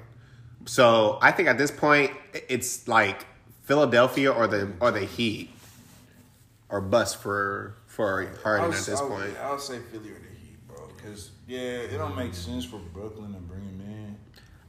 So 0.65 1.19
I 1.21 1.33
think 1.33 1.49
at 1.49 1.57
this 1.57 1.69
point, 1.69 2.11
it's 2.47 2.87
like 2.87 3.25
Philadelphia 3.63 4.31
or 4.31 4.47
the 4.47 4.71
or 4.79 4.89
the 4.91 5.01
Heat 5.01 5.49
or 6.69 6.79
bust 6.79 7.17
for 7.21 7.75
for 7.87 8.25
Harden 8.41 8.67
I'll, 8.67 8.71
at 8.71 8.77
this 8.85 9.01
I'll- 9.01 9.09
point. 9.09 9.35
I'll 9.43 9.59
say 9.59 9.79
Philly 9.91 10.11
or 10.11 10.19
the 10.19 10.33
Heat, 10.39 10.65
bro. 10.65 10.87
Because 10.95 11.31
yeah, 11.45 11.59
it 11.59 11.97
don't 11.97 12.15
make 12.15 12.33
sense 12.33 12.63
for 12.63 12.77
Brooklyn 12.77 13.33
to 13.33 13.39
bring 13.39 13.63
him 13.63 13.81
in. 13.81 14.17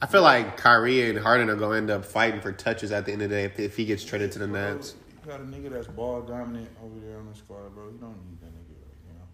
I 0.03 0.07
feel 0.07 0.23
like 0.23 0.57
Kyrie 0.57 1.09
and 1.09 1.17
Harden 1.21 1.49
are 1.49 1.55
going 1.55 1.87
to 1.87 1.93
end 1.95 2.01
up 2.01 2.05
fighting 2.05 2.41
for 2.41 2.51
touches 2.51 2.91
at 2.91 3.07
the 3.07 3.13
end 3.13 3.23
of 3.23 3.31
the 3.31 3.37
day 3.37 3.45
if, 3.45 3.61
if 3.61 3.77
he 3.77 3.85
gets 3.85 4.05
traded 4.05 4.33
to 4.33 4.41
the 4.41 4.49
Bro, 4.49 4.75
Nets. 4.75 4.97
You 5.25 5.31
got 5.31 5.41
a 5.41 5.45
nigga 5.45 5.71
that's 5.71 5.87
ball 5.87 6.21
dominant 6.23 6.69
over 6.85 6.99
there 6.99 7.17
on 7.19 7.29
the 7.31 7.35
squad, 7.37 7.73
bro. 7.77 7.87
You 7.87 7.99
don't 7.99 8.19
need 8.29 8.41
that 8.41 8.51
nigga 8.53 8.75
right 8.83 9.15
now. 9.17 9.25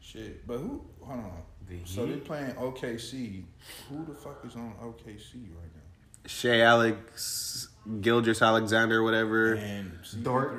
Shit, 0.00 0.46
but 0.46 0.56
who? 0.56 0.80
Hold 1.02 1.20
on. 1.20 1.42
The 1.70 1.78
so 1.84 2.04
they 2.04 2.14
Heat? 2.14 2.24
playing 2.24 2.50
OKC. 2.54 3.44
Who 3.88 4.04
the 4.04 4.14
fuck 4.14 4.44
is 4.44 4.56
on 4.56 4.74
OKC 4.82 5.34
right 5.34 5.70
now? 5.74 6.26
Shai 6.26 6.60
Alex, 6.60 7.68
Gildress 8.00 8.42
Alexander, 8.42 9.02
whatever. 9.04 9.54
And 9.54 9.92
CP3. 10.02 10.22
Dort. 10.22 10.52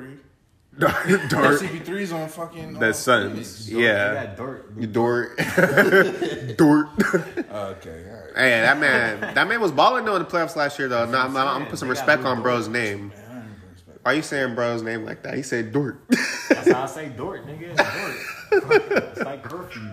Dort. 0.78 1.60
CP3's 1.60 2.12
on 2.12 2.28
fucking. 2.30 2.78
The 2.78 2.88
uh, 2.88 2.92
Suns. 2.94 3.66
Phoenix. 3.66 3.68
Yeah. 3.68 4.26
They 4.26 4.36
Dort. 4.36 4.92
Dort. 4.92 5.36
Dort. 6.56 6.86
Okay, 6.96 8.04
all 8.08 8.16
right. 8.16 8.32
Hey, 8.34 8.60
that 8.62 8.78
man, 8.80 9.20
that 9.34 9.46
man 9.46 9.60
was 9.60 9.70
balling 9.70 10.06
though 10.06 10.16
in 10.16 10.22
the 10.22 10.28
playoffs 10.28 10.56
last 10.56 10.78
year 10.78 10.88
though. 10.88 11.04
No, 11.04 11.18
I'm, 11.18 11.36
I'm 11.36 11.44
gonna 11.58 11.66
put 11.66 11.78
some 11.78 11.88
They 11.88 11.92
respect 11.92 12.24
on 12.24 12.40
bro's 12.40 12.64
Dort. 12.68 12.72
name. 12.72 13.08
Man, 13.08 13.18
I 13.18 13.34
ain't 13.34 13.44
gonna 13.60 13.72
respect. 13.72 13.98
Why 14.02 14.12
you 14.14 14.22
saying 14.22 14.54
bro's 14.54 14.82
name 14.82 15.04
like 15.04 15.22
that? 15.24 15.34
He 15.34 15.42
said 15.42 15.72
Dort. 15.72 15.98
That's 16.48 16.70
how 16.70 16.82
I 16.84 16.86
say 16.86 17.08
Dort, 17.10 17.46
nigga. 17.46 17.76
Dort. 17.76 18.72
it's 19.12 19.20
like 19.20 19.42
curfew. 19.42 19.90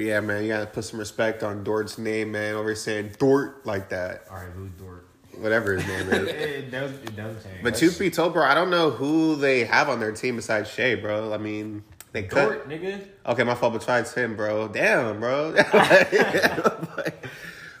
But 0.00 0.06
yeah, 0.06 0.20
man, 0.20 0.42
you 0.44 0.48
gotta 0.48 0.64
put 0.64 0.84
some 0.84 0.98
respect 0.98 1.42
on 1.42 1.62
Dort's 1.62 1.98
name, 1.98 2.32
man. 2.32 2.54
Over 2.54 2.70
here 2.70 2.74
saying 2.74 3.16
Dort 3.18 3.66
like 3.66 3.90
that, 3.90 4.24
All 4.30 4.36
right, 4.38 4.46
who's 4.46 4.70
Dort? 4.70 5.06
whatever 5.36 5.74
his 5.76 5.86
name 5.86 6.08
is. 6.08 6.28
it 6.30 6.70
does. 6.70 6.90
It 6.90 7.14
does 7.14 7.44
change. 7.44 7.62
But 7.62 7.76
truth 7.76 7.98
be 7.98 8.08
told, 8.08 8.32
bro, 8.32 8.42
I 8.42 8.54
don't 8.54 8.70
know 8.70 8.88
who 8.88 9.36
they 9.36 9.66
have 9.66 9.90
on 9.90 10.00
their 10.00 10.12
team 10.12 10.36
besides 10.36 10.70
Shai, 10.70 10.94
bro. 10.94 11.34
I 11.34 11.36
mean, 11.36 11.84
they 12.12 12.22
could. 12.22 12.48
Dort, 12.48 12.66
nigga. 12.66 13.08
Okay, 13.26 13.44
my 13.44 13.54
fault. 13.54 13.74
But 13.74 13.80
besides 13.80 14.14
him, 14.14 14.36
bro. 14.36 14.68
Damn, 14.68 15.20
bro. 15.20 15.52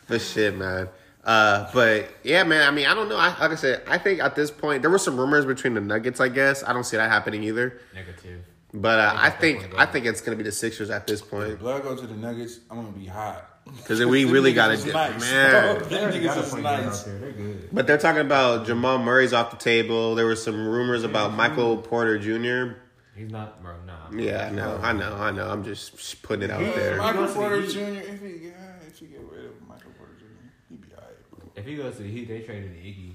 but 0.06 0.20
shit, 0.20 0.54
man. 0.58 0.90
Uh, 1.24 1.70
but 1.72 2.10
yeah, 2.22 2.44
man. 2.44 2.68
I 2.68 2.70
mean, 2.70 2.84
I 2.84 2.92
don't 2.92 3.08
know. 3.08 3.16
I, 3.16 3.28
like 3.28 3.52
I 3.52 3.54
said, 3.54 3.82
I 3.88 3.96
think 3.96 4.20
at 4.20 4.34
this 4.36 4.50
point 4.50 4.82
there 4.82 4.90
were 4.90 4.98
some 4.98 5.18
rumors 5.18 5.46
between 5.46 5.72
the 5.72 5.80
Nuggets. 5.80 6.20
I 6.20 6.28
guess 6.28 6.62
I 6.62 6.74
don't 6.74 6.84
see 6.84 6.98
that 6.98 7.10
happening 7.10 7.44
either. 7.44 7.80
Negative. 7.94 8.44
But 8.72 8.98
uh, 9.00 9.12
I 9.16 9.28
that's 9.30 9.40
think 9.40 9.74
I 9.76 9.86
think 9.86 10.06
it's 10.06 10.20
gonna 10.20 10.36
be 10.36 10.44
the 10.44 10.52
Sixers 10.52 10.90
at 10.90 11.06
this 11.06 11.20
point. 11.22 11.44
If 11.44 11.48
point 11.50 11.60
Blood 11.60 11.82
go 11.82 11.96
to 11.96 12.06
the 12.06 12.14
Nuggets, 12.14 12.60
I'm 12.70 12.76
gonna 12.82 12.96
be 12.96 13.06
hot. 13.06 13.46
because 13.76 14.04
we 14.04 14.24
really 14.30 14.52
gotta 14.52 14.74
is 14.74 14.86
nice, 14.86 15.20
man. 15.20 15.82
They 15.88 15.88
Them 15.88 16.02
already 16.04 16.20
got 16.22 16.36
niggas 16.36 16.40
a 16.40 16.44
is 16.44 16.50
point 16.50 16.62
guard 16.62 16.84
nice. 16.86 17.00
out 17.00 17.06
there. 17.06 17.18
They're 17.18 17.32
good. 17.32 17.68
But 17.72 17.86
they're 17.88 17.98
talking 17.98 18.20
about 18.20 18.66
Jamal 18.66 18.98
Murray's 18.98 19.32
off 19.32 19.50
the 19.50 19.56
table. 19.56 20.14
There 20.14 20.26
were 20.26 20.36
some 20.36 20.68
rumors 20.68 21.02
about 21.02 21.34
Michael 21.34 21.78
Porter 21.78 22.18
Jr. 22.18 22.76
He's 23.16 23.30
not, 23.30 23.60
bro. 23.62 23.74
Nah. 23.86 24.10
Yeah, 24.16 24.46
I 24.46 24.50
know, 24.54 24.78
I 24.82 24.92
know, 24.92 25.14
I 25.16 25.30
know. 25.32 25.48
I'm 25.50 25.64
just 25.64 26.22
putting 26.22 26.44
it 26.44 26.50
out 26.50 26.60
He- 26.62 26.70
there. 26.70 26.96
Michael 26.96 27.26
goes 27.26 27.34
Porter 27.34 27.66
Jr. 27.66 27.78
If 27.80 28.20
he 28.22 28.46
yeah, 28.46 28.52
if 28.86 28.98
he 28.98 29.06
get 29.06 29.20
rid 29.30 29.46
of 29.46 29.68
Michael 29.68 29.90
Porter 29.98 30.14
Jr., 30.18 30.26
he 30.68 30.76
be 30.76 30.88
alright, 30.94 31.30
bro. 31.30 31.50
If 31.56 31.64
he 31.66 31.76
goes 31.76 31.96
to 31.96 32.02
the 32.04 32.08
Heat, 32.08 32.28
they 32.28 32.40
traded 32.42 32.70
Iggy. 32.72 33.14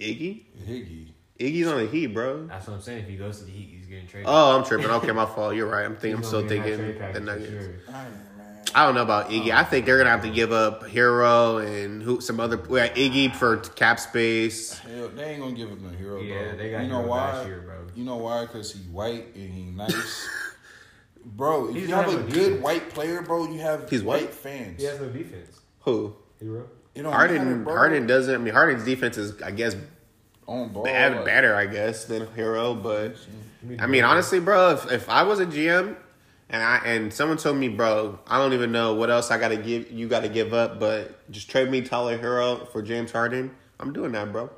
Iggy, 0.00 0.42
Higgy. 0.66 1.12
Iggy's 1.40 1.66
on 1.66 1.78
the 1.78 1.86
Heat, 1.86 2.08
bro. 2.08 2.46
That's 2.46 2.66
what 2.68 2.74
I'm 2.74 2.80
saying. 2.82 3.04
If 3.04 3.08
he 3.08 3.16
goes 3.16 3.38
to 3.38 3.44
the 3.44 3.50
Heat, 3.50 3.70
he's 3.76 3.86
getting 3.86 4.06
traded. 4.06 4.26
Oh, 4.28 4.56
I'm 4.58 4.64
tripping. 4.64 4.86
Okay, 4.90 5.10
my 5.12 5.26
fault. 5.26 5.54
You're 5.56 5.68
right. 5.68 5.84
I'm 5.84 5.96
thinking. 5.96 6.16
I'm 6.18 6.22
still 6.22 6.42
gonna 6.42 6.62
be 6.62 6.72
in 6.72 6.78
that 6.80 6.98
thinking 6.98 7.12
the 7.14 7.20
Nuggets. 7.20 7.50
sure. 7.50 7.60
I 7.92 8.04
ain't, 8.04 8.12
man. 8.36 8.64
I 8.74 8.84
don't 8.86 8.94
know 8.94 9.02
about 9.02 9.30
Iggy. 9.30 9.50
I 9.50 9.64
think 9.64 9.86
they're 9.86 9.98
gonna 9.98 10.10
have 10.10 10.22
to 10.22 10.30
give 10.30 10.52
up 10.52 10.86
Herro 10.86 11.58
and 11.66 12.02
who 12.02 12.20
some 12.20 12.38
other 12.40 12.56
well, 12.56 12.88
Iggy 12.90 13.34
for 13.34 13.56
cap 13.56 13.98
space. 13.98 14.78
Hell, 14.80 15.08
they 15.08 15.24
ain't 15.24 15.40
gonna 15.40 15.52
give 15.56 15.72
up 15.72 15.78
no 15.80 15.88
Herro, 15.88 16.22
Yeah, 16.22 16.48
bro. 16.50 16.56
they 16.58 16.70
got 16.70 16.82
you 16.82 16.88
know 16.88 16.96
Herro 17.02 17.06
why? 17.08 17.32
last 17.32 17.46
year, 17.46 17.60
bro. 17.64 17.74
You 17.96 18.04
know 18.04 18.16
why? 18.16 18.42
Because 18.42 18.72
he 18.72 18.80
white 18.90 19.34
and 19.34 19.52
he 19.52 19.62
nice. 19.64 20.28
bro, 21.24 21.68
if 21.70 21.74
He's 21.74 21.88
you 21.88 21.94
have 21.94 22.08
a 22.08 22.12
no 22.12 22.18
good 22.22 22.32
defense. 22.32 22.62
white 22.62 22.90
player, 22.90 23.22
bro, 23.22 23.46
you 23.50 23.60
have 23.60 23.88
He's 23.90 24.02
white 24.02 24.22
white? 24.24 24.34
fans. 24.34 24.80
He 24.80 24.86
has 24.86 25.00
no 25.00 25.08
defense. 25.08 25.58
Who? 25.80 26.14
Herro. 26.42 26.66
It 26.94 27.02
don't 27.02 27.12
matter, 27.12 27.36
Harden. 27.38 27.64
Harden 27.64 28.06
doesn't. 28.06 28.34
I 28.34 28.38
mean, 28.38 28.52
Harden's 28.54 28.84
defense 28.84 29.16
is, 29.16 29.40
I 29.42 29.50
guess, 29.52 29.74
on 30.50 30.68
ball. 30.70 30.84
bad, 30.84 31.16
like- 31.16 31.24
better, 31.24 31.54
I 31.54 31.66
guess, 31.66 32.04
than 32.04 32.26
Herro. 32.26 32.80
But 32.80 33.16
I 33.78 33.86
mean, 33.86 34.04
honestly, 34.04 34.40
bro, 34.40 34.72
if, 34.72 34.90
if 34.90 35.08
I 35.08 35.22
was 35.22 35.40
a 35.40 35.46
GM 35.46 35.96
and 36.48 36.62
I 36.62 36.78
and 36.84 37.12
someone 37.12 37.38
told 37.38 37.56
me, 37.56 37.68
bro, 37.68 38.18
I 38.26 38.38
don't 38.38 38.52
even 38.52 38.72
know 38.72 38.94
what 38.94 39.10
else 39.10 39.30
I 39.30 39.38
gotta 39.38 39.56
give 39.56 39.90
you 39.90 40.08
gotta 40.08 40.28
give 40.28 40.52
up, 40.52 40.80
but 40.80 41.30
just 41.30 41.48
trade 41.50 41.70
me 41.70 41.82
Tyler 41.82 42.18
Herro 42.18 42.68
for 42.72 42.82
James 42.82 43.12
Harden, 43.12 43.54
I'm 43.78 43.92
doing 43.92 44.12
that, 44.12 44.32
bro. 44.32 44.50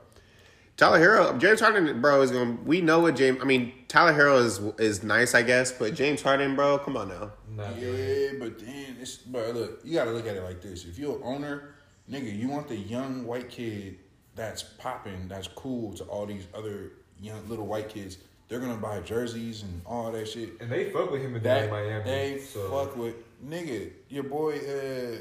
Tyler 0.79 0.99
Herro, 0.99 1.39
James 1.39 1.61
Harden, 1.61 2.01
bro, 2.01 2.23
is 2.23 2.31
gonna. 2.31 2.57
We 2.65 2.81
know 2.81 3.01
what 3.01 3.15
James. 3.17 3.39
I 3.43 3.45
mean, 3.45 3.73
Tyler 3.89 4.13
Herro 4.15 4.43
is 4.43 4.59
is 4.79 5.03
nice, 5.03 5.35
I 5.35 5.43
guess, 5.43 5.71
but 5.71 5.95
James 5.95 6.23
Harden, 6.23 6.57
bro, 6.57 6.79
come 6.79 6.97
on 6.97 7.09
now. 7.09 7.33
Not 7.51 7.79
good. 7.79 8.33
Yeah, 8.33 8.39
but 8.39 8.59
then 8.59 8.97
it's 9.01 9.19
but 9.19 9.55
look, 9.55 9.81
you 9.85 9.95
gotta 9.95 10.13
look 10.13 10.27
at 10.27 10.37
it 10.37 10.43
like 10.43 10.63
this. 10.63 10.87
If 10.87 10.99
you're 10.99 11.17
an 11.17 11.23
owner, 11.23 11.75
nigga, 12.11 12.35
you 12.37 12.49
want 12.49 12.69
the 12.69 12.77
young 12.77 13.27
white 13.27 13.51
kid 13.51 13.99
that's 14.35 14.63
popping, 14.63 15.29
that's 15.29 15.49
cool 15.49 15.93
to 15.95 16.05
all 16.05 16.27
these 16.27 16.47
other 16.55 16.93
young 17.21 17.49
little 17.49 17.67
white 17.67 17.89
kids. 17.89 18.19
They're 18.49 18.61
gonna 18.61 18.77
buy 18.77 19.01
jerseys 19.01 19.63
and 19.63 19.81
all 19.87 20.13
that 20.13 20.29
shit. 20.29 20.61
And 20.61 20.71
they 20.71 20.91
fuck 20.91 21.11
with 21.11 21.23
him 21.23 21.35
in 21.37 21.43
that 21.43 21.63
That 21.63 21.71
Miami. 21.71 22.05
they 22.05 22.39
so 22.41 22.69
fuck 22.71 22.97
with 22.97 23.15
nigga. 23.47 23.91
Your 24.11 24.25
boy 24.25 24.59
uh, 24.59 25.17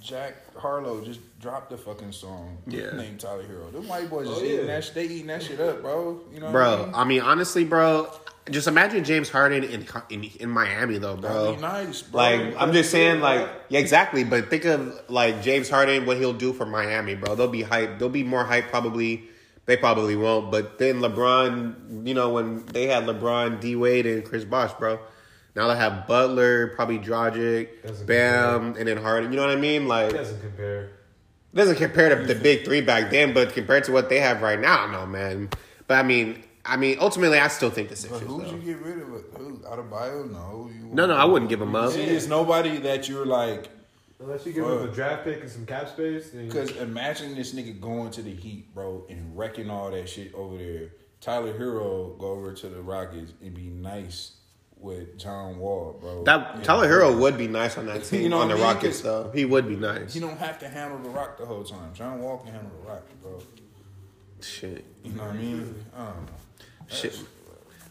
Jack 0.00 0.34
Harlow 0.56 1.04
just 1.04 1.20
dropped 1.38 1.70
the 1.70 1.76
fucking 1.76 2.12
song. 2.12 2.56
Yeah. 2.66 2.90
named 2.96 3.20
Tyler 3.20 3.44
Herro. 3.44 3.70
Them 3.72 3.86
white 3.88 4.08
boys 4.10 4.26
Oh, 4.28 4.32
just 4.32 4.44
eating 4.44 4.66
that. 4.66 4.90
They 4.94 5.04
eating 5.04 5.26
that 5.28 5.42
shit 5.42 5.60
up, 5.60 5.82
bro. 5.82 6.20
You 6.32 6.40
know, 6.40 6.46
what 6.46 6.48
I 6.48 6.52
Bro, 6.52 6.86
mean? 6.86 6.94
I 6.94 7.04
mean, 7.04 7.20
honestly, 7.20 7.64
bro, 7.64 8.10
just 8.50 8.66
imagine 8.66 9.04
James 9.04 9.30
Harden 9.30 9.64
in 9.64 9.86
in, 10.10 10.24
in 10.40 10.50
Miami, 10.50 10.98
though, 10.98 11.16
That'd 11.16 11.30
bro. 11.30 11.54
be 11.54 11.60
nice, 11.60 12.02
bro. 12.02 12.20
Like 12.20 12.54
I'm 12.56 12.72
just 12.72 12.90
saying, 12.90 13.20
like 13.20 13.48
yeah, 13.68 13.78
exactly. 13.80 14.24
But 14.24 14.50
think 14.50 14.64
of 14.64 15.00
like 15.08 15.42
James 15.42 15.68
Harden, 15.70 16.06
what 16.06 16.16
he'll 16.16 16.32
do 16.32 16.52
for 16.52 16.66
Miami, 16.66 17.14
bro. 17.14 17.34
They'll 17.34 17.48
be 17.48 17.62
hype. 17.62 17.98
They'll 17.98 18.08
be 18.08 18.24
more 18.24 18.44
hype. 18.44 18.68
Probably 18.68 19.24
they 19.66 19.76
probably 19.76 20.16
won't. 20.16 20.50
But 20.50 20.78
then 20.78 20.96
LeBron, 21.00 22.06
you 22.06 22.14
know, 22.14 22.30
when 22.30 22.66
they 22.66 22.86
had 22.86 23.04
LeBron, 23.04 23.60
D 23.60 23.76
Wade, 23.76 24.06
and 24.06 24.24
Chris 24.24 24.44
Bosh, 24.44 24.72
bro. 24.74 24.98
Now 25.54 25.68
they 25.68 25.76
have 25.76 26.06
Butler, 26.06 26.68
probably 26.68 26.98
Dragic, 26.98 28.06
Bam, 28.06 28.74
and 28.76 28.88
then 28.88 28.96
Harden. 28.96 29.30
You 29.32 29.36
know 29.36 29.46
what 29.46 29.56
I 29.56 29.60
mean? 29.60 29.86
Like 29.86 30.10
it 30.10 30.16
doesn't 30.16 30.40
compare. 30.40 30.90
doesn't 31.54 31.76
compare 31.76 32.16
to 32.16 32.26
the 32.26 32.34
big 32.34 32.64
three 32.64 32.80
back 32.80 33.10
then, 33.10 33.34
but 33.34 33.52
compared 33.52 33.84
to 33.84 33.92
what 33.92 34.08
they 34.08 34.18
have 34.18 34.40
right 34.42 34.58
now, 34.58 34.86
no 34.90 35.06
man. 35.06 35.50
But 35.86 35.98
I 35.98 36.02
mean, 36.02 36.42
I 36.64 36.76
mean, 36.76 36.96
ultimately, 37.00 37.38
I 37.38 37.48
still 37.48 37.70
think 37.70 37.88
the 37.88 38.08
But 38.08 38.20
who'd 38.20 38.46
though. 38.46 38.50
you 38.54 38.58
get 38.58 38.78
rid 38.80 38.98
of? 39.02 39.08
Who 39.36 39.60
out 39.68 39.78
of 39.80 39.90
bio? 39.90 40.22
No, 40.24 40.70
you 40.72 40.86
No, 40.92 41.06
no, 41.06 41.14
I 41.14 41.24
wouldn't 41.24 41.48
give 41.48 41.60
him 41.60 41.74
up. 41.74 41.92
See, 41.92 42.02
it's 42.02 42.28
nobody 42.28 42.78
that 42.78 43.08
you're 43.08 43.26
like. 43.26 43.68
Unless 44.20 44.46
you 44.46 44.52
give 44.52 44.64
Fuck. 44.64 44.80
him 44.82 44.88
a 44.88 44.92
draft 44.92 45.24
pick 45.24 45.40
and 45.40 45.50
some 45.50 45.66
cap 45.66 45.88
space, 45.88 46.30
then 46.30 46.46
Because 46.46 46.70
imagine 46.76 47.34
this 47.34 47.52
nigga 47.52 47.80
going 47.80 48.12
to 48.12 48.22
the 48.22 48.32
Heat, 48.32 48.72
bro, 48.72 49.04
and 49.10 49.36
wrecking 49.36 49.68
all 49.68 49.90
that 49.90 50.08
shit 50.08 50.32
over 50.34 50.56
there. 50.56 50.90
Tyler 51.20 51.52
Herro 51.58 52.16
go 52.18 52.28
over 52.28 52.52
to 52.52 52.68
the 52.68 52.80
Rockets 52.80 53.32
and 53.42 53.52
be 53.52 53.62
nice 53.66 54.36
with 54.78 55.18
John 55.18 55.58
Wall, 55.58 55.96
bro. 56.00 56.22
That 56.22 56.58
Yeah. 56.58 56.62
Tyler 56.62 56.88
Herro 56.88 57.18
would 57.18 57.36
be 57.36 57.48
nice 57.48 57.76
on 57.76 57.86
that 57.86 58.04
team 58.08 58.22
You 58.22 58.28
know 58.28 58.38
on 58.38 58.48
the 58.48 58.54
mean? 58.54 58.62
Rockets 58.62 59.00
though. 59.00 59.32
He 59.34 59.44
would 59.44 59.66
be 59.68 59.74
nice. 59.74 60.14
He 60.14 60.20
don't 60.20 60.38
have 60.38 60.60
to 60.60 60.68
handle 60.68 60.98
the 61.00 61.08
rock 61.10 61.36
the 61.38 61.46
whole 61.46 61.64
time. 61.64 61.92
John 61.92 62.20
Wall 62.22 62.38
can 62.38 62.52
handle 62.52 62.70
the 62.80 62.88
rock, 62.88 63.02
bro. 63.22 63.40
Shit. 64.40 64.84
You 65.04 65.12
know 65.14 65.22
what 65.24 65.30
I 65.32 65.36
mean? 65.36 65.84
I 65.96 66.04
don't 66.04 66.26
know. 66.26 66.32
Shit. 66.92 67.18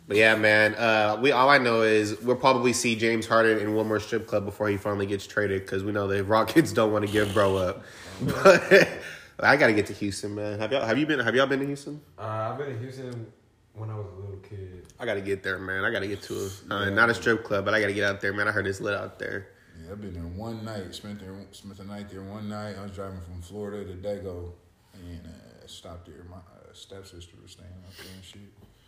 But 0.07 0.17
yeah, 0.17 0.35
man. 0.35 0.75
Uh, 0.75 1.17
we 1.21 1.31
all 1.31 1.49
I 1.49 1.57
know 1.57 1.81
is 1.83 2.19
we'll 2.21 2.35
probably 2.35 2.73
see 2.73 2.95
James 2.95 3.25
Harden 3.27 3.59
in 3.59 3.73
one 3.75 3.87
more 3.87 3.99
strip 3.99 4.27
club 4.27 4.45
before 4.45 4.67
he 4.67 4.77
finally 4.77 5.05
gets 5.05 5.25
traded 5.25 5.61
because 5.61 5.83
we 5.83 5.91
know 5.91 6.07
the 6.07 6.23
Rockets 6.23 6.71
don't 6.73 6.91
want 6.91 7.05
to 7.05 7.11
give 7.11 7.33
bro 7.33 7.55
up. 7.55 7.83
But 8.21 8.89
I 9.39 9.55
got 9.57 9.67
to 9.67 9.73
get 9.73 9.85
to 9.87 9.93
Houston, 9.93 10.35
man. 10.35 10.59
Have 10.59 10.71
y'all 10.71 10.85
have 10.85 10.97
you 10.97 11.05
been 11.05 11.19
have 11.19 11.35
y'all 11.35 11.47
been 11.47 11.59
to 11.59 11.65
Houston? 11.65 12.01
uh, 12.17 12.21
I've 12.51 12.57
been 12.57 12.71
in 12.71 12.79
Houston 12.79 13.31
when 13.73 13.89
I 13.89 13.95
was 13.95 14.07
a 14.17 14.19
little 14.19 14.37
kid. 14.37 14.85
I 14.99 15.05
got 15.05 15.13
to 15.15 15.21
get 15.21 15.43
there, 15.43 15.57
man. 15.59 15.83
I 15.85 15.91
got 15.91 15.99
to 15.99 16.07
get 16.07 16.21
to 16.23 16.49
a 16.69 16.73
uh, 16.73 16.89
not 16.89 17.09
a 17.09 17.13
strip 17.13 17.43
club, 17.43 17.65
but 17.65 17.73
I 17.73 17.79
got 17.79 17.87
to 17.87 17.93
get 17.93 18.03
out 18.03 18.21
there, 18.21 18.33
man. 18.33 18.47
I 18.47 18.51
heard 18.51 18.67
it's 18.67 18.81
lit 18.81 18.93
out 18.93 19.17
there. 19.17 19.47
Yeah, 19.83 19.93
I've 19.93 20.01
been 20.01 20.13
there 20.13 20.23
one 20.23 20.63
night. 20.65 20.93
Spent 20.93 21.19
there, 21.19 21.33
spent 21.51 21.77
the 21.77 21.85
night 21.85 22.09
there 22.09 22.21
one 22.21 22.49
night. 22.49 22.75
I 22.77 22.83
was 22.83 22.91
driving 22.91 23.21
from 23.21 23.41
Florida 23.41 23.85
to 23.85 23.93
Dago, 23.93 24.51
and 24.93 25.25
uh, 25.25 25.67
stopped 25.67 26.07
there. 26.07 26.25
My 26.29 26.37
uh, 26.37 26.73
stepsister 26.73 27.37
was 27.41 27.51
staying 27.51 27.69
out 27.87 27.93
there 27.97 28.13
and 28.13 28.23
shit. 28.23 28.41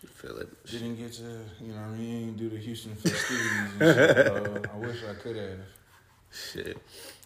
Feel 0.08 0.38
it. 0.38 0.66
Didn't 0.66 0.96
get 0.96 1.14
to, 1.14 1.24
you 1.62 1.74
know 1.74 1.82
what 1.82 1.90
I 1.90 1.98
mean, 1.98 2.36
do 2.36 2.50
the 2.50 2.58
Houston 2.58 2.96
festivities 2.96 3.52
and 3.80 3.96
shit. 3.96 4.26
bro. 4.72 4.74
I 4.74 4.78
wish 4.78 4.98
I 5.10 5.14
could 5.16 5.36
have. 5.36 5.60
Shit. 6.32 6.78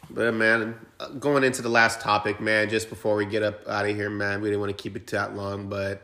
But 0.10 0.34
man, 0.34 0.76
uh, 1.00 1.10
going 1.10 1.44
into 1.44 1.62
the 1.62 1.70
last 1.70 2.02
topic, 2.02 2.40
man, 2.40 2.70
just 2.70 2.90
before 2.90 3.16
we 3.16 3.26
get 3.26 3.44
up 3.44 3.68
out 3.68 3.86
of 3.86 3.96
here, 3.96 4.10
man, 4.10 4.42
we 4.42 4.50
didn't 4.50 4.62
want 4.62 4.76
to 4.76 4.82
keep 4.82 4.96
it 4.96 5.08
that 5.08 5.36
long, 5.36 5.70
but 5.70 6.04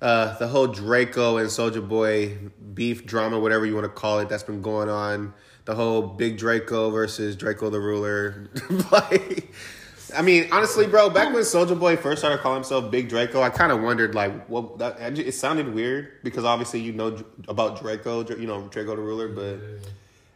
uh, 0.00 0.36
the 0.38 0.48
whole 0.48 0.66
Draco 0.66 1.38
and 1.38 1.48
Soulja 1.48 1.86
Boy 1.86 2.36
beef 2.74 3.06
drama, 3.06 3.38
whatever 3.38 3.64
you 3.64 3.74
want 3.74 3.84
to 3.84 3.92
call 3.92 4.18
it, 4.18 4.28
that's 4.28 4.42
been 4.42 4.62
going 4.62 4.88
on. 4.88 5.34
The 5.64 5.74
whole 5.74 6.02
Big 6.02 6.36
Draco 6.36 6.90
versus 6.90 7.36
Drakeo 7.36 7.70
the 7.70 7.80
Ruler. 7.80 8.50
like, 8.92 9.50
I 10.16 10.22
mean, 10.22 10.48
honestly, 10.52 10.86
bro, 10.86 11.10
back 11.10 11.32
when 11.32 11.42
Soulja 11.42 11.78
Boy 11.78 11.96
first 11.96 12.20
started 12.20 12.40
calling 12.40 12.56
himself 12.56 12.90
Big 12.90 13.08
Draco, 13.08 13.42
I 13.42 13.50
kind 13.50 13.72
of 13.72 13.82
wondered, 13.82 14.14
like, 14.14 14.46
what 14.48 14.78
that 14.78 15.18
it 15.18 15.32
sounded 15.32 15.74
weird 15.74 16.22
because 16.22 16.44
obviously 16.44 16.80
you 16.80 16.92
know 16.92 17.22
about 17.48 17.80
Draco, 17.80 18.24
you 18.36 18.46
know 18.46 18.62
Drakeo 18.62 18.96
the 18.96 19.02
Ruler, 19.02 19.28
but 19.28 19.58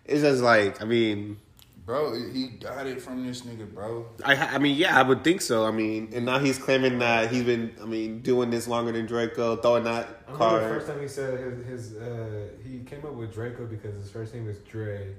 it's 0.05 0.23
just 0.23 0.43
like, 0.43 0.81
I 0.81 0.85
mean. 0.85 1.39
Bro, 1.85 2.21
he 2.35 2.49
got 2.49 2.87
it 2.87 3.01
from 3.01 3.27
this 3.27 3.41
nigga, 3.43 3.73
bro. 3.73 4.05
I, 4.23 4.35
I 4.35 4.59
mean, 4.59 4.77
yeah, 4.77 4.99
I 4.99 5.03
would 5.03 5.25
think 5.25 5.41
so. 5.41 5.65
I 5.65 5.71
mean, 5.71 6.11
and 6.13 6.27
now 6.27 6.39
he's 6.39 6.59
claiming 6.59 6.99
that 6.99 7.31
he's 7.31 7.45
been, 7.45 7.75
I 7.81 7.87
mean, 7.87 8.21
doing 8.21 8.51
this 8.51 8.69
longer 8.69 8.93
than 8.93 9.07
Draco, 9.07 9.57
throwing 9.57 9.85
that 9.85 10.07
I 10.29 10.33
remember 10.33 10.61
the 10.61 10.75
first 10.75 10.87
time 10.87 11.01
he 11.01 11.09
said 11.09 11.41
his, 11.41 11.67
his 11.67 11.97
uh, 11.97 12.49
he 12.63 12.81
came 12.81 13.07
up 13.07 13.15
with 13.15 13.33
Draco 13.33 13.65
because 13.65 13.95
his 13.95 14.11
first 14.11 14.35
name 14.35 14.45
was 14.45 14.59
Dre, 14.59 15.15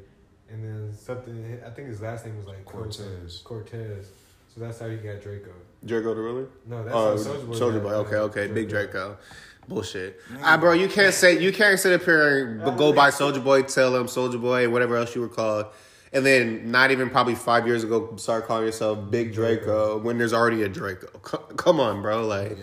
and 0.48 0.64
then 0.64 0.94
something. 0.94 1.60
I 1.66 1.72
think 1.72 1.88
his 1.88 2.02
last 2.02 2.28
name 2.28 2.38
was 2.38 2.46
like 2.46 2.64
Cortez. 2.66 3.42
Cortez. 3.44 4.12
So 4.60 4.66
that's 4.66 4.80
how 4.80 4.88
you 4.88 4.98
got 4.98 5.22
Draco. 5.22 5.52
Drakeo 5.86 6.14
the 6.16 6.22
ruler. 6.22 6.48
No, 6.68 6.84
that's 6.84 6.94
how 6.94 7.16
Soulja 7.34 7.48
Boy. 7.48 7.56
Soldier 7.56 7.80
got, 7.80 7.84
Boy. 7.90 7.94
uh, 7.96 8.00
Okay, 8.00 8.16
okay, 8.18 8.48
Big 8.48 8.68
Draco. 8.68 9.18
Bullshit. 9.70 10.20
Ah, 10.42 10.58
bro, 10.58 10.74
you 10.74 10.90
can't 10.90 11.14
say 11.14 11.40
you 11.42 11.54
can't 11.54 11.80
sit 11.80 11.94
up 11.94 12.04
here 12.04 12.46
and 12.46 12.60
Yeah, 12.60 12.76
go 12.76 12.92
I 12.92 12.96
by 12.96 13.10
Soulja 13.10 13.42
Boy, 13.42 13.62
tell 13.62 13.96
him 13.96 14.08
Soulja 14.08 14.42
Boy, 14.42 14.68
whatever 14.70 14.98
else 14.98 15.16
you 15.16 15.22
were 15.22 15.30
called, 15.30 15.68
and 16.12 16.26
then 16.26 16.72
not 16.72 16.92
even 16.92 17.10
probably 17.10 17.36
five 17.36 17.68
years 17.68 17.86
ago 17.86 18.14
start 18.18 18.48
calling 18.48 18.66
yourself 18.66 19.10
Big 19.10 19.32
Draco 19.34 19.98
when 20.00 20.18
there's 20.18 20.34
already 20.34 20.64
a 20.64 20.68
Draco. 20.68 21.08
C- 21.26 21.56
come 21.56 21.80
on, 21.80 22.02
bro. 22.02 22.26
Like 22.28 22.58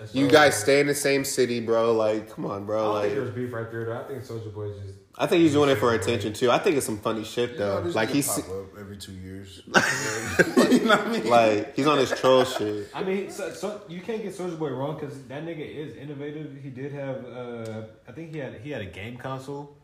That's 0.00 0.12
you 0.16 0.24
all- 0.24 0.30
guys 0.32 0.56
stay 0.58 0.80
in 0.80 0.88
the 0.88 0.94
same 0.96 1.24
city, 1.24 1.60
bro. 1.60 1.92
Like, 1.92 2.28
come 2.28 2.46
on, 2.46 2.62
I 2.62 2.64
bro. 2.64 2.82
don't 2.82 2.92
Like. 2.94 3.02
think 3.04 3.14
there's 3.14 3.30
beef 3.36 3.52
right 3.52 3.70
there. 3.70 3.84
Though. 3.84 4.00
I 4.00 4.02
think 4.08 4.22
Soulja 4.24 4.52
Boy 4.52 4.70
just. 4.72 4.94
I 5.18 5.26
think 5.26 5.40
he's 5.42 5.52
doing 5.52 5.70
it 5.70 5.76
for 5.76 5.94
attention 5.94 6.34
too. 6.34 6.50
I 6.50 6.58
think 6.58 6.76
it's 6.76 6.84
some 6.84 6.98
funny 6.98 7.24
shit 7.24 7.52
You 7.52 7.58
know, 7.58 7.76
though. 7.76 7.82
this 7.84 7.94
like 7.94 8.10
he's 8.10 8.28
pop 8.28 8.48
up 8.50 8.78
every 8.78 8.98
two 8.98 9.12
years. 9.12 9.62
you 9.66 9.72
know 9.72 10.96
what 10.96 11.06
I 11.06 11.08
mean? 11.10 11.26
like 11.28 11.74
he's 11.74 11.86
on 11.86 11.96
his 11.98 12.10
troll 12.10 12.44
shit. 12.56 12.88
I 12.94 13.02
mean, 13.02 13.30
so, 13.30 13.50
so 13.50 13.80
you 13.88 14.00
can't 14.02 14.22
get 14.22 14.34
Soulja 14.34 14.58
Boy 14.58 14.70
wrong 14.70 14.98
because 14.98 15.22
that 15.28 15.44
nigga 15.46 15.66
is 15.66 15.96
innovative. 15.96 16.58
He 16.62 16.68
did 16.68 16.92
have, 16.92 17.24
uh, 17.24 17.82
I 18.06 18.12
think 18.12 18.32
he 18.32 18.38
had 18.38 18.60
he 18.60 18.70
had 18.70 18.82
a 18.82 18.86
game 18.86 19.16
console 19.16 19.74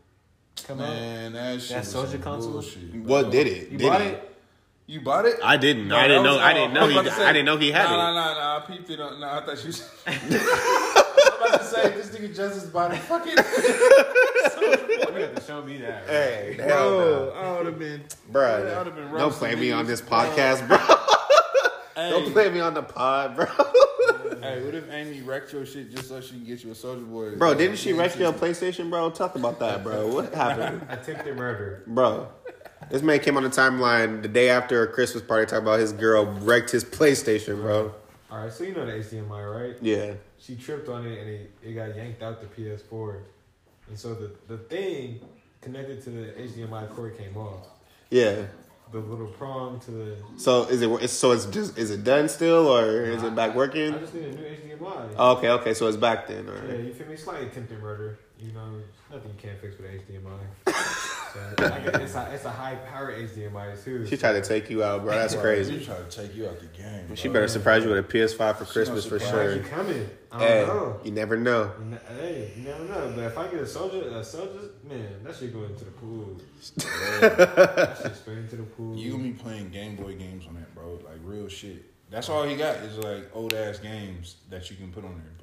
come 0.67 0.79
out. 0.81 0.89
Man, 0.89 1.33
that 1.33 1.61
shit 1.61 1.69
That 1.71 1.77
was 1.79 1.87
Soldier 1.89 2.17
console? 2.19 2.51
bullshit. 2.53 2.93
What 2.97 3.31
did 3.31 3.47
it? 3.47 3.71
You 3.71 3.77
did 3.79 3.89
bought 3.89 4.01
he? 4.01 4.07
it? 4.09 4.29
You 4.85 5.01
bought 5.01 5.25
it? 5.25 5.39
I 5.43 5.57
didn't. 5.57 5.87
No, 5.87 5.95
I 5.95 6.07
didn't 6.09 6.23
know. 6.23 6.33
was- 6.33 6.41
I 6.41 6.53
didn't 6.53 6.73
know 6.73 6.85
I 6.85 6.91
he. 6.91 6.97
about 6.99 7.13
say- 7.13 7.25
I 7.25 7.33
didn't 7.33 7.45
know 7.45 7.57
he 7.57 7.71
had 7.71 7.85
nah, 7.85 7.93
it. 7.93 7.97
Nah, 7.97 8.13
nah, 8.13 8.33
nah. 8.33 8.57
I 8.57 8.59
peeped 8.67 8.89
it. 8.91 8.99
On, 8.99 9.19
nah, 9.19 9.39
I 9.39 9.45
thought 9.45 9.59
you. 9.63 9.67
Was, 9.67 9.89
I'm 10.05 10.13
about 10.27 11.59
to 11.59 11.63
say 11.65 11.89
this 11.91 12.09
nigga 12.09 12.35
Justice 12.35 12.65
bought 12.65 12.93
it. 12.93 12.97
Fucking. 12.99 13.35
You 15.13 15.19
have 15.19 15.35
to 15.35 15.41
show 15.41 15.61
me 15.61 15.77
that. 15.77 16.05
Hey, 16.07 16.57
hell 16.59 16.67
Bro, 16.67 16.99
no. 16.99 17.31
I 17.39 17.57
would 17.57 17.65
have 17.67 17.79
been. 17.79 18.03
bro. 18.31 18.43
I 18.73 18.77
would've 18.79 18.95
been 18.95 19.03
Don't 19.05 19.13
roasting 19.13 19.39
play 19.49 19.55
me 19.55 19.71
on 19.71 19.85
this 19.85 20.01
podcast, 20.01 20.67
bro. 20.67 20.77
Hey, 21.95 22.09
Don't 22.09 22.31
play 22.33 22.49
me 22.49 22.59
on 22.59 22.73
the 22.73 22.81
pod, 22.81 23.35
bro. 23.35 23.45
hey, 24.41 24.63
what 24.65 24.73
if 24.73 24.89
Amy 24.89 25.21
wrecked 25.21 25.53
your 25.53 25.63
shit 25.63 25.91
just 25.93 26.07
so 26.09 26.19
she 26.21 26.31
can 26.31 26.43
get 26.43 26.63
you 26.63 26.71
a 26.71 26.73
Soulja 26.73 27.07
Boy? 27.07 27.35
Bro, 27.35 27.53
didn't 27.53 27.75
she 27.77 27.91
Yeah, 27.91 27.97
wreck 27.99 28.17
your 28.17 28.33
PlayStation, 28.33 28.89
bro? 28.89 29.11
Talk 29.11 29.35
about 29.35 29.59
that, 29.59 29.83
bro. 29.83 30.07
What 30.11 30.33
happened, 30.33 30.87
Attempted 30.89 31.37
murder. 31.37 31.83
bro? 31.85 32.29
This 32.89 33.03
man 33.03 33.19
came 33.19 33.37
on 33.37 33.43
the 33.43 33.49
timeline 33.49 34.23
the 34.23 34.27
day 34.27 34.49
after 34.49 34.81
a 34.81 34.87
Christmas 34.87 35.23
party 35.23 35.45
talking 35.45 35.63
about 35.67 35.79
his 35.79 35.93
girl 35.93 36.25
wrecked 36.25 36.71
his 36.71 36.83
PlayStation, 36.83 37.57
bro. 37.61 37.93
All 38.31 38.39
right, 38.39 38.51
so 38.51 38.63
you 38.63 38.73
know 38.73 38.87
the 38.87 38.93
HDMI, 38.93 39.67
right? 39.69 39.75
Yeah. 39.79 40.13
She 40.39 40.55
tripped 40.55 40.89
on 40.89 41.05
it 41.05 41.19
and 41.19 41.29
it, 41.29 41.51
it 41.61 41.73
got 41.73 41.95
yanked 41.95 42.23
out 42.23 42.41
the 42.41 42.47
PS4, 42.47 43.19
and 43.89 43.97
so 43.97 44.13
the 44.13 44.31
the 44.47 44.57
thing 44.57 45.19
connected 45.61 46.03
to 46.03 46.09
the 46.09 46.25
HDMI 46.33 46.89
cord 46.95 47.17
came 47.17 47.37
off. 47.37 47.67
Yeah. 48.09 48.45
The 48.91 48.99
little 48.99 49.25
prong 49.27 49.79
to 49.81 49.91
the. 49.91 50.17
So 50.37 50.63
is 50.65 50.81
it? 50.83 50.89
it's- 50.91 51.11
So 51.11 51.31
it's 51.31 51.45
just 51.47 51.77
is 51.79 51.89
it 51.89 52.03
done 52.03 52.29
still 52.29 52.67
or 52.67 53.03
is 53.05 53.23
it 53.23 53.33
back 53.35 53.55
working? 53.55 53.93
I 53.95 53.97
just 53.97 54.13
need 54.13 54.25
a 54.25 54.31
new 54.33 54.43
HDMI. 54.43 55.15
Oh, 55.17 55.37
okay, 55.37 55.49
okay. 55.49 55.73
So 55.73 55.87
it's 55.87 55.97
back 55.97 56.27
then. 56.27 56.47
All 56.47 56.53
Yeah, 56.69 56.75
you 56.75 56.93
feel 56.93 57.07
me? 57.07 57.15
Slightly 57.15 57.47
attempted 57.47 57.81
murder. 57.81 58.19
You 58.39 58.51
know, 58.51 58.81
nothing 59.11 59.31
you 59.31 59.37
can't 59.41 59.59
fix 59.59 59.77
with 59.79 59.87
HDMI. 59.89 60.37
So, 61.33 61.65
I 61.65 61.79
guess 61.79 61.95
it's 62.01 62.15
a, 62.15 62.31
it's 62.33 62.45
a 62.45 62.49
high 62.63 62.75
power 62.75 63.11
HDMI 63.11 63.83
too. 63.83 64.05
She 64.05 64.17
tried 64.17 64.33
to 64.33 64.41
take 64.41 64.69
you 64.69 64.83
out, 64.83 65.03
bro. 65.03 65.15
That's 65.15 65.35
crazy. 65.35 65.79
She 65.79 65.85
tried 65.85 66.09
to 66.09 66.21
take 66.21 66.35
you 66.35 66.47
out 66.47 66.59
the 66.59 66.67
game. 66.67 67.15
She 67.15 67.27
better 67.27 67.47
surprise 67.47 67.83
you 67.83 67.89
with 67.89 67.99
a 67.99 68.03
PS5 68.03 68.57
for 68.57 68.65
She 68.65 68.71
Christmas 68.71 69.05
for 69.05 69.19
sure. 69.19 69.55
you 69.55 69.61
coming? 69.63 70.09
I 70.31 70.39
don't 70.39 70.47
Hey, 70.47 70.65
know. 70.65 70.99
you 71.03 71.11
never 71.11 71.37
know. 71.37 71.71
You 71.79 71.97
Hey, 72.19 72.51
you 72.55 72.63
never 72.63 72.83
know. 72.85 73.11
But 73.15 73.23
if 73.25 73.37
I 73.37 73.47
get 73.47 73.59
a 73.61 73.67
soldier, 73.67 74.07
a 74.09 74.23
soldier, 74.23 74.69
man, 74.87 75.23
that 75.23 75.35
shit 75.35 75.53
go 75.53 75.63
into 75.63 75.85
the 75.85 75.91
pool. 75.91 76.37
that 76.77 77.97
shit 78.01 78.15
straight 78.15 78.37
into 78.39 78.55
the 78.57 78.63
pool. 78.63 78.95
You 78.95 79.11
gonna 79.11 79.23
be 79.23 79.31
playing 79.31 79.69
Game 79.69 79.95
Boy 79.95 80.15
games 80.15 80.45
on 80.47 80.55
that, 80.55 80.73
bro. 80.75 80.99
Like 81.05 81.19
real 81.23 81.47
shit. 81.47 81.83
That's 82.09 82.29
all 82.29 82.43
he 82.43 82.55
got 82.55 82.77
is 82.77 82.97
like 82.99 83.29
old 83.33 83.53
ass 83.53 83.79
games 83.79 84.35
that 84.49 84.69
you 84.69 84.75
can 84.77 84.91
put 84.91 85.03
on 85.03 85.11
there, 85.11 85.31
bro. 85.37 85.42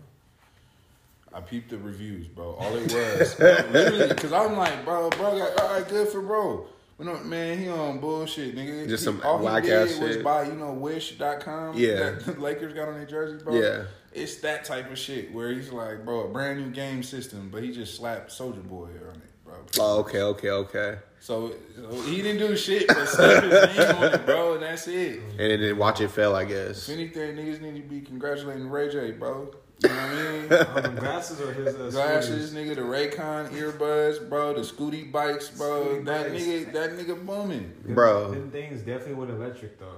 I 1.32 1.40
peeped 1.40 1.70
the 1.70 1.78
reviews, 1.78 2.26
bro. 2.26 2.54
All 2.54 2.74
it 2.76 2.92
was, 2.92 3.38
literally, 3.38 4.08
because 4.08 4.32
I'm 4.32 4.56
like, 4.56 4.84
bro, 4.84 5.10
bro, 5.10 5.38
got, 5.38 5.60
all 5.60 5.74
right, 5.78 5.88
good 5.88 6.08
for 6.08 6.20
bro. 6.20 6.66
But 6.98 7.06
no, 7.06 7.18
man, 7.24 7.58
he 7.58 7.68
on 7.68 7.98
bullshit, 8.00 8.54
nigga. 8.56 8.88
Just 8.88 9.04
He- 9.04 9.04
some 9.06 9.22
all 9.24 9.38
he 9.56 9.62
did 9.62 10.00
was 10.00 10.14
shit. 10.16 10.24
buy, 10.24 10.42
you 10.42 10.52
know, 10.52 10.72
Wish.com. 10.72 11.74
Yeah. 11.76 11.94
that 11.94 12.24
the 12.26 12.32
Lakers 12.40 12.74
got 12.74 12.88
on 12.88 12.94
their 12.94 13.06
jersey, 13.06 13.42
bro. 13.42 13.54
Yeah. 13.54 13.84
It's 14.12 14.36
that 14.38 14.64
type 14.64 14.90
of 14.90 14.98
shit 14.98 15.32
where 15.32 15.50
he's 15.52 15.70
like, 15.72 16.04
bro, 16.04 16.24
a 16.24 16.28
brand 16.28 16.58
new 16.60 16.70
game 16.70 17.02
system, 17.02 17.48
but 17.50 17.62
he 17.62 17.70
just 17.72 17.94
slapped 17.94 18.30
Soulja 18.32 18.62
Boy 18.68 18.88
on 19.08 19.14
it, 19.16 19.44
bro. 19.44 19.54
Oh, 19.78 20.00
okay, 20.00 20.20
okay, 20.20 20.50
okay. 20.50 20.98
So, 21.20 21.54
so 21.76 22.00
he 22.02 22.22
didn't 22.22 22.38
do 22.38 22.56
shit 22.56 22.88
but 22.88 23.06
slap 23.06 23.44
his 23.44 23.76
name 23.78 23.96
on 23.96 24.14
it, 24.14 24.26
bro, 24.26 24.54
and 24.54 24.62
that's 24.62 24.88
it. 24.88 25.20
And 25.38 25.62
then 25.62 25.78
watch 25.78 26.00
it 26.00 26.08
fail, 26.10 26.34
I 26.34 26.44
guess. 26.44 26.88
If 26.88 26.94
anything, 26.96 27.36
niggas 27.36 27.60
need 27.60 27.76
to 27.76 27.88
be 27.88 28.00
congratulating 28.00 28.68
Ray 28.68 28.90
J, 28.90 29.12
bro. 29.12 29.54
You 29.82 29.88
know 29.88 29.94
what 29.94 30.04
I 30.04 30.12
mean? 30.32 30.76
on 30.76 30.82
them 30.82 30.96
glasses 30.96 31.40
or 31.40 31.52
his 31.52 31.74
uh, 31.74 31.90
Glasses, 31.90 32.50
sweaters? 32.50 32.54
nigga, 32.54 32.74
the 32.76 32.82
Raycon 32.82 33.48
earbuds, 33.50 34.28
bro, 34.28 34.52
the 34.54 34.60
Scooty 34.60 35.10
bikes, 35.10 35.48
bro. 35.50 35.86
Scooty 35.86 36.04
that 36.04 36.30
bikes. 36.32 36.42
nigga, 36.44 36.72
that 36.72 36.90
nigga 36.98 37.26
booming. 37.26 37.72
Bro. 37.86 38.32
them 38.32 38.50
things 38.50 38.80
definitely 38.82 39.14
went 39.14 39.30
electric 39.30 39.78
though. 39.78 39.96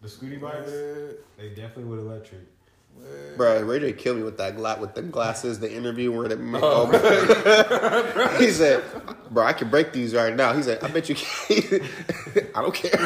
The 0.00 0.08
Scooty 0.08 0.40
bikes, 0.40 0.70
they 1.36 1.48
definitely 1.50 1.84
went 1.84 2.00
electric. 2.02 2.40
Bro, 3.36 3.62
Ray 3.62 3.78
J 3.80 3.92
killed 3.92 4.16
me 4.18 4.22
with 4.24 4.36
that 4.38 4.56
gla- 4.56 4.78
with 4.78 4.94
the 4.94 5.02
glasses, 5.02 5.58
the 5.60 5.72
interview 5.72 6.10
where 6.12 6.28
the 6.28 6.36
oh, 6.62 8.36
he 8.38 8.50
said, 8.50 8.82
"Bro, 9.30 9.44
I 9.46 9.52
can 9.52 9.70
break 9.70 9.92
these 9.92 10.12
right 10.14 10.34
now." 10.34 10.52
He 10.52 10.62
said, 10.62 10.82
"I 10.82 10.88
bet 10.88 11.08
you 11.08 11.14
can." 11.14 11.80
I 12.54 12.60
don't 12.62 12.74
care. 12.74 12.96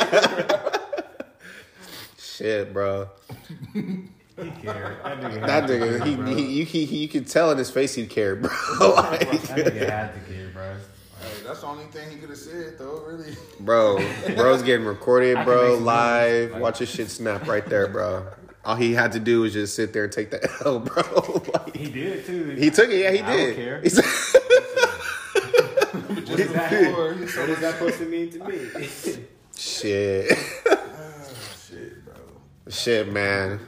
Shit, 2.41 2.73
bro. 2.73 3.07
He 3.73 3.81
cared. 3.81 4.97
That 5.03 5.19
nigga, 5.21 5.41
That 5.41 5.49
had 5.49 5.67
to 5.67 5.73
nigga, 5.73 5.97
care, 5.99 6.05
he, 6.07 6.15
bro. 6.15 6.25
he, 6.25 6.41
you, 6.59 6.65
he, 6.65 6.85
he, 6.85 6.97
you 6.97 7.07
could 7.07 7.27
tell 7.27 7.51
in 7.51 7.57
his 7.57 7.69
face 7.69 7.93
he 7.93 8.07
cared, 8.07 8.41
bro. 8.41 8.49
that 8.79 9.19
nigga 9.21 9.89
had 9.89 10.13
to 10.15 10.19
care, 10.31 10.49
bro. 10.53 10.63
Hey, 11.21 11.43
that's 11.45 11.61
the 11.61 11.67
only 11.67 11.83
thing 11.85 12.09
he 12.09 12.15
could 12.17 12.29
have 12.29 12.37
said, 12.39 12.79
though. 12.79 13.03
Really. 13.05 13.35
Bro, 13.59 13.97
bro's 14.35 14.63
getting 14.63 14.85
recorded, 14.87 15.43
bro, 15.45 15.75
live. 15.75 16.51
like- 16.53 16.61
Watch 16.61 16.79
his 16.79 16.89
shit 16.89 17.09
snap 17.11 17.45
right 17.47 17.65
there, 17.65 17.87
bro. 17.87 18.25
All 18.65 18.75
he 18.75 18.93
had 18.93 19.11
to 19.13 19.19
do 19.19 19.41
was 19.41 19.53
just 19.53 19.75
sit 19.75 19.91
there 19.93 20.03
and 20.05 20.13
take 20.13 20.31
the 20.31 20.49
L, 20.65 20.79
bro. 20.79 21.03
Like, 21.53 21.75
He 21.75 21.89
did 21.91 22.25
too. 22.25 22.45
he 22.57 22.69
took 22.71 22.89
it, 22.89 22.97
yeah, 22.99 23.11
he 23.11 23.19
I 23.21 23.35
did. 23.35 23.45
don't 23.47 23.55
care. 23.55 23.81
He 23.81 23.89
said- 23.89 24.05
What 26.01 26.39
is 26.39 26.53
that, 26.53 26.69
Before, 26.71 27.13
he 27.13 27.27
said, 27.27 27.41
what 27.41 27.49
is 27.49 27.59
that 27.59 27.73
supposed 27.73 27.97
to 27.99 28.05
mean 28.05 28.29
to 28.31 28.39
me? 28.45 28.87
shit. 29.55 30.31
"Ah, 30.31 30.37
shit, 30.37 30.37
bro. 30.63 30.77
Shit, 32.71 33.11
man. 33.11 33.59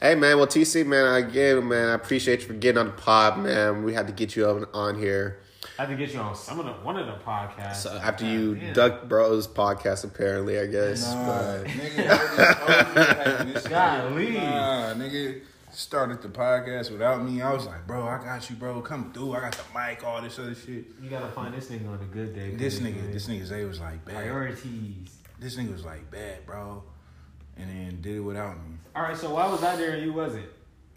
Hey, 0.00 0.14
man. 0.14 0.36
Well, 0.36 0.46
TC, 0.46 0.84
man, 0.84 1.14
again, 1.14 1.66
man, 1.66 1.88
I 1.88 1.94
appreciate 1.94 2.40
you 2.42 2.46
for 2.48 2.52
getting 2.54 2.78
on 2.78 2.86
the 2.86 2.92
pod, 2.92 3.38
man. 3.38 3.82
We 3.82 3.94
had 3.94 4.06
to 4.08 4.12
get 4.12 4.36
you 4.36 4.46
on, 4.46 4.66
on 4.74 4.98
here. 4.98 5.38
I 5.78 5.82
had 5.86 5.90
to 5.90 5.96
get 5.96 6.12
you 6.12 6.20
on 6.20 6.34
some 6.34 6.60
of 6.60 6.66
the 6.66 6.72
one 6.72 6.98
of 6.98 7.06
the 7.06 7.14
podcasts. 7.24 7.76
So 7.76 7.96
after 7.96 8.26
you 8.26 8.56
Damn. 8.56 8.74
ducked 8.74 9.08
Bro's 9.08 9.48
podcast, 9.48 10.04
apparently, 10.04 10.58
I 10.58 10.66
guess. 10.66 11.02
Nah, 11.14 11.26
But 11.26 11.64
nigga, 11.66 12.10
already 12.10 12.54
told 12.54 13.46
me, 13.46 13.46
hey, 13.46 13.52
this 13.52 13.68
Golly. 13.68 14.30
Nah, 14.32 14.94
nigga 14.94 15.40
started 15.72 16.20
the 16.20 16.28
podcast 16.28 16.90
without 16.90 17.24
me. 17.24 17.40
I 17.40 17.52
was 17.52 17.64
like, 17.64 17.86
bro, 17.86 18.06
I 18.06 18.22
got 18.22 18.50
you, 18.50 18.56
bro. 18.56 18.82
Come 18.82 19.12
through. 19.12 19.32
I 19.34 19.40
got 19.40 19.52
the 19.52 19.64
mic, 19.78 20.04
all 20.04 20.20
this 20.20 20.38
other 20.38 20.54
shit. 20.54 20.84
You 21.00 21.08
gotta 21.08 21.28
find 21.28 21.54
this 21.54 21.68
nigga 21.68 21.88
on 21.88 21.94
a 22.02 22.04
good 22.12 22.34
day. 22.34 22.50
This 22.54 22.80
nigga, 22.80 22.96
man. 22.96 23.12
this 23.12 23.26
nigga 23.28 23.46
Zay 23.46 23.64
was 23.64 23.80
like, 23.80 24.04
bad. 24.04 24.16
priorities. 24.16 25.16
This 25.40 25.56
nigga 25.56 25.72
was 25.72 25.84
like, 25.84 26.10
bad, 26.10 26.44
bro. 26.44 26.82
And 27.56 27.68
then 27.70 28.00
did 28.00 28.16
it 28.16 28.20
without 28.20 28.56
me. 28.56 28.76
All 28.96 29.02
right, 29.02 29.16
so 29.16 29.34
why 29.34 29.46
was 29.50 29.62
I 29.62 29.76
there 29.76 29.92
and 29.92 30.02
you 30.04 30.12
wasn't? 30.12 30.46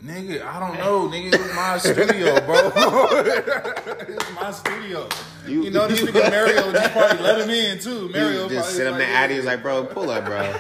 Nigga, 0.04 0.44
I 0.46 0.60
don't 0.60 0.78
know. 0.78 1.08
Nigga, 1.08 1.34
it 1.34 1.40
was 1.40 1.54
my 1.56 1.78
studio, 1.80 2.46
bro. 2.46 2.56
it 2.76 4.08
was 4.10 4.32
my 4.36 4.52
studio. 4.52 5.08
You- 5.48 5.64
You, 5.64 5.70
know, 5.72 5.88
this 5.88 6.02
you- 6.02 6.08
nigga 6.08 6.30
Mario 6.30 6.72
just 6.74 6.92
probably 6.92 7.24
let 7.24 7.42
him 7.42 7.50
in, 7.50 7.80
too. 7.80 8.10
Mario 8.10 8.44
you 8.44 8.50
just 8.50 8.54
probably 8.56 8.74
sent 8.74 8.88
him 8.88 8.94
was 8.96 9.02
the 9.06 9.08
like, 9.08 9.16
addy. 9.16 9.34
He 9.34 9.38
was 9.40 9.46
like, 9.46 9.62
bro, 9.62 9.86
pull 9.86 10.10
up, 10.10 10.26
bro. 10.26 10.54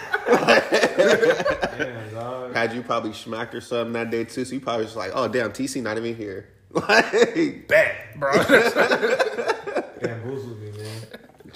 Damn, 1.78 2.14
dog. 2.14 2.54
Had 2.54 2.74
you 2.74 2.82
probably 2.82 3.12
schmacked 3.12 3.54
or 3.54 3.62
something 3.62 3.94
that 3.94 4.10
day, 4.10 4.24
too. 4.24 4.46
So 4.46 4.54
you 4.54 4.62
probably 4.62 4.86
just 4.86 4.96
like, 4.96 5.12
oh, 5.14 5.28
damn, 5.28 5.52
TC 5.52 5.82
not 5.82 5.98
even 5.98 6.16
here. 6.16 6.50
Like, 6.76 7.68
bad, 7.70 7.96
bro. 8.18 8.32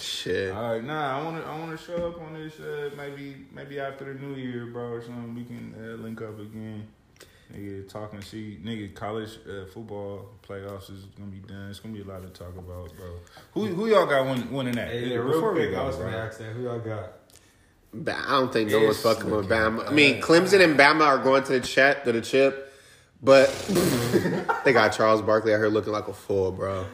Bamboozled 0.00 0.26
me, 0.26 0.32
man. 0.40 0.50
shit. 0.50 0.52
All 0.52 0.72
right, 0.74 0.84
nah, 0.84 1.20
I 1.20 1.24
want 1.24 1.42
to 1.42 1.50
I 1.50 1.58
want 1.58 1.78
to 1.78 1.84
show 1.84 2.08
up 2.08 2.20
on 2.20 2.34
this 2.34 2.58
uh, 2.60 2.90
maybe 2.96 3.46
maybe 3.52 3.80
after 3.80 4.12
the 4.12 4.20
new 4.20 4.34
year, 4.34 4.66
bro, 4.66 4.90
or 4.92 5.02
something. 5.02 5.34
We 5.34 5.44
can 5.44 5.74
uh, 5.78 6.02
link 6.02 6.20
up 6.22 6.38
again. 6.38 6.88
Nigga, 7.52 7.88
talk 7.88 8.12
and 8.12 8.22
see. 8.22 8.58
Nigga, 8.64 8.94
college 8.94 9.30
uh, 9.48 9.66
football 9.66 10.28
playoffs 10.46 10.90
is 10.90 11.04
gonna 11.18 11.30
be 11.30 11.38
done. 11.38 11.68
It's 11.70 11.80
gonna 11.80 11.94
be 11.94 12.02
a 12.02 12.04
lot 12.04 12.22
to 12.22 12.28
talk 12.28 12.56
about, 12.56 12.96
bro. 12.96 13.20
Who 13.52 13.66
who 13.66 13.88
y'all 13.88 14.06
got 14.06 14.24
win, 14.26 14.50
winning 14.52 14.74
that? 14.76 14.88
Hey, 14.88 15.08
yeah, 15.08 15.16
Before 15.16 15.52
real 15.52 15.52
we 15.52 15.60
quick, 15.60 15.70
go, 15.72 15.82
I 15.82 15.86
was 15.86 15.96
gonna 15.96 16.16
ask 16.16 16.38
that. 16.38 16.52
Who 16.52 16.62
y'all 16.64 16.78
got? 16.80 17.12
I 17.92 18.30
don't 18.38 18.52
think 18.52 18.70
no 18.70 18.84
one's 18.84 19.00
fucking 19.00 19.28
with 19.30 19.48
Bama. 19.48 19.88
I 19.88 19.92
mean. 19.92 20.20
Clemson 20.22 20.62
and 20.62 20.78
Bama 20.78 21.02
are 21.02 21.18
going 21.18 21.42
to 21.44 21.52
the 21.54 21.60
chat 21.60 22.04
to 22.04 22.12
the 22.12 22.20
chip, 22.20 22.72
but 23.20 23.48
they 24.64 24.72
got 24.72 24.90
Charles 24.92 25.22
Barkley 25.22 25.52
out 25.52 25.58
here 25.58 25.68
looking 25.68 25.92
like 25.92 26.06
a 26.06 26.12
fool, 26.14 26.52
bro. 26.52 26.86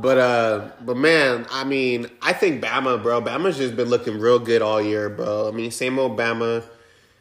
But 0.00 0.18
uh, 0.18 0.68
but 0.84 0.96
man, 0.96 1.46
I 1.50 1.64
mean, 1.64 2.08
I 2.22 2.32
think 2.32 2.62
Bama, 2.62 3.02
bro. 3.02 3.20
Bama's 3.20 3.56
just 3.56 3.74
been 3.74 3.88
looking 3.88 4.20
real 4.20 4.38
good 4.38 4.62
all 4.62 4.80
year, 4.80 5.08
bro. 5.08 5.48
I 5.48 5.50
mean, 5.50 5.70
same 5.72 5.98
old 5.98 6.16
Bama. 6.16 6.62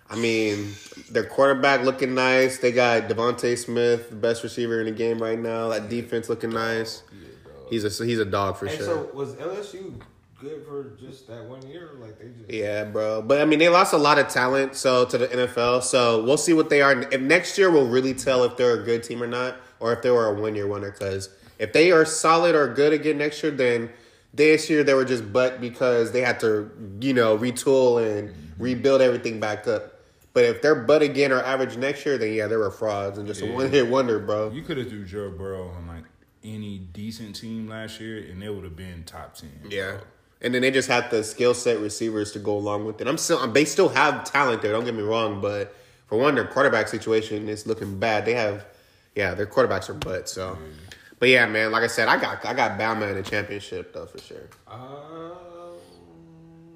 I 0.10 0.16
mean, 0.16 0.74
their 1.10 1.26
quarterback 1.26 1.82
looking 1.84 2.14
nice. 2.14 2.60
They 2.60 2.72
got 2.72 3.10
DeVonta 3.10 3.58
Smith, 3.58 4.12
the 4.12 4.16
best 4.16 4.44
receiver 4.44 4.80
in 4.80 4.86
the 4.86 4.92
game 4.92 5.22
right 5.22 5.40
now. 5.40 5.70
That 5.70 5.90
defense 5.90 6.30
looking 6.30 6.52
nice. 6.52 7.02
He's 7.70 7.84
a 7.84 8.06
he's 8.06 8.20
a 8.20 8.26
dog 8.26 8.58
for 8.58 8.68
Hey, 8.68 8.78
sure. 8.78 8.86
so 8.86 9.10
was 9.14 9.34
LSU 9.34 10.00
good 10.40 10.64
for 10.68 10.92
just 11.00 11.28
that 11.28 11.44
one 11.46 11.68
year? 11.68 11.90
Like 12.00 12.20
they 12.20 12.28
just 12.28 12.50
Yeah, 12.50 12.84
bro. 12.86 13.22
But 13.24 13.42
I 13.42 13.46
mean, 13.46 13.60
they 13.60 13.70
lost 13.70 13.94
a 13.94 13.98
lot 13.98 14.20
of 14.20 14.28
talent 14.30 14.76
so 14.76 15.04
to 15.06 15.18
the 15.18 15.28
NFL. 15.28 15.82
So 15.84 16.24
we'll 16.24 16.38
see 16.38 16.54
what 16.54 16.70
they 16.70 16.82
are. 16.82 17.02
If 17.12 17.20
next 17.22 17.58
year, 17.58 17.72
we'll 17.72 17.90
really 17.90 18.14
tell 18.14 18.44
if 18.44 18.56
they're 18.56 18.80
a 18.80 18.84
good 18.84 19.04
team 19.04 19.22
or 19.24 19.28
not, 19.28 19.56
or 19.80 19.92
if 19.94 20.02
they 20.04 20.12
were 20.12 20.28
a 20.28 20.34
one 20.40 20.56
year 20.56 20.68
winner. 20.68 20.92
Because 20.92 21.30
if 21.60 21.74
they 21.74 21.92
are 21.92 22.06
solid 22.06 22.56
or 22.56 22.74
good 22.74 22.94
again 22.94 23.18
next 23.18 23.42
year, 23.44 23.52
then 23.52 23.90
this 24.34 24.70
year 24.70 24.84
they 24.84 24.94
were 24.94 25.06
just 25.06 25.32
butt 25.32 25.60
because 25.60 26.12
they 26.12 26.22
had 26.22 26.40
to, 26.42 26.72
you 27.02 27.14
know, 27.14 27.38
retool 27.38 28.02
and 28.02 28.30
mm-hmm. 28.30 28.64
rebuild 28.64 29.02
everything 29.02 29.40
back 29.40 29.68
up. 29.68 29.94
But 30.34 30.46
if 30.46 30.62
they're 30.62 30.76
butt 30.76 31.02
again 31.02 31.32
or 31.32 31.42
average 31.42 31.78
next 31.78 32.06
year, 32.06 32.18
then 32.18 32.34
yeah, 32.34 32.46
they 32.46 32.58
were 32.58 32.70
frauds 32.70 33.18
and 33.18 33.28
just 33.28 33.42
a 33.42 33.48
one 33.48 33.72
hit 33.72 33.88
wonder, 33.88 34.20
bro. 34.20 34.52
You 34.52 34.62
could 34.62 34.78
have 34.78 34.88
threw 34.88 35.04
Joe 35.04 35.32
Burrow 35.32 35.70
on 35.70 35.88
like 35.88 36.04
any 36.44 36.78
decent 36.78 37.36
team 37.36 37.68
last 37.68 38.00
year, 38.00 38.20
and 38.30 38.42
they 38.42 38.50
would 38.50 38.64
have 38.64 38.76
been 38.76 39.04
top 39.04 39.34
ten. 39.34 39.52
Yeah. 39.68 39.98
And 40.40 40.54
then 40.54 40.62
they 40.62 40.70
just 40.70 40.88
had 40.88 41.10
the 41.10 41.24
skill 41.24 41.56
set 41.56 41.80
receivers 41.80 42.34
to 42.34 42.40
go 42.40 42.56
along 42.56 42.86
with 42.86 43.02
it. 43.02 43.08
I'm 43.08 43.18
still, 43.18 43.40
um, 43.40 43.54
they 43.54 43.66
still 43.66 43.90
have 43.90 44.24
talent 44.24 44.62
there. 44.62 44.72
Don't 44.72 44.86
get 44.86 44.94
me 44.94 45.02
wrong, 45.02 45.42
but 45.42 45.76
for 46.06 46.20
one, 46.20 46.36
their 46.36 46.46
quarterback 46.46 46.88
situation 46.88 47.50
is 47.50 47.66
looking 47.66 47.98
bad. 47.98 48.26
They 48.26 48.36
have, 48.36 48.64
yeah, 49.16 49.34
their 49.34 49.48
quarterbacks 49.48 49.90
are 49.90 49.96
butt. 49.96 50.30
So, 50.30 50.60
but 51.20 51.30
yeah, 51.30 51.46
man, 51.48 51.72
like 51.72 51.84
I 51.84 51.88
said, 51.88 52.08
I 52.08 52.20
got, 52.20 52.46
I 52.46 52.54
got 52.54 52.80
Bama 52.80 53.10
in 53.10 53.16
the 53.16 53.24
championship 53.24 53.94
though 53.94 54.06
for 54.06 54.20
sure 54.20 54.48
Um, 54.68 55.34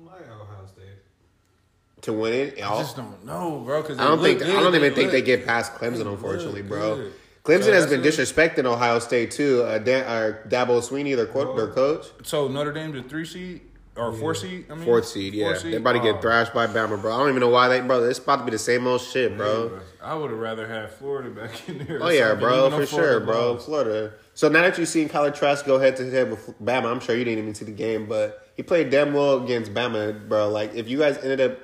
I 0.09 0.19
got 0.19 0.41
Ohio 0.41 0.65
State. 0.67 2.01
to 2.01 2.13
win 2.13 2.33
it. 2.33 2.61
I 2.61 2.67
I'll- 2.67 2.79
just 2.79 2.95
don't 2.95 3.23
know, 3.25 3.61
bro. 3.65 3.81
Because 3.81 3.99
I 3.99 4.05
don't 4.07 4.21
think, 4.21 4.41
I 4.41 4.47
don't 4.61 4.75
even 4.75 4.93
think 4.93 5.11
they 5.11 5.21
get 5.21 5.45
past 5.45 5.73
Clemson, 5.75 6.07
unfortunately, 6.07 6.61
bro. 6.61 7.09
Clemson 7.43 7.73
has 7.73 7.87
been 7.87 8.01
disrespecting 8.01 8.65
Ohio 8.65 8.99
State 8.99 9.31
too. 9.31 9.63
Uh, 9.63 9.79
Dan, 9.79 10.03
uh, 10.05 10.37
Dabo 10.47 10.79
Swinney, 10.79 11.15
their, 11.15 11.25
co- 11.25 11.55
their 11.55 11.67
coach, 11.69 12.05
So 12.23 12.47
Notre 12.47 12.71
Dame's 12.71 12.99
a 12.99 13.03
three 13.03 13.25
seed 13.25 13.61
or 13.97 14.13
four 14.13 14.33
seed? 14.35 14.65
I 14.69 14.75
mean, 14.75 14.85
fourth 14.85 15.05
seed. 15.07 15.33
Yeah, 15.33 15.47
Fourth 15.49 15.63
they're 15.63 15.77
about 15.79 15.93
to 15.93 15.99
Oh. 15.99 16.03
get 16.13 16.21
thrashed 16.21 16.53
by 16.53 16.67
Bama, 16.67 16.99
bro. 17.01 17.13
I 17.13 17.17
don't 17.19 17.29
even 17.29 17.41
know 17.41 17.49
why 17.49 17.67
they, 17.67 17.81
bro. 17.81 18.03
It's 18.05 18.19
about 18.19 18.37
to 18.37 18.45
be 18.45 18.51
the 18.51 18.57
same 18.59 18.87
old 18.87 19.01
shit, 19.01 19.35
bro. 19.37 19.79
I 20.01 20.15
would 20.15 20.31
have 20.31 20.39
rather 20.39 20.67
had 20.67 20.91
Florida 20.91 21.29
back 21.29 21.67
in 21.69 21.79
there. 21.85 21.99
Oh 22.01 22.09
yeah, 22.09 22.33
bro, 22.35 22.69
for 22.69 22.85
Florida 22.85 22.87
sure, 22.87 23.19
bro. 23.19 23.51
lost. 23.53 23.65
Florida. 23.65 24.13
So 24.33 24.47
now 24.49 24.61
that 24.61 24.77
you've 24.77 24.87
seen 24.87 25.09
Kyler 25.09 25.33
Trask 25.35 25.65
go 25.65 25.77
head 25.77 25.95
to 25.97 26.09
head 26.09 26.31
with 26.31 26.59
Bama, 26.63 26.85
I'm 26.91 26.99
sure 26.99 27.15
you 27.15 27.23
didn't 27.25 27.39
even 27.39 27.53
see 27.53 27.65
the 27.65 27.71
game, 27.71 28.05
but 28.07 28.47
he 28.55 28.63
played 28.63 28.89
damn 28.89 29.13
well 29.13 29.43
against 29.43 29.73
Bama, 29.73 30.27
bro. 30.27 30.49
Like 30.49 30.73
if 30.73 30.87
you 30.87 30.97
guys 30.99 31.17
ended 31.17 31.41
up 31.41 31.59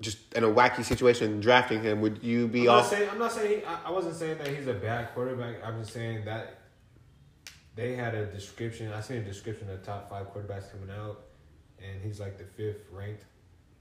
just 0.00 0.18
in 0.34 0.42
a 0.44 0.48
wacky 0.48 0.84
situation 0.84 1.40
drafting 1.40 1.82
him, 1.82 2.00
would 2.00 2.22
you 2.22 2.48
be 2.48 2.60
I'm 2.60 2.66
not 2.66 2.78
off? 2.78 2.90
saying 2.90 3.08
I'm 3.10 3.18
not 3.18 3.32
saying 3.32 3.60
he, 3.60 3.64
I, 3.66 3.78
I 3.86 3.90
wasn't 3.90 4.14
saying 4.16 4.38
that 4.38 4.48
he's 4.48 4.66
a 4.68 4.74
bad 4.74 5.12
quarterback. 5.14 5.56
I'm 5.64 5.80
just 5.80 5.92
saying 5.92 6.24
that 6.24 6.58
they 7.74 7.94
had 7.94 8.14
a 8.14 8.26
description. 8.26 8.92
I 8.92 9.00
seen 9.00 9.18
a 9.18 9.24
description 9.24 9.68
of 9.70 9.82
top 9.82 10.08
five 10.10 10.26
quarterbacks 10.32 10.70
coming 10.70 10.94
out, 10.96 11.20
and 11.84 12.00
he's 12.02 12.20
like 12.20 12.38
the 12.38 12.44
fifth 12.44 12.84
ranked. 12.92 13.24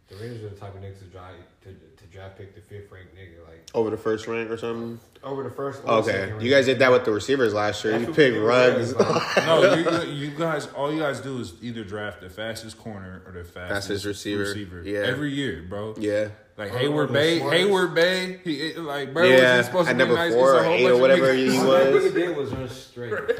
The 0.09 0.17
Raiders 0.17 0.43
are 0.43 0.49
the 0.49 0.55
type 0.57 0.75
of 0.75 0.81
niggas 0.81 0.99
to 0.99 1.05
drive 1.05 1.35
to, 1.63 1.69
to 1.69 2.05
draft 2.11 2.37
pick 2.37 2.53
the 2.53 2.59
fifth 2.59 2.91
ranked 2.91 3.15
nigga 3.15 3.47
like 3.47 3.65
Over 3.73 3.91
the 3.91 3.97
first 3.97 4.27
rank 4.27 4.49
or 4.51 4.57
something. 4.57 4.99
over 5.23 5.41
the 5.43 5.49
first. 5.49 5.81
or 5.85 5.89
Okay, 5.99 6.11
second 6.11 6.41
you 6.41 6.51
guys 6.51 6.65
did 6.65 6.79
that 6.79 6.91
with 6.91 7.05
the 7.05 7.13
receivers 7.13 7.53
last 7.53 7.81
year. 7.85 7.93
That's 7.93 8.01
You 8.03 8.07
what 8.09 8.15
picked 8.17 8.33
we 8.33 8.39
did, 8.41 8.45
Ruggs. 8.45 8.93
like- 8.93 9.37
No, 9.45 9.73
you, 10.03 10.11
you 10.11 10.31
guys, 10.37 10.67
all 10.75 10.91
you 10.93 10.99
guys 10.99 11.21
do 11.21 11.39
is 11.39 11.53
either 11.61 11.85
draft 11.85 12.19
the 12.19 12.29
fastest 12.29 12.77
corner 12.77 13.21
or 13.25 13.31
the 13.31 13.45
fastest, 13.45 14.03
Fastest 14.03 14.05
receiver. 14.05 14.81
Yeah. 14.83 14.99
every 15.05 15.31
year, 15.31 15.63
bro. 15.69 15.95
yeah, 15.97 16.27
Like 16.57 16.73
Or- 16.73 16.77
Hayward 16.79 17.09
or 17.09 17.13
Bay, 17.13 17.37
smartest. 17.39 17.63
Heyward-Bey, 17.69 18.39
he 18.43 18.53
it- 18.67 18.79
like 18.79 19.13
bro, 19.13 19.23
Yeah, 19.23 19.57
was 19.59 19.65
supposed 19.67 19.87
to 19.87 19.93
be 19.93 19.97
number 19.99 20.15
nice. 20.15 20.33
four 20.33 20.55
a 20.55 20.57
or 20.57 20.63
whole 20.65 20.73
eight 20.73 20.83
or 20.87 20.89
bunch 20.89 20.95
of 20.95 20.99
whatever 21.01 21.33
he 21.33 21.45
was. 21.47 21.63
that 21.63 21.93
nigga 21.93 22.13
did 22.13 22.35
was 22.35 22.51
run 22.51 22.67
straight. 22.67 23.13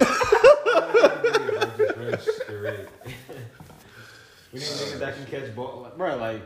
we 4.54 4.60
need 4.60 4.66
niggas 4.68 4.99
that 4.99 5.16
can 5.16 5.26
catch 5.26 5.56
ball, 5.56 5.82
like, 5.84 5.97
bro. 5.97 6.16
Like 6.18 6.41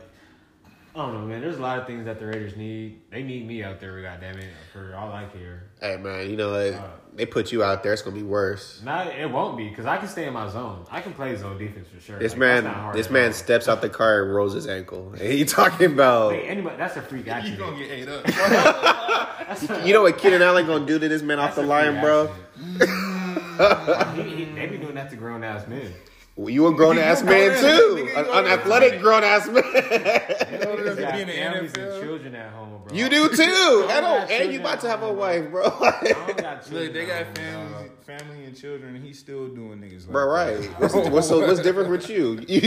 I 0.93 0.99
don't 0.99 1.13
know, 1.13 1.25
man. 1.27 1.41
There's 1.41 1.57
a 1.57 1.61
lot 1.61 1.77
of 1.77 1.87
things 1.87 2.05
that 2.05 2.19
the 2.21 2.25
Raiders 2.25 2.55
need. 2.55 3.01
They 3.11 3.21
need 3.21 3.45
me 3.45 3.61
out 3.63 3.81
there, 3.81 4.01
goddamn 4.01 4.37
it, 4.39 4.53
for 4.71 4.95
all 4.95 5.11
I 5.11 5.25
care. 5.25 5.63
Hey 5.81 5.97
man, 5.97 6.29
you 6.29 6.37
know 6.37 6.51
like, 6.51 6.73
Uh, 6.81 6.87
they 7.13 7.25
put 7.25 7.51
you 7.51 7.63
out 7.65 7.83
there. 7.83 7.91
It's 7.91 8.01
gonna 8.01 8.15
be 8.15 8.23
worse. 8.23 8.81
Not 8.81 9.07
it 9.07 9.29
won't 9.29 9.57
be 9.57 9.67
because 9.67 9.85
I 9.85 9.97
can 9.97 10.07
stay 10.07 10.25
in 10.25 10.31
my 10.33 10.47
zone. 10.49 10.85
I 10.89 11.01
can 11.01 11.13
play 11.13 11.35
zone 11.35 11.57
defense 11.57 11.89
for 11.93 11.99
sure. 11.99 12.17
This 12.17 12.31
Like, 12.31 12.39
man, 12.39 12.63
that's 12.63 12.75
not 12.75 12.81
hard 12.83 12.95
this 12.95 13.09
man 13.09 13.27
all. 13.27 13.33
steps 13.33 13.67
out 13.67 13.81
the 13.81 13.89
car 13.89 14.23
and 14.23 14.33
rolls 14.33 14.53
his 14.53 14.67
ankle. 14.67 15.13
And 15.19 15.33
you 15.37 15.43
talking 15.45 15.91
about? 15.91 16.29
Wait, 16.31 16.45
anybody? 16.47 16.77
That's 16.77 16.95
a 16.95 17.01
freak 17.01 17.25
You 17.25 17.31
accident. 17.33 17.59
gonna 17.59 17.77
get 17.77 17.91
ate 17.91 18.07
up? 18.07 18.25
You 19.85 19.93
know 19.93 20.01
what 20.03 20.17
Keenan 20.17 20.41
Allen 20.41 20.65
gonna 20.65 20.85
do 20.85 20.97
to 20.97 21.07
this 21.09 21.21
man 21.21 21.39
off 21.39 21.55
the 21.55 21.61
line, 21.63 21.99
bro? 22.01 22.33
accident. 22.79 24.15
he, 24.15 24.45
he, 24.45 24.45
they 24.53 24.65
be 24.67 24.77
doing 24.77 24.95
that 24.95 25.09
to 25.11 25.15
grown 25.17 25.43
ass 25.43 25.67
men. 25.67 25.93
Well, 26.37 26.49
You 26.49 26.67
a 26.67 26.73
grown 26.73 26.97
ass 26.97 27.23
man 27.23 27.51
grown 27.51 27.61
too, 27.61 27.67
ass- 27.67 27.71
nigga, 27.71 28.19
an 28.19 28.25
you 28.25 28.31
grown 28.31 28.45
unathletic 28.45 29.01
grown 29.01 29.23
ass 29.23 29.47
man. 29.47 29.63
Niggas 29.63 30.95
be 30.97 31.01
got 31.01 31.13
families 31.29 31.73
and 31.77 32.03
children 32.03 32.35
at 32.35 32.51
home, 32.51 32.81
bro. 32.85 32.93
You 32.97 33.07
do 33.09 33.29
too. 33.29 33.43
I 33.89 33.93
I 33.97 34.01
don't, 34.01 34.29
and 34.29 34.51
you 34.53 34.59
about 34.59 34.81
to 34.81 34.89
have 34.89 35.01
a 35.01 35.05
home, 35.07 35.17
wife, 35.17 35.49
bro. 35.49 35.63
I 35.63 36.01
don't 36.03 36.37
got 36.37 36.61
children 36.65 36.83
Look, 36.83 36.93
they 36.93 37.05
got 37.05 37.23
home, 37.25 37.35
family, 37.35 37.91
family 38.05 38.43
and 38.45 38.57
children, 38.57 38.95
and 38.97 39.05
he's 39.05 39.17
still 39.17 39.47
doing 39.47 39.79
niggas 39.79 40.01
like 40.07 40.11
bro, 40.11 40.25
right? 40.27 40.61
that. 40.61 40.79
What's, 40.81 41.09
what's, 41.09 41.27
so, 41.29 41.39
what's 41.47 41.61
different 41.61 41.89
with 41.89 42.09
you? 42.09 42.43
You 42.49 42.61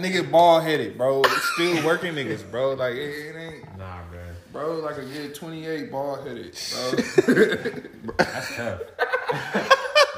Nigga 0.00 0.30
bald 0.30 0.62
headed, 0.62 0.96
bro. 0.96 1.22
Still 1.52 1.84
working 1.84 2.14
niggas, 2.14 2.50
bro. 2.50 2.72
Like 2.74 2.94
it, 2.94 2.98
it 2.98 3.36
ain't, 3.36 3.76
Nah, 3.78 3.98
bro. 4.10 4.20
bro. 4.52 4.74
Like 4.80 4.96
a 4.96 5.04
good 5.04 5.34
twenty 5.34 5.66
eight 5.66 5.92
bald 5.92 6.26
headed, 6.26 6.56
bro. 6.72 6.92
That's 8.16 8.56
tough. 8.56 8.80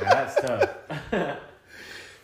that's 0.00 0.34
tough. 0.40 1.38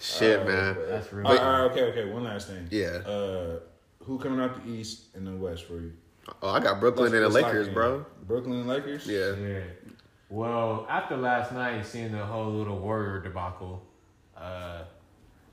Shit, 0.01 0.41
Oh, 0.41 0.45
man. 0.45 0.77
That's 0.89 1.13
real. 1.13 1.27
All 1.27 1.33
right, 1.35 1.43
all 1.43 1.53
right, 1.53 1.71
okay, 1.73 1.83
okay. 1.85 2.05
One 2.11 2.25
last 2.25 2.49
thing. 2.49 2.69
Yeah. 2.71 2.87
Uh, 3.07 3.59
who 4.05 4.19
coming 4.19 4.41
out 4.41 4.65
the 4.65 4.71
East 4.71 5.07
and 5.15 5.27
the 5.27 5.33
West 5.33 5.65
for 5.65 5.75
you? 5.81 5.93
Oh, 6.43 6.51
I 6.51 6.61
got 6.61 6.79
Brooklyn 6.81 7.07
and 7.15 7.25
the 7.25 7.29
Let's- 7.29 7.35
let's 7.35 7.47
Lakers, 7.47 7.67
lock 7.69 7.75
bro. 7.75 8.07
Brooklyn 8.27 8.59
and 8.61 8.69
Lakers. 8.69 9.07
Yeah. 9.07 9.35
Yeah. 9.35 9.61
Well, 10.31 10.87
after 10.91 11.17
last 11.17 11.53
night, 11.53 11.85
seeing 11.87 12.13
the 12.13 12.25
whole 12.25 12.51
little 12.53 12.79
Warrior 12.79 13.21
debacle, 13.21 13.83
uh, 14.37 14.83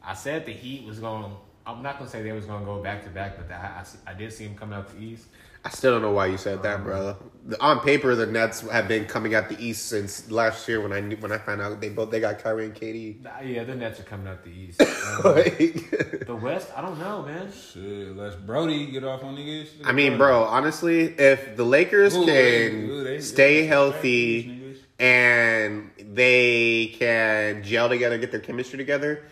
I 0.03 0.13
said 0.13 0.45
the 0.45 0.51
Heat 0.51 0.85
was 0.85 0.99
going. 0.99 1.23
to 1.23 1.29
I'm 1.67 1.81
not 1.81 1.97
gonna 1.97 2.09
say 2.09 2.21
they 2.21 2.31
was 2.31 2.45
gonna 2.45 2.63
go 2.65 2.83
back 2.83 3.03
to 3.05 3.09
back, 3.09 3.37
but 3.37 3.51
I, 3.51 3.83
I, 4.05 4.11
I 4.11 4.13
did 4.13 4.31
see 4.31 4.45
them 4.45 4.55
coming 4.55 4.77
out 4.77 4.87
the 4.89 5.01
East. 5.01 5.25
I 5.65 5.69
still 5.69 5.93
don't 5.93 6.03
know 6.03 6.11
why 6.11 6.27
you 6.27 6.37
said 6.37 6.61
that, 6.63 6.83
bro. 6.83 7.17
On 7.59 7.79
paper, 7.79 8.15
the 8.15 8.25
Nets 8.27 8.61
have 8.69 8.87
been 8.87 9.05
coming 9.05 9.33
out 9.35 9.49
the 9.49 9.59
East 9.63 9.87
since 9.87 10.29
last 10.31 10.67
year 10.67 10.79
when 10.81 10.91
I 10.93 10.99
knew, 10.99 11.15
when 11.17 11.31
I 11.31 11.37
found 11.39 11.61
out 11.61 11.79
they 11.81 11.89
both 11.89 12.09
they 12.11 12.19
got 12.19 12.39
Kyrie 12.39 12.65
and 12.65 12.73
KD. 12.75 13.21
Nah, 13.21 13.39
Yeah, 13.41 13.63
the 13.63 13.75
Nets 13.75 13.99
are 13.99 14.03
coming 14.03 14.27
out 14.27 14.43
the 14.43 14.51
East. 14.51 14.81
Um, 14.81 14.87
Like, 15.23 16.25
the 16.27 16.35
West, 16.41 16.69
I 16.75 16.81
don't 16.81 16.99
know, 16.99 17.23
man. 17.23 17.51
Shit, 17.51 18.15
let's 18.15 18.35
Brody 18.35 18.87
get 18.91 19.03
off 19.03 19.23
on 19.23 19.35
niggas. 19.35 19.67
I 19.83 19.91
mean, 19.91 20.17
bro, 20.17 20.43
honestly, 20.43 21.01
if 21.19 21.55
the 21.55 21.63
Lakers 21.65 22.15
Ooh, 22.15 22.25
can 22.25 22.89
ooh, 22.89 23.03
they- 23.03 23.21
stay 23.21 23.61
they- 23.61 23.67
healthy 23.67 24.41
these 24.41 24.77
and 24.99 25.91
they 25.97 26.95
can 26.99 27.63
gel 27.63 27.89
together, 27.89 28.17
get 28.17 28.31
their 28.31 28.39
chemistry 28.39 28.77
together, 28.77 29.23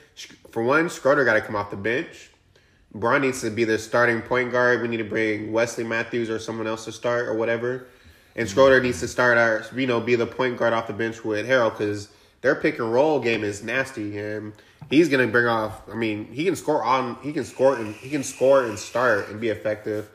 for 0.52 0.62
one, 0.64 0.90
Schroeder 0.90 1.26
got 1.26 1.34
to 1.34 1.42
come 1.42 1.56
off 1.56 1.70
the 1.72 1.78
bench. 1.78 2.30
Braun 2.96 3.22
needs 3.22 3.42
to 3.42 3.50
be 3.50 3.64
the 3.64 3.80
starting 3.80 4.22
point 4.22 4.52
guard. 4.52 4.82
We 4.82 4.88
need 4.88 4.98
to 4.98 5.04
bring 5.04 5.52
Wesley 5.52 5.84
Matthews 5.84 6.30
or 6.30 6.38
someone 6.40 6.68
else 6.68 6.86
to 6.86 6.92
start 6.92 7.28
or 7.28 7.34
whatever. 7.34 7.88
And 8.36 8.48
mm-hmm. 8.48 8.54
Schroeder 8.54 8.82
needs 8.82 9.00
to 9.00 9.08
start 9.08 9.38
our, 9.38 9.66
you 9.76 9.88
know, 9.88 10.00
be 10.00 10.16
the 10.16 10.28
point 10.28 10.58
guard 10.58 10.74
off 10.74 10.88
the 10.88 10.94
bench 10.94 11.24
with 11.24 11.48
Harrell 11.48 11.72
because 11.72 12.10
their 12.42 12.56
pick 12.56 12.78
and 12.78 12.92
roll 12.92 13.20
game 13.20 13.44
is 13.44 13.64
nasty, 13.64 14.20
and 14.20 14.54
he's 14.90 15.10
gonna 15.10 15.28
bring 15.28 15.48
off. 15.48 15.82
I 15.90 15.96
mean, 15.96 16.32
he 16.32 16.44
can 16.44 16.56
score 16.56 16.84
on, 16.84 17.18
he 17.24 17.34
can 17.34 17.46
score 17.46 17.76
and 17.76 17.96
he 17.96 18.10
can 18.10 18.24
score 18.24 18.66
and 18.66 18.78
start 18.78 19.30
and 19.30 19.40
be 19.40 19.50
effective. 19.50 20.10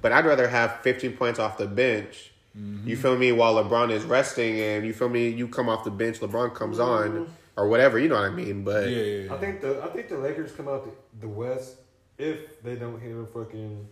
But 0.00 0.12
I'd 0.12 0.26
rather 0.26 0.48
have 0.48 0.80
15 0.80 1.12
points 1.12 1.38
off 1.38 1.56
the 1.56 1.66
bench. 1.66 2.32
Mm-hmm. 2.58 2.88
You 2.88 2.96
feel 2.96 3.16
me? 3.16 3.32
While 3.32 3.62
LeBron 3.62 3.90
is 3.90 4.04
resting, 4.04 4.60
and 4.60 4.86
you 4.86 4.92
feel 4.92 5.08
me? 5.08 5.28
You 5.28 5.46
come 5.46 5.68
off 5.68 5.84
the 5.84 5.90
bench, 5.90 6.20
LeBron 6.20 6.54
comes 6.54 6.78
on 6.78 7.10
mm-hmm. 7.10 7.32
or 7.56 7.68
whatever. 7.68 7.98
You 7.98 8.08
know 8.08 8.16
what 8.16 8.24
I 8.24 8.30
mean? 8.30 8.64
But 8.64 8.88
Yeah, 8.88 8.96
yeah, 8.96 9.22
yeah. 9.24 9.34
I 9.34 9.38
think 9.38 9.60
the 9.60 9.82
I 9.82 9.88
think 9.88 10.08
the 10.08 10.18
Lakers 10.18 10.52
come 10.52 10.68
out 10.68 10.84
the, 10.84 11.26
the 11.26 11.28
West 11.28 11.76
if 12.18 12.62
they 12.62 12.76
don't 12.76 13.00
hit 13.00 13.16
a 13.16 13.26
fucking 13.26 13.86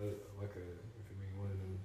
uh, 0.00 0.04
like 0.40 0.50
a 0.56 0.58
if 0.60 1.06
you 1.10 1.16
mean 1.20 1.38
one 1.38 1.46
of 1.50 1.58
them 1.58 1.78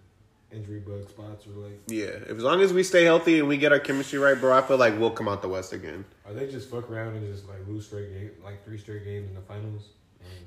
injury 0.52 0.80
bug 0.80 1.08
spots 1.10 1.46
or 1.48 1.52
like 1.52 1.80
Yeah, 1.88 2.06
if, 2.08 2.32
as 2.32 2.44
long 2.44 2.62
as 2.62 2.74
we 2.74 2.84
stay 2.84 3.04
healthy 3.04 3.40
and 3.40 3.48
we 3.48 3.58
get 3.58 3.72
our 3.72 3.80
chemistry 3.80 4.20
right, 4.20 4.40
bro, 4.40 4.58
I 4.58 4.62
feel 4.62 4.78
like 4.78 4.98
we'll 5.00 5.12
come 5.12 5.28
out 5.28 5.42
the 5.42 5.48
West 5.50 5.74
again. 5.74 6.06
are 6.26 6.34
they 6.34 6.48
just 6.50 6.70
fuck 6.70 6.90
around 6.90 7.16
and 7.16 7.34
just 7.34 7.48
like 7.48 7.60
lose 7.68 7.86
straight 7.86 8.12
game 8.14 8.32
like 8.44 8.64
three 8.66 8.78
straight 8.78 9.04
games 9.06 9.30
in 9.30 9.36
the 9.36 9.42
finals? 9.42 9.90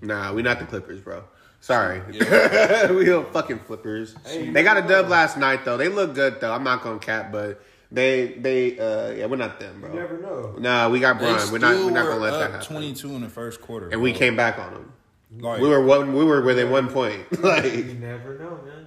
And 0.01 0.09
Nah, 0.09 0.33
we 0.33 0.43
not 0.43 0.59
the 0.59 0.67
Clippers, 0.67 1.01
bro. 1.01 1.25
Sorry, 1.63 2.01
Yeah. 2.11 2.91
we 2.93 3.05
don't 3.05 3.31
fucking 3.35 3.59
flippers. 3.61 4.15
Hey, 4.27 4.49
they 4.51 4.63
got 4.63 4.79
a 4.79 4.81
dub 4.83 5.05
know. 5.07 5.11
last 5.11 5.37
night 5.37 5.65
though. 5.67 5.77
They 5.77 5.89
look 5.89 6.15
good 6.15 6.41
though. 6.41 6.53
I'm 6.55 6.65
not 6.65 6.83
gonna 6.83 6.99
cap, 6.99 7.31
but 7.33 7.63
they 7.93 8.29
they 8.39 8.79
uh 8.79 9.11
yeah, 9.11 9.27
we're 9.27 9.37
not 9.37 9.61
them, 9.61 9.75
you 9.83 9.89
bro. 9.89 9.95
never 9.95 10.19
know. 10.19 10.55
Nah, 10.59 10.89
we 10.89 11.01
got 11.01 11.19
They 11.19 11.27
Brian. 11.27 11.53
We're 11.53 11.59
not 11.59 11.75
we're 11.85 11.91
not 11.91 12.07
gonna 12.07 12.17
let 12.21 12.31
that 12.31 12.41
up 12.43 12.51
happen. 12.53 12.67
Twenty-two 12.67 13.11
in 13.15 13.21
the 13.21 13.29
first 13.29 13.61
quarter, 13.61 13.91
And 13.91 14.01
we 14.01 14.13
bro. 14.13 14.19
came 14.19 14.37
back 14.37 14.59
on 14.59 14.73
them. 14.73 14.93
Like, 15.39 15.61
We 15.61 15.69
were 15.69 15.85
one. 15.85 16.15
We 16.15 16.25
were 16.25 16.43
within 16.43 16.71
one 16.71 16.89
point. 16.89 17.41
like 17.43 17.65
You 17.73 17.95
never 17.95 18.39
know, 18.39 18.59
man. 18.65 18.87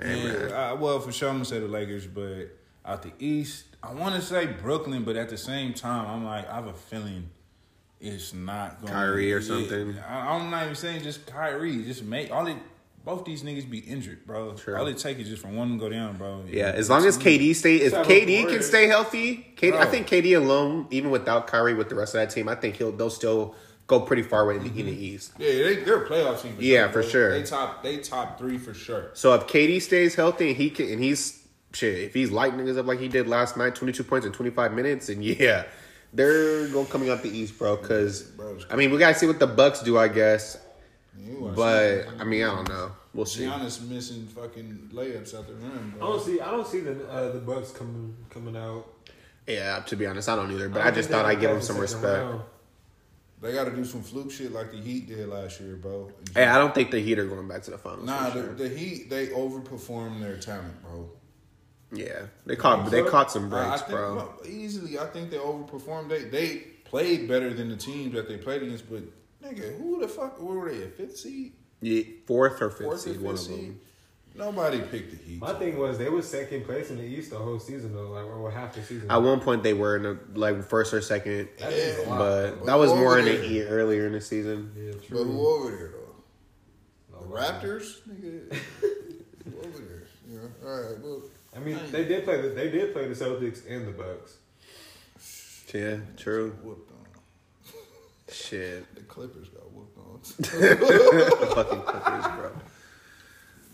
Hey. 0.00 0.26
Yeah, 0.26 0.54
uh, 0.54 0.70
I, 0.70 0.72
well, 0.74 1.00
for 1.00 1.12
sure 1.12 1.28
I'm 1.28 1.36
gonna 1.36 1.44
say 1.44 1.60
the 1.60 1.68
Lakers, 1.68 2.06
but 2.06 2.56
out 2.84 3.02
the 3.02 3.12
East, 3.18 3.64
I 3.82 3.92
want 3.92 4.14
to 4.14 4.22
say 4.22 4.46
Brooklyn, 4.46 5.04
but 5.04 5.16
at 5.16 5.28
the 5.28 5.36
same 5.36 5.74
time, 5.74 6.06
I'm 6.06 6.24
like, 6.24 6.48
I 6.48 6.54
have 6.54 6.66
a 6.66 6.72
feeling 6.72 7.30
it's 8.00 8.32
not 8.32 8.80
going 8.80 8.92
Kyrie 8.92 9.32
or 9.32 9.42
something. 9.42 9.98
I, 9.98 10.34
I'm 10.34 10.50
not 10.50 10.64
even 10.64 10.74
saying 10.74 11.02
just 11.02 11.26
Kyrie, 11.26 11.84
just 11.84 12.02
make 12.04 12.30
all 12.30 12.46
it. 12.46 12.56
Both 13.04 13.24
these 13.24 13.42
niggas 13.42 13.70
be 13.70 13.78
injured, 13.78 14.26
bro. 14.26 14.52
True. 14.52 14.76
All 14.76 14.86
it 14.86 14.98
take 14.98 15.18
is 15.18 15.28
just 15.28 15.40
for 15.40 15.48
one 15.48 15.72
to 15.72 15.78
go 15.78 15.88
down, 15.88 16.16
bro. 16.16 16.44
yeah, 16.46 16.72
as 16.74 16.90
long 16.90 17.06
as 17.06 17.16
KD 17.16 17.54
stay, 17.54 17.76
if 17.76 17.94
KD 17.94 18.48
can 18.48 18.62
stay 18.62 18.86
healthy, 18.86 19.54
KD, 19.56 19.74
I 19.74 19.86
think 19.86 20.08
KD 20.08 20.36
alone, 20.36 20.86
even 20.90 21.10
without 21.10 21.46
Kyrie, 21.46 21.72
with 21.74 21.88
the 21.88 21.94
rest 21.94 22.14
of 22.14 22.20
that 22.20 22.30
team, 22.30 22.48
I 22.48 22.54
think 22.54 22.76
he'll 22.76 22.92
they'll 22.92 23.08
still 23.08 23.54
go 23.88 23.98
pretty 24.00 24.22
far 24.22 24.52
in 24.52 24.62
the, 24.62 24.80
in 24.80 24.86
the 24.86 24.92
East. 24.92 25.32
Yeah, 25.38 25.50
they, 25.50 25.76
they're 25.76 26.04
a 26.04 26.08
playoff 26.08 26.40
team. 26.42 26.54
For 26.54 26.62
Yeah, 26.62 26.84
sure, 26.84 26.88
for 26.92 27.00
bro. 27.00 27.08
sure. 27.10 27.30
They 27.32 27.42
top, 27.42 27.82
they 27.82 27.96
top 27.98 28.38
three 28.38 28.56
for 28.58 28.72
sure. 28.74 29.10
So 29.14 29.34
if 29.34 29.48
KD 29.48 29.82
stays 29.82 30.14
healthy 30.14 30.48
and 30.50 30.56
he 30.56 30.70
can, 30.70 30.88
and 30.92 31.02
he's 31.02 31.44
shit, 31.72 31.98
if 31.98 32.14
he's 32.14 32.30
lighting 32.30 32.60
niggas 32.60 32.78
up 32.78 32.86
like 32.86 33.00
he 33.00 33.08
did 33.08 33.26
last 33.26 33.56
night, 33.56 33.74
twenty 33.74 33.92
two 33.92 34.04
points 34.04 34.24
in 34.26 34.32
twenty 34.32 34.50
five 34.50 34.72
minutes, 34.72 35.08
and 35.08 35.24
yeah, 35.24 35.64
they're 36.12 36.68
going 36.68 36.86
to 36.86 36.92
coming 36.92 37.10
out 37.10 37.22
the 37.22 37.30
East, 37.36 37.58
bro. 37.58 37.76
Because 37.76 38.22
Bro, 38.22 38.58
I 38.70 38.76
mean, 38.76 38.90
we 38.92 38.98
gotta 38.98 39.18
see 39.18 39.26
what 39.26 39.38
the 39.40 39.46
Bucks 39.48 39.82
do, 39.82 39.98
I 39.98 40.06
guess. 40.08 40.58
But 41.56 42.06
I 42.20 42.24
mean, 42.24 42.44
I 42.44 42.54
don't 42.54 42.68
know. 42.68 42.92
We'll 43.14 43.26
see. 43.26 43.44
Giannis 43.44 43.86
missing 43.88 44.26
fucking 44.26 44.90
layups 44.92 45.34
out 45.34 45.48
the 45.48 45.54
rim, 45.54 45.94
I 45.96 46.00
don't 46.00 46.22
see 46.22 46.40
I 46.40 46.50
don't 46.50 46.66
see 46.66 46.80
the 46.80 47.08
uh, 47.08 47.32
the 47.32 47.40
Bucks 47.40 47.72
coming 47.72 48.14
coming 48.30 48.56
out. 48.56 48.86
Yeah, 49.46 49.80
to 49.80 49.96
be 49.96 50.06
honest, 50.06 50.28
I 50.28 50.36
don't 50.36 50.52
either. 50.52 50.68
But 50.68 50.82
I, 50.82 50.84
don't 50.86 50.94
just 50.94 51.08
thought 51.08 51.24
I'd 51.24 51.40
give 51.40 51.50
them 51.50 51.62
some 51.62 51.78
respect. 51.78 52.04
round. 52.04 52.42
They 53.40 53.52
got 53.52 53.64
to 53.64 53.70
do 53.70 53.84
some 53.84 54.02
fluke 54.02 54.30
shit 54.32 54.52
like 54.52 54.72
the 54.72 54.78
Heat 54.80 55.06
did 55.06 55.28
last 55.28 55.60
year, 55.60 55.76
bro. 55.76 56.10
Hey, 56.34 56.44
I 56.44 56.58
don't 56.58 56.74
think 56.74 56.90
the 56.90 56.98
Heat 57.00 57.18
are 57.18 57.26
going 57.26 57.46
back 57.46 57.62
to 57.62 57.70
the 57.70 57.78
finals. 57.78 58.04
Nah, 58.06 58.30
the, 58.30 58.32
sure. 58.32 58.54
the 58.54 58.68
Heat 58.68 59.08
they 59.10 59.28
overperformed 59.28 60.20
their 60.20 60.38
talent, 60.38 60.82
bro. 60.82 61.08
yeah, 61.92 62.22
they 62.46 62.56
caught 62.56 62.90
they 62.90 63.02
so? 63.04 63.10
caught 63.10 63.30
some 63.30 63.48
breaks, 63.48 63.82
think, 63.82 63.92
bro. 63.92 64.32
easily, 64.46 64.98
I 64.98 65.06
think 65.06 65.30
they 65.30 65.36
overperformed. 65.36 66.08
They 66.08 66.24
they 66.24 66.56
played 66.84 67.28
better 67.28 67.52
than 67.54 67.68
the 67.68 67.76
teams 67.76 68.14
that 68.14 68.28
they 68.28 68.38
played 68.38 68.62
against. 68.62 68.90
But 68.90 69.02
nigga, 69.42 69.76
who 69.78 70.00
the 70.00 70.08
fuck 70.08 70.40
where 70.42 70.56
were 70.58 70.72
they? 70.72 70.82
A 70.82 70.88
fifth 70.88 71.18
seed, 71.18 71.52
Yeah, 71.80 72.02
fourth 72.26 72.60
or 72.60 72.70
fifth 72.70 72.82
fourth 72.82 72.94
or 72.96 72.98
seed, 72.98 73.12
fifth 73.14 73.22
one 73.22 73.34
of 73.34 73.46
them. 73.46 73.80
Nobody 74.38 74.80
picked 74.80 75.10
the 75.10 75.16
Heat. 75.16 75.40
My 75.40 75.52
thing 75.54 75.76
was 75.78 75.98
they 75.98 76.08
were 76.08 76.22
second 76.22 76.64
place 76.64 76.90
in 76.90 76.96
the 76.96 77.02
East 77.04 77.30
the 77.30 77.36
whole 77.38 77.58
season 77.58 77.92
though, 77.92 78.10
like 78.10 78.24
or 78.24 78.50
half 78.50 78.72
the 78.74 78.82
season. 78.82 79.10
At 79.10 79.16
one 79.18 79.40
point, 79.40 79.62
they 79.64 79.74
were 79.74 79.96
in 79.96 80.02
the 80.04 80.18
like 80.38 80.62
first 80.64 80.94
or 80.94 81.00
second, 81.00 81.48
That 81.58 81.72
is 81.72 82.06
a 82.06 82.08
lot. 82.08 82.18
but 82.18 82.50
But 82.60 82.66
that 82.66 82.74
was 82.78 82.90
more 82.90 83.18
over 83.18 83.18
in 83.18 83.24
the 83.24 83.32
there? 83.32 83.44
year 83.44 83.68
earlier 83.68 84.06
in 84.06 84.12
the 84.12 84.20
season. 84.20 84.72
yeah, 84.76 84.92
true. 85.06 85.18
But 85.18 85.24
who 85.24 85.46
over 85.46 85.70
there 85.70 85.90
though? 85.90 87.20
The 87.20 87.26
wow. 87.26 87.40
Raptors, 87.40 87.98
nigga. 88.08 88.54
who 88.80 89.58
over 89.58 89.78
there? 89.78 90.06
Yeah. 90.30 90.38
All 90.68 90.80
right. 90.82 90.98
Well, 91.02 91.22
I 91.56 91.58
mean, 91.58 91.78
they 91.90 92.04
did 92.04 92.24
play 92.24 92.40
the 92.40 92.48
they 92.50 92.70
did 92.70 92.92
play 92.92 93.08
the 93.08 93.14
Celtics 93.14 93.68
and 93.68 93.88
the 93.88 93.92
Bucks. 93.92 94.36
Yeah, 95.74 95.96
true. 96.16 96.56
whooped 96.62 96.90
on. 96.92 96.96
Shit, 98.32 98.94
The 98.94 99.00
Clippers 99.02 99.48
got 99.48 99.70
whooped 99.72 99.98
on. 99.98 100.20
the 100.38 101.52
fucking 101.54 101.80
Clippers, 101.82 102.24
bro. 102.36 102.50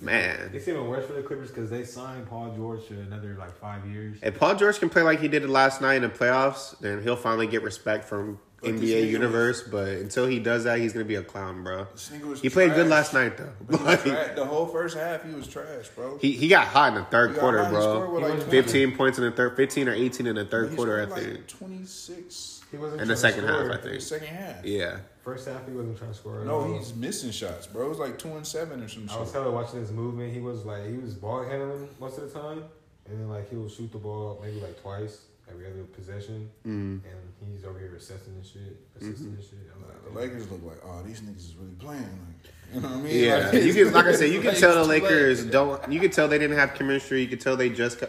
Man, 0.05 0.51
It's 0.53 0.69
even 0.69 0.87
worse 0.89 1.07
for 1.07 1.15
the 1.15 1.23
Clippers 1.23 1.49
because 1.49 1.71
they 1.71 1.85
signed 1.85 2.29
Paul 2.29 2.53
George 2.55 2.87
to 2.89 2.95
another 3.01 3.35
like 3.39 3.57
five 3.59 3.87
years. 3.87 4.19
if 4.23 4.39
Paul 4.39 4.55
George 4.57 4.79
can 4.79 4.89
play 4.91 5.03
like 5.03 5.21
he 5.21 5.29
did 5.29 5.49
last 5.49 5.81
night 5.81 5.95
in 5.97 6.03
the 6.03 6.09
playoffs, 6.09 6.79
then 6.81 7.03
he'll 7.03 7.17
finally 7.17 7.47
get 7.47 7.63
respect 7.63 8.05
from 8.05 8.39
But 8.61 8.71
NBA 8.73 8.81
nigga 9.05 9.09
universe. 9.11 9.63
But 9.63 9.89
until 9.89 10.27
he 10.27 10.39
does 10.39 10.65
that, 10.65 10.79
he's 10.79 10.93
gonna 10.93 11.05
be 11.05 11.15
a 11.17 11.23
clown, 11.23 11.63
bro. 11.65 11.87
This 11.93 12.11
was 12.23 12.41
He 12.41 12.51
played 12.51 12.75
good 12.75 12.89
last 12.89 13.13
night 13.15 13.37
though. 13.37 13.53
Like, 13.85 14.03
the 14.37 14.45
whole 14.45 14.67
first 14.67 14.97
half, 14.97 15.25
he 15.25 15.35
was 15.35 15.47
trash, 15.49 15.89
bro. 15.95 16.19
he 16.19 16.33
he 16.33 16.49
got 16.49 16.67
hot 16.69 16.89
in 16.89 16.95
the 16.95 17.05
third 17.05 17.33
He 17.33 17.37
quarter, 17.39 17.63
hot, 17.65 17.73
he 17.73 17.81
scored 17.81 18.09
bro. 18.11 18.15
with, 18.15 18.23
like, 18.25 18.33
20. 18.45 18.51
Fifteen 18.51 18.97
points 18.97 19.19
in 19.19 19.25
the 19.25 19.31
third, 19.33 19.57
fifteen 19.57 19.89
or 19.89 19.95
eighteen 19.95 20.27
in 20.27 20.37
the 20.37 20.45
third 20.45 20.71
He 20.71 20.77
quarter, 20.77 21.03
I 21.03 21.07
think. 21.19 21.35
Like 21.35 21.49
Twenty 21.49 21.85
six 21.87 22.63
He 22.71 22.77
wasn't 22.77 23.01
In 23.03 23.09
the 23.09 23.15
trying 23.15 23.35
to 23.35 23.41
second 23.41 23.49
half. 23.49 23.71
I 23.79 23.83
think. 23.83 24.01
second 24.03 24.29
half. 24.29 24.65
Yeah. 24.65 24.99
First 25.25 25.49
half, 25.49 25.67
he 25.67 25.73
wasn't 25.73 25.97
trying 25.97 26.11
to 26.11 26.17
score. 26.17 26.41
At 26.41 26.47
No, 26.47 26.61
all. 26.61 26.79
he's 26.79 26.95
missing 26.95 27.31
shots, 27.31 27.67
bro. 27.67 27.87
It 27.87 27.89
was 27.89 27.99
like 27.99 28.19
two 28.19 28.29
and 28.37 28.47
seven 28.47 28.83
or 28.83 28.89
some 28.89 29.09
shit. 29.09 29.17
I 29.17 29.21
was 29.21 29.29
shit. 29.31 29.41
hella 29.41 29.51
watching 29.53 29.81
his 29.81 29.91
movement. 29.91 30.33
He 30.35 30.41
was 30.41 30.65
like 30.67 30.87
he 30.87 30.97
was 30.99 31.15
ball 31.15 31.43
handling 31.45 31.89
most 31.99 32.19
of 32.19 32.31
the 32.31 32.39
time, 32.39 32.63
and 33.07 33.19
then 33.19 33.29
like 33.31 33.49
he 33.49 33.57
will 33.57 33.69
shoot 33.71 33.91
the 33.91 33.99
ball 33.99 34.39
maybe 34.45 34.61
like 34.61 34.81
twice 34.83 35.23
every 35.51 35.67
other 35.67 35.83
possession, 35.85 36.49
Mm. 36.67 37.01
and 37.05 37.53
he's 37.53 37.65
over 37.65 37.79
here 37.79 37.95
assessing 37.97 38.35
and 38.35 38.45
shit, 38.45 38.77
assisting 38.97 39.29
and 39.29 39.43
shit. 39.43 39.59
I'm 39.75 39.83
like, 39.83 40.05
The. 40.13 40.19
Lakers 40.19 40.51
look 40.51 40.63
like, 40.65 40.79
oh, 40.85 41.03
these 41.07 41.21
niggas 41.21 41.37
is 41.37 41.55
really 41.59 41.75
playing. 41.75 42.03
Like, 42.03 42.53
you 42.75 42.81
know 42.81 42.89
what 42.89 42.97
I 42.99 43.01
mean? 43.01 43.25
Yeah, 43.25 43.51
Like, 43.53 43.63
you 43.63 43.75
can 43.75 43.93
like 43.93 44.07
I 44.07 44.13
said, 44.15 44.31
you 44.33 44.41
can 44.41 44.55
tell 44.61 44.75
the 44.75 44.81
it's 44.95 45.01
too. 45.01 45.05
Lakers 45.07 45.45
don't. 45.47 45.93
You 45.93 46.01
can 46.01 46.11
tell 46.11 46.29
they 46.29 46.39
didn't 46.39 46.57
have 46.59 46.75
chemistry. 46.75 47.21
You 47.23 47.29
can 47.29 47.39
tell 47.39 47.57
they 47.57 47.69
just, 47.71 48.03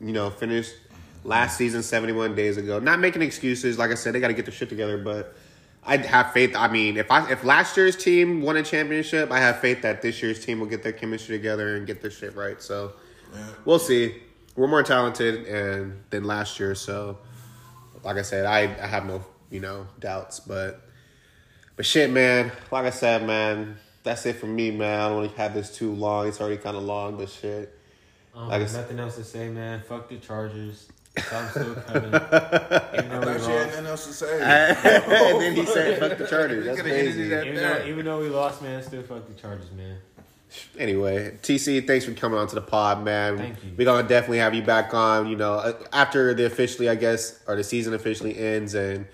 you 0.00 0.12
know, 0.12 0.30
finished 0.30 0.74
last 1.24 1.56
season 1.58 1.82
seventy 1.82 2.12
one 2.12 2.34
days 2.34 2.56
ago. 2.58 2.78
Not 2.80 3.00
making 3.00 3.22
excuses. 3.22 3.76
Like 3.78 3.90
I 3.90 3.94
said, 3.94 4.14
they 4.14 4.20
got 4.20 4.28
to 4.28 4.34
get 4.34 4.44
their 4.46 4.54
shit 4.54 4.68
together. 4.68 4.98
But 4.98 5.36
I 5.84 5.96
have 5.98 6.32
faith. 6.32 6.54
I 6.56 6.68
mean, 6.68 6.96
if 6.96 7.10
I 7.10 7.30
if 7.30 7.44
last 7.44 7.76
year's 7.76 7.96
team 7.96 8.42
won 8.42 8.56
a 8.56 8.62
championship, 8.62 9.30
I 9.30 9.38
have 9.40 9.60
faith 9.60 9.82
that 9.82 10.02
this 10.02 10.22
year's 10.22 10.44
team 10.44 10.60
will 10.60 10.66
get 10.66 10.82
their 10.82 10.92
chemistry 10.92 11.36
together 11.38 11.76
and 11.76 11.86
get 11.86 12.02
their 12.02 12.10
shit 12.10 12.34
right. 12.36 12.60
So 12.60 12.92
Yeah. 13.34 13.46
we'll 13.64 13.78
see. 13.78 14.22
We're 14.56 14.66
more 14.68 14.82
talented 14.82 15.46
and 15.46 16.02
than 16.10 16.24
last 16.24 16.58
year, 16.60 16.74
so 16.74 17.18
like 18.02 18.16
I 18.16 18.22
said, 18.22 18.44
I, 18.44 18.62
I 18.62 18.86
have 18.86 19.06
no 19.06 19.24
you 19.50 19.60
know 19.60 19.86
doubts. 19.98 20.40
But 20.40 20.82
but 21.76 21.86
shit, 21.86 22.10
man. 22.10 22.50
Like 22.70 22.84
I 22.84 22.90
said, 22.90 23.24
man, 23.26 23.76
that's 24.02 24.26
it 24.26 24.36
for 24.36 24.46
me, 24.46 24.70
man. 24.70 25.00
I 25.00 25.08
don't 25.08 25.16
want 25.18 25.30
to 25.34 25.38
have 25.40 25.54
this 25.54 25.74
too 25.74 25.92
long. 25.94 26.26
It's 26.28 26.40
already 26.40 26.56
kind 26.58 26.76
of 26.76 26.82
long, 26.82 27.16
but 27.16 27.30
shit. 27.30 27.72
Um, 28.34 28.48
Like 28.48 28.62
I 28.62 28.66
said- 28.66 28.82
nothing 28.82 28.98
else 28.98 29.16
to 29.16 29.24
say, 29.24 29.48
man. 29.48 29.80
Fuck 29.88 30.08
the 30.08 30.16
Chargers. 30.18 30.88
So 31.20 31.36
I'm 31.36 31.48
still 31.50 31.74
coming. 31.74 32.04
Even 32.04 32.10
though 32.10 32.20
I 32.20 33.18
we 33.18 33.24
thought 33.24 33.24
you 33.24 33.24
had 33.24 33.26
lost, 33.26 33.48
nothing 33.48 33.86
else 33.86 34.06
to 34.06 34.12
say. 34.12 34.40
and 35.32 35.40
then 35.40 35.54
he 35.56 35.66
said, 35.66 35.98
"Fuck 35.98 36.18
the 36.18 36.26
Chargers." 36.30 36.64
That's 36.66 36.76
Could've 36.80 36.92
ended 36.92 37.14
crazy. 37.14 37.32
it 37.32 37.32
at 37.32 37.46
even 37.46 37.56
that. 37.62 37.82
though, 37.82 37.88
even 37.88 38.04
though 38.06 38.20
we 38.20 38.28
lost, 38.28 38.62
man, 38.62 38.82
still 38.82 39.02
fuck 39.02 39.26
the 39.26 39.34
Chargers, 39.34 39.70
man. 39.72 39.98
Anyway, 40.78 41.36
TC, 41.42 41.86
thanks 41.86 42.06
for 42.06 42.12
coming 42.14 42.38
onto 42.38 42.54
the 42.54 42.62
pod, 42.62 43.04
man. 43.04 43.36
Thank 43.36 43.62
you. 43.64 43.72
We're 43.76 43.84
gonna 43.84 44.08
definitely 44.08 44.38
have 44.38 44.54
you 44.54 44.62
back 44.62 44.94
on. 44.94 45.28
You 45.28 45.36
know, 45.36 45.54
uh, 45.54 45.72
after 45.92 46.32
the 46.34 46.46
officially, 46.46 46.88
I 46.88 46.94
guess, 46.94 47.38
or 47.46 47.54
the 47.56 47.64
season 47.64 47.92
officially 47.94 48.38
ends, 48.38 48.74
and 48.74 49.06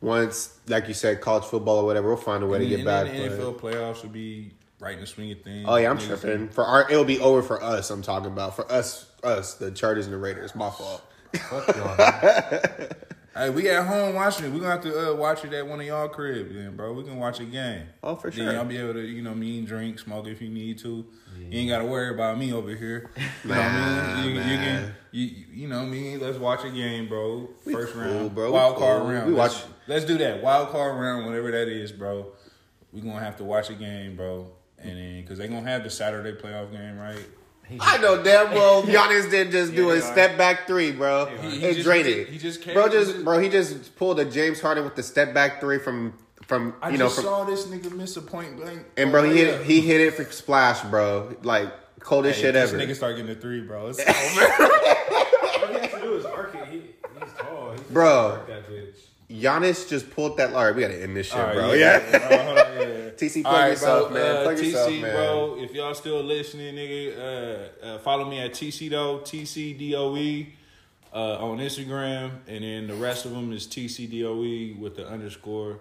once, 0.00 0.58
like 0.68 0.88
you 0.88 0.94
said, 0.94 1.20
college 1.20 1.44
football 1.44 1.78
or 1.78 1.84
whatever, 1.84 2.08
we'll 2.08 2.16
find 2.16 2.42
a 2.42 2.46
way 2.46 2.58
to 2.58 2.64
And 2.64 2.70
get 2.70 2.84
then 2.84 3.06
back. 3.06 3.12
The 3.12 3.28
but- 3.28 3.38
NFL 3.38 3.60
playoffs 3.60 4.02
will 4.02 4.10
be 4.10 4.52
right 4.80 4.94
in 4.94 5.00
the 5.00 5.06
swing 5.06 5.30
of 5.32 5.42
things. 5.42 5.66
Oh 5.68 5.76
yeah, 5.76 5.90
I'm 5.90 5.98
Niggas- 5.98 6.20
tripping. 6.20 6.48
For 6.48 6.64
our, 6.64 6.90
it'll 6.90 7.04
be 7.04 7.20
over 7.20 7.42
for 7.42 7.62
us. 7.62 7.90
I'm 7.90 8.02
talking 8.02 8.28
about 8.28 8.56
for 8.56 8.70
us, 8.72 9.06
us, 9.22 9.54
the 9.54 9.70
Chargers 9.70 10.06
and 10.06 10.14
the 10.14 10.18
Raiders. 10.18 10.54
My 10.54 10.70
fault. 10.70 11.02
Fuck 11.38 11.76
y'all. 11.76 12.60
Hey, 13.34 13.48
we 13.48 13.66
at 13.70 13.86
home 13.86 14.14
watching 14.14 14.44
it. 14.44 14.52
We 14.52 14.60
gonna 14.60 14.72
have 14.72 14.82
to 14.82 15.12
uh, 15.12 15.14
watch 15.16 15.42
it 15.42 15.54
at 15.54 15.66
one 15.66 15.80
of 15.80 15.86
y'all 15.86 16.06
crib, 16.06 16.52
then, 16.52 16.76
bro. 16.76 16.92
We 16.92 17.02
can 17.02 17.16
watch 17.16 17.40
a 17.40 17.46
game. 17.46 17.86
Oh, 18.02 18.14
for 18.14 18.30
Then 18.30 18.44
sure. 18.44 18.52
y'all 18.52 18.66
be 18.66 18.76
able 18.76 18.92
to, 18.92 19.00
you 19.00 19.22
know, 19.22 19.34
mean 19.34 19.64
drink, 19.64 19.98
smoke 19.98 20.26
if 20.26 20.42
you 20.42 20.50
need 20.50 20.76
to. 20.80 21.06
You 21.38 21.58
ain't 21.60 21.70
gotta 21.70 21.86
worry 21.86 22.12
about 22.12 22.36
me 22.38 22.52
over 22.52 22.74
here. 22.74 23.10
You 23.42 23.48
know 23.48 23.56
what 23.56 23.64
I 23.64 24.22
mean? 24.26 24.34
You, 24.34 24.40
you 24.42 24.56
can, 24.58 24.94
you, 25.12 25.30
you 25.50 25.66
know 25.68 25.86
me. 25.86 26.18
Let's 26.18 26.36
watch 26.36 26.62
a 26.66 26.70
game, 26.70 27.08
bro. 27.08 27.48
We 27.64 27.72
First 27.72 27.94
cool, 27.94 28.02
round, 28.02 28.34
bro. 28.34 28.46
We 28.48 28.52
Wild 28.52 28.76
card 28.76 29.00
cool. 29.00 29.10
round. 29.10 29.26
We 29.28 29.32
let's, 29.38 29.54
watch- 29.62 29.64
Let's 29.86 30.04
do 30.04 30.18
that. 30.18 30.42
Wild 30.42 30.68
card 30.68 31.00
round, 31.00 31.24
whatever 31.24 31.50
that 31.52 31.68
is, 31.68 31.90
bro. 31.90 32.32
We 32.92 33.00
gonna 33.00 33.18
have 33.18 33.38
to 33.38 33.44
watch 33.44 33.70
a 33.70 33.74
game, 33.74 34.14
bro. 34.14 34.52
And 34.76 34.98
then, 34.98 35.26
cause 35.26 35.38
they 35.38 35.48
gonna 35.48 35.62
have 35.62 35.84
the 35.84 35.90
Saturday 35.90 36.32
playoff 36.38 36.70
game, 36.70 36.98
right? 36.98 37.24
I 37.80 37.98
know 37.98 38.22
damn 38.22 38.50
well 38.52 38.82
Giannis 38.82 39.30
didn't 39.30 39.52
just 39.52 39.74
do 39.74 39.86
Yeah, 39.86 39.92
a 39.92 39.94
they 39.94 40.00
step 40.00 40.36
back 40.36 40.66
three, 40.66 40.92
bro. 40.92 41.26
He- 41.40 41.50
he 41.60 41.66
and 41.66 41.74
just- 41.76 41.84
drained 41.86 42.06
it. 42.08 42.28
he 42.28 42.38
just 42.38 42.62
bro, 42.72 42.88
just 42.88 43.24
bro, 43.24 43.38
he 43.38 43.48
just 43.48 43.96
pulled 43.96 44.20
a 44.20 44.24
James 44.24 44.60
Harden 44.60 44.84
with 44.84 44.94
the 44.96 45.02
step 45.02 45.32
back 45.32 45.60
three 45.60 45.78
from 45.78 46.14
from 46.46 46.74
I 46.82 46.90
you 46.90 46.98
know 46.98 47.06
just 47.06 47.16
from 47.16 47.24
saw 47.24 47.44
this 47.44 47.66
nigga 47.66 47.92
miss 47.92 48.16
a 48.16 48.20
point 48.22 48.56
blank. 48.56 48.84
and 48.96 49.10
bro, 49.10 49.22
oh, 49.22 49.24
he 49.24 49.30
Oh, 49.30 49.34
hit 49.58 49.62
he 49.66 49.80
hit 49.80 50.00
it 50.00 50.14
for 50.14 50.24
splash, 50.24 50.82
bro. 50.90 51.34
Like 51.42 51.72
coldest 52.00 52.36
Hey, 52.40 52.46
shit 52.48 52.56
ever. 52.56 52.66
this 52.76 52.82
ever. 52.82 52.92
nigga 52.92 52.96
start 52.96 53.16
getting 53.16 53.30
a 53.30 53.34
three, 53.36 53.60
bro. 53.60 53.88
It's 53.88 54.00
All 54.06 55.68
he 55.68 55.74
has 55.78 55.90
to 55.92 56.00
do 56.02 56.14
is 56.14 56.24
arc 56.24 56.54
it. 56.56 56.66
He, 56.68 56.78
he's 56.78 57.32
tall. 57.38 57.70
He's 57.72 57.80
Bro. 57.82 58.40
Arc 59.32 59.40
that 59.42 59.60
bitch. 59.60 59.62
Giannis 59.62 59.88
just 59.88 60.10
pulled 60.10 60.36
that. 60.38 60.52
All 60.52 60.64
right, 60.64 60.74
we 60.74 60.82
gotta 60.82 61.02
end 61.02 61.16
this 61.16 61.28
shit, 61.28 61.36
right, 61.38 61.54
bro. 61.54 61.72
yeah, 61.72 61.98
Yeah. 61.98 62.10
yeah, 62.12 62.28
bro, 62.28 62.36
hold 62.38 62.58
on, 62.58 62.66
yeah. 62.76 63.10
TC, 63.16 63.42
plug 63.42 63.54
right, 63.54 63.68
yourself, 63.70 64.10
bro, 64.10 64.18
man. 64.22 64.36
uh, 64.36 64.42
Plug 64.44 64.56
TC, 64.56 64.64
yourself, 64.64 64.90
man. 64.92 65.00
bro. 65.14 65.56
If 65.60 65.72
y'all 65.74 65.94
still 65.94 66.22
listening, 66.22 66.74
nigga, 66.74 67.18
uh, 67.82 67.86
uh, 67.86 67.98
follow 67.98 68.24
me 68.28 68.40
at 68.40 68.52
TC 68.52 68.90
though, 68.90 69.18
TCDOE 69.20 70.46
uh, 71.14 71.44
on 71.44 71.58
Instagram, 71.58 72.30
and 72.48 72.64
then 72.64 72.86
the 72.86 72.94
rest 72.94 73.24
of 73.26 73.32
them 73.32 73.52
is 73.52 73.66
TCDOE 73.66 74.78
with 74.78 74.96
the 74.96 75.06
underscore. 75.06 75.80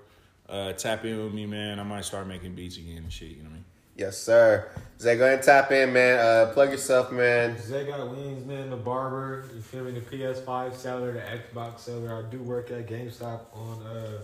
Uh, 0.49 0.74
tap 0.74 1.06
in 1.06 1.24
with 1.24 1.34
me, 1.34 1.45
man. 1.45 1.80
I 1.80 1.84
might 1.84 2.04
start 2.04 2.28
making 2.28 2.56
beats 2.56 2.76
again 2.78 2.97
and 2.97 3.12
shit. 3.14 3.30
You 3.30 3.38
know 3.38 3.43
what 3.43 3.49
I 3.52 3.54
mean? 3.54 3.61
Yes, 4.02 4.18
sir. 4.18 4.68
Zay, 4.99 5.16
go 5.16 5.26
ahead 5.26 5.36
and 5.36 5.43
tap 5.43 5.72
in, 5.72 5.93
man. 5.93 6.18
Uh, 6.18 6.52
plug 6.54 6.72
yourself, 6.72 7.12
man. 7.12 7.56
Zay 7.62 7.86
got 7.86 8.10
wings, 8.10 8.43
man. 8.47 8.72
The 8.72 8.76
barber. 8.76 9.45
You 9.54 9.62
feel 9.62 9.84
me? 9.84 9.91
The 9.91 10.02
PS5 10.02 10.74
seller, 10.74 11.12
the 11.12 11.20
Xbox 11.20 11.82
seller. 11.82 12.12
I 12.12 12.28
do 12.32 12.39
work 12.39 12.72
at 12.72 12.88
GameStop 12.88 13.41
on 13.54 13.84
uh, 13.84 14.22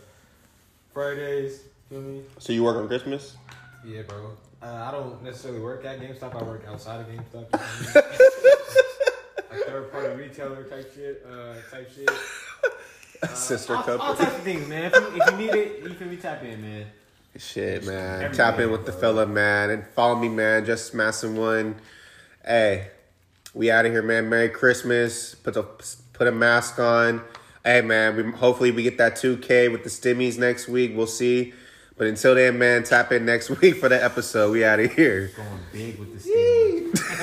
Fridays. 0.92 1.62
Feel 1.90 2.02
me? 2.02 2.24
So 2.40 2.54
you 2.54 2.64
work 2.64 2.78
on 2.78 2.88
Christmas? 2.88 3.38
Yeah, 3.86 4.02
bro. 4.02 4.32
Uh, 4.64 4.66
I 4.66 4.90
don't 4.90 5.24
necessarily 5.24 5.60
work 5.60 5.86
at 5.86 6.00
GameStop. 6.00 6.34
I 6.34 6.44
work 6.44 6.64
outside 6.68 7.02
of 7.02 7.08
GameStop. 7.08 7.52
You 7.52 7.86
feel 7.86 8.02
me? 8.02 8.10
like 9.52 9.68
third 9.68 9.92
party 9.92 10.16
retailer 10.16 10.64
type 10.64 10.92
shit. 10.96 11.24
Uh, 11.32 11.54
type 11.70 11.92
shit. 11.94 12.10
Uh, 13.20 13.26
Sister 13.34 13.76
all, 13.76 14.00
all 14.00 14.16
types 14.16 14.36
of 14.36 14.44
things, 14.44 14.68
man. 14.68 14.92
If 14.94 14.94
you, 14.94 15.22
if 15.24 15.32
you 15.32 15.38
need 15.38 15.56
it, 15.56 15.84
you 15.90 15.96
can 15.96 16.08
be 16.08 16.18
tap 16.18 16.44
in, 16.44 16.62
man. 16.62 16.86
Shit, 17.40 17.86
man. 17.86 18.24
Every 18.24 18.36
Tap 18.36 18.58
day, 18.58 18.64
in 18.64 18.72
with 18.72 18.86
the 18.86 18.92
fella, 18.92 19.26
man. 19.26 19.70
And 19.70 19.86
follow 19.88 20.16
me, 20.16 20.30
man. 20.30 20.66
Just 20.66 20.88
smashing 20.88 21.36
one. 21.36 21.76
Hey, 22.44 22.88
we 23.54 23.70
out 23.70 23.86
of 23.86 23.92
here, 23.92 24.02
man. 24.02 24.30
Merry 24.30 24.50
Christmas. 24.50 25.36
Put 25.36 25.54
the 25.54 25.64
put 26.14 26.28
a 26.28 26.32
mask 26.32 26.80
on. 26.80 27.22
Hey, 27.64 27.82
man. 27.82 28.16
We, 28.16 28.32
hopefully 28.32 28.72
we 28.72 28.84
get 28.84 28.98
that 28.98 29.16
2K 29.16 29.72
with 29.72 29.84
the 29.84 29.90
stimmies 29.90 30.38
next 30.38 30.68
week. 30.68 30.94
We'll 30.96 31.08
see. 31.08 31.54
But 31.98 32.08
until 32.08 32.36
then, 32.36 32.60
man, 32.60 32.84
tap 32.84 33.12
in 33.12 33.26
next 33.26 33.50
week 33.62 33.76
for 33.76 33.90
the 33.90 34.04
episode. 34.04 34.52
We 34.52 34.64
out 34.64 34.80
of 34.80 34.94
here. 34.94 35.32
Going 35.36 35.50
big 35.72 36.00
with 36.00 36.14
this 36.14 36.24
thing. 36.26 36.94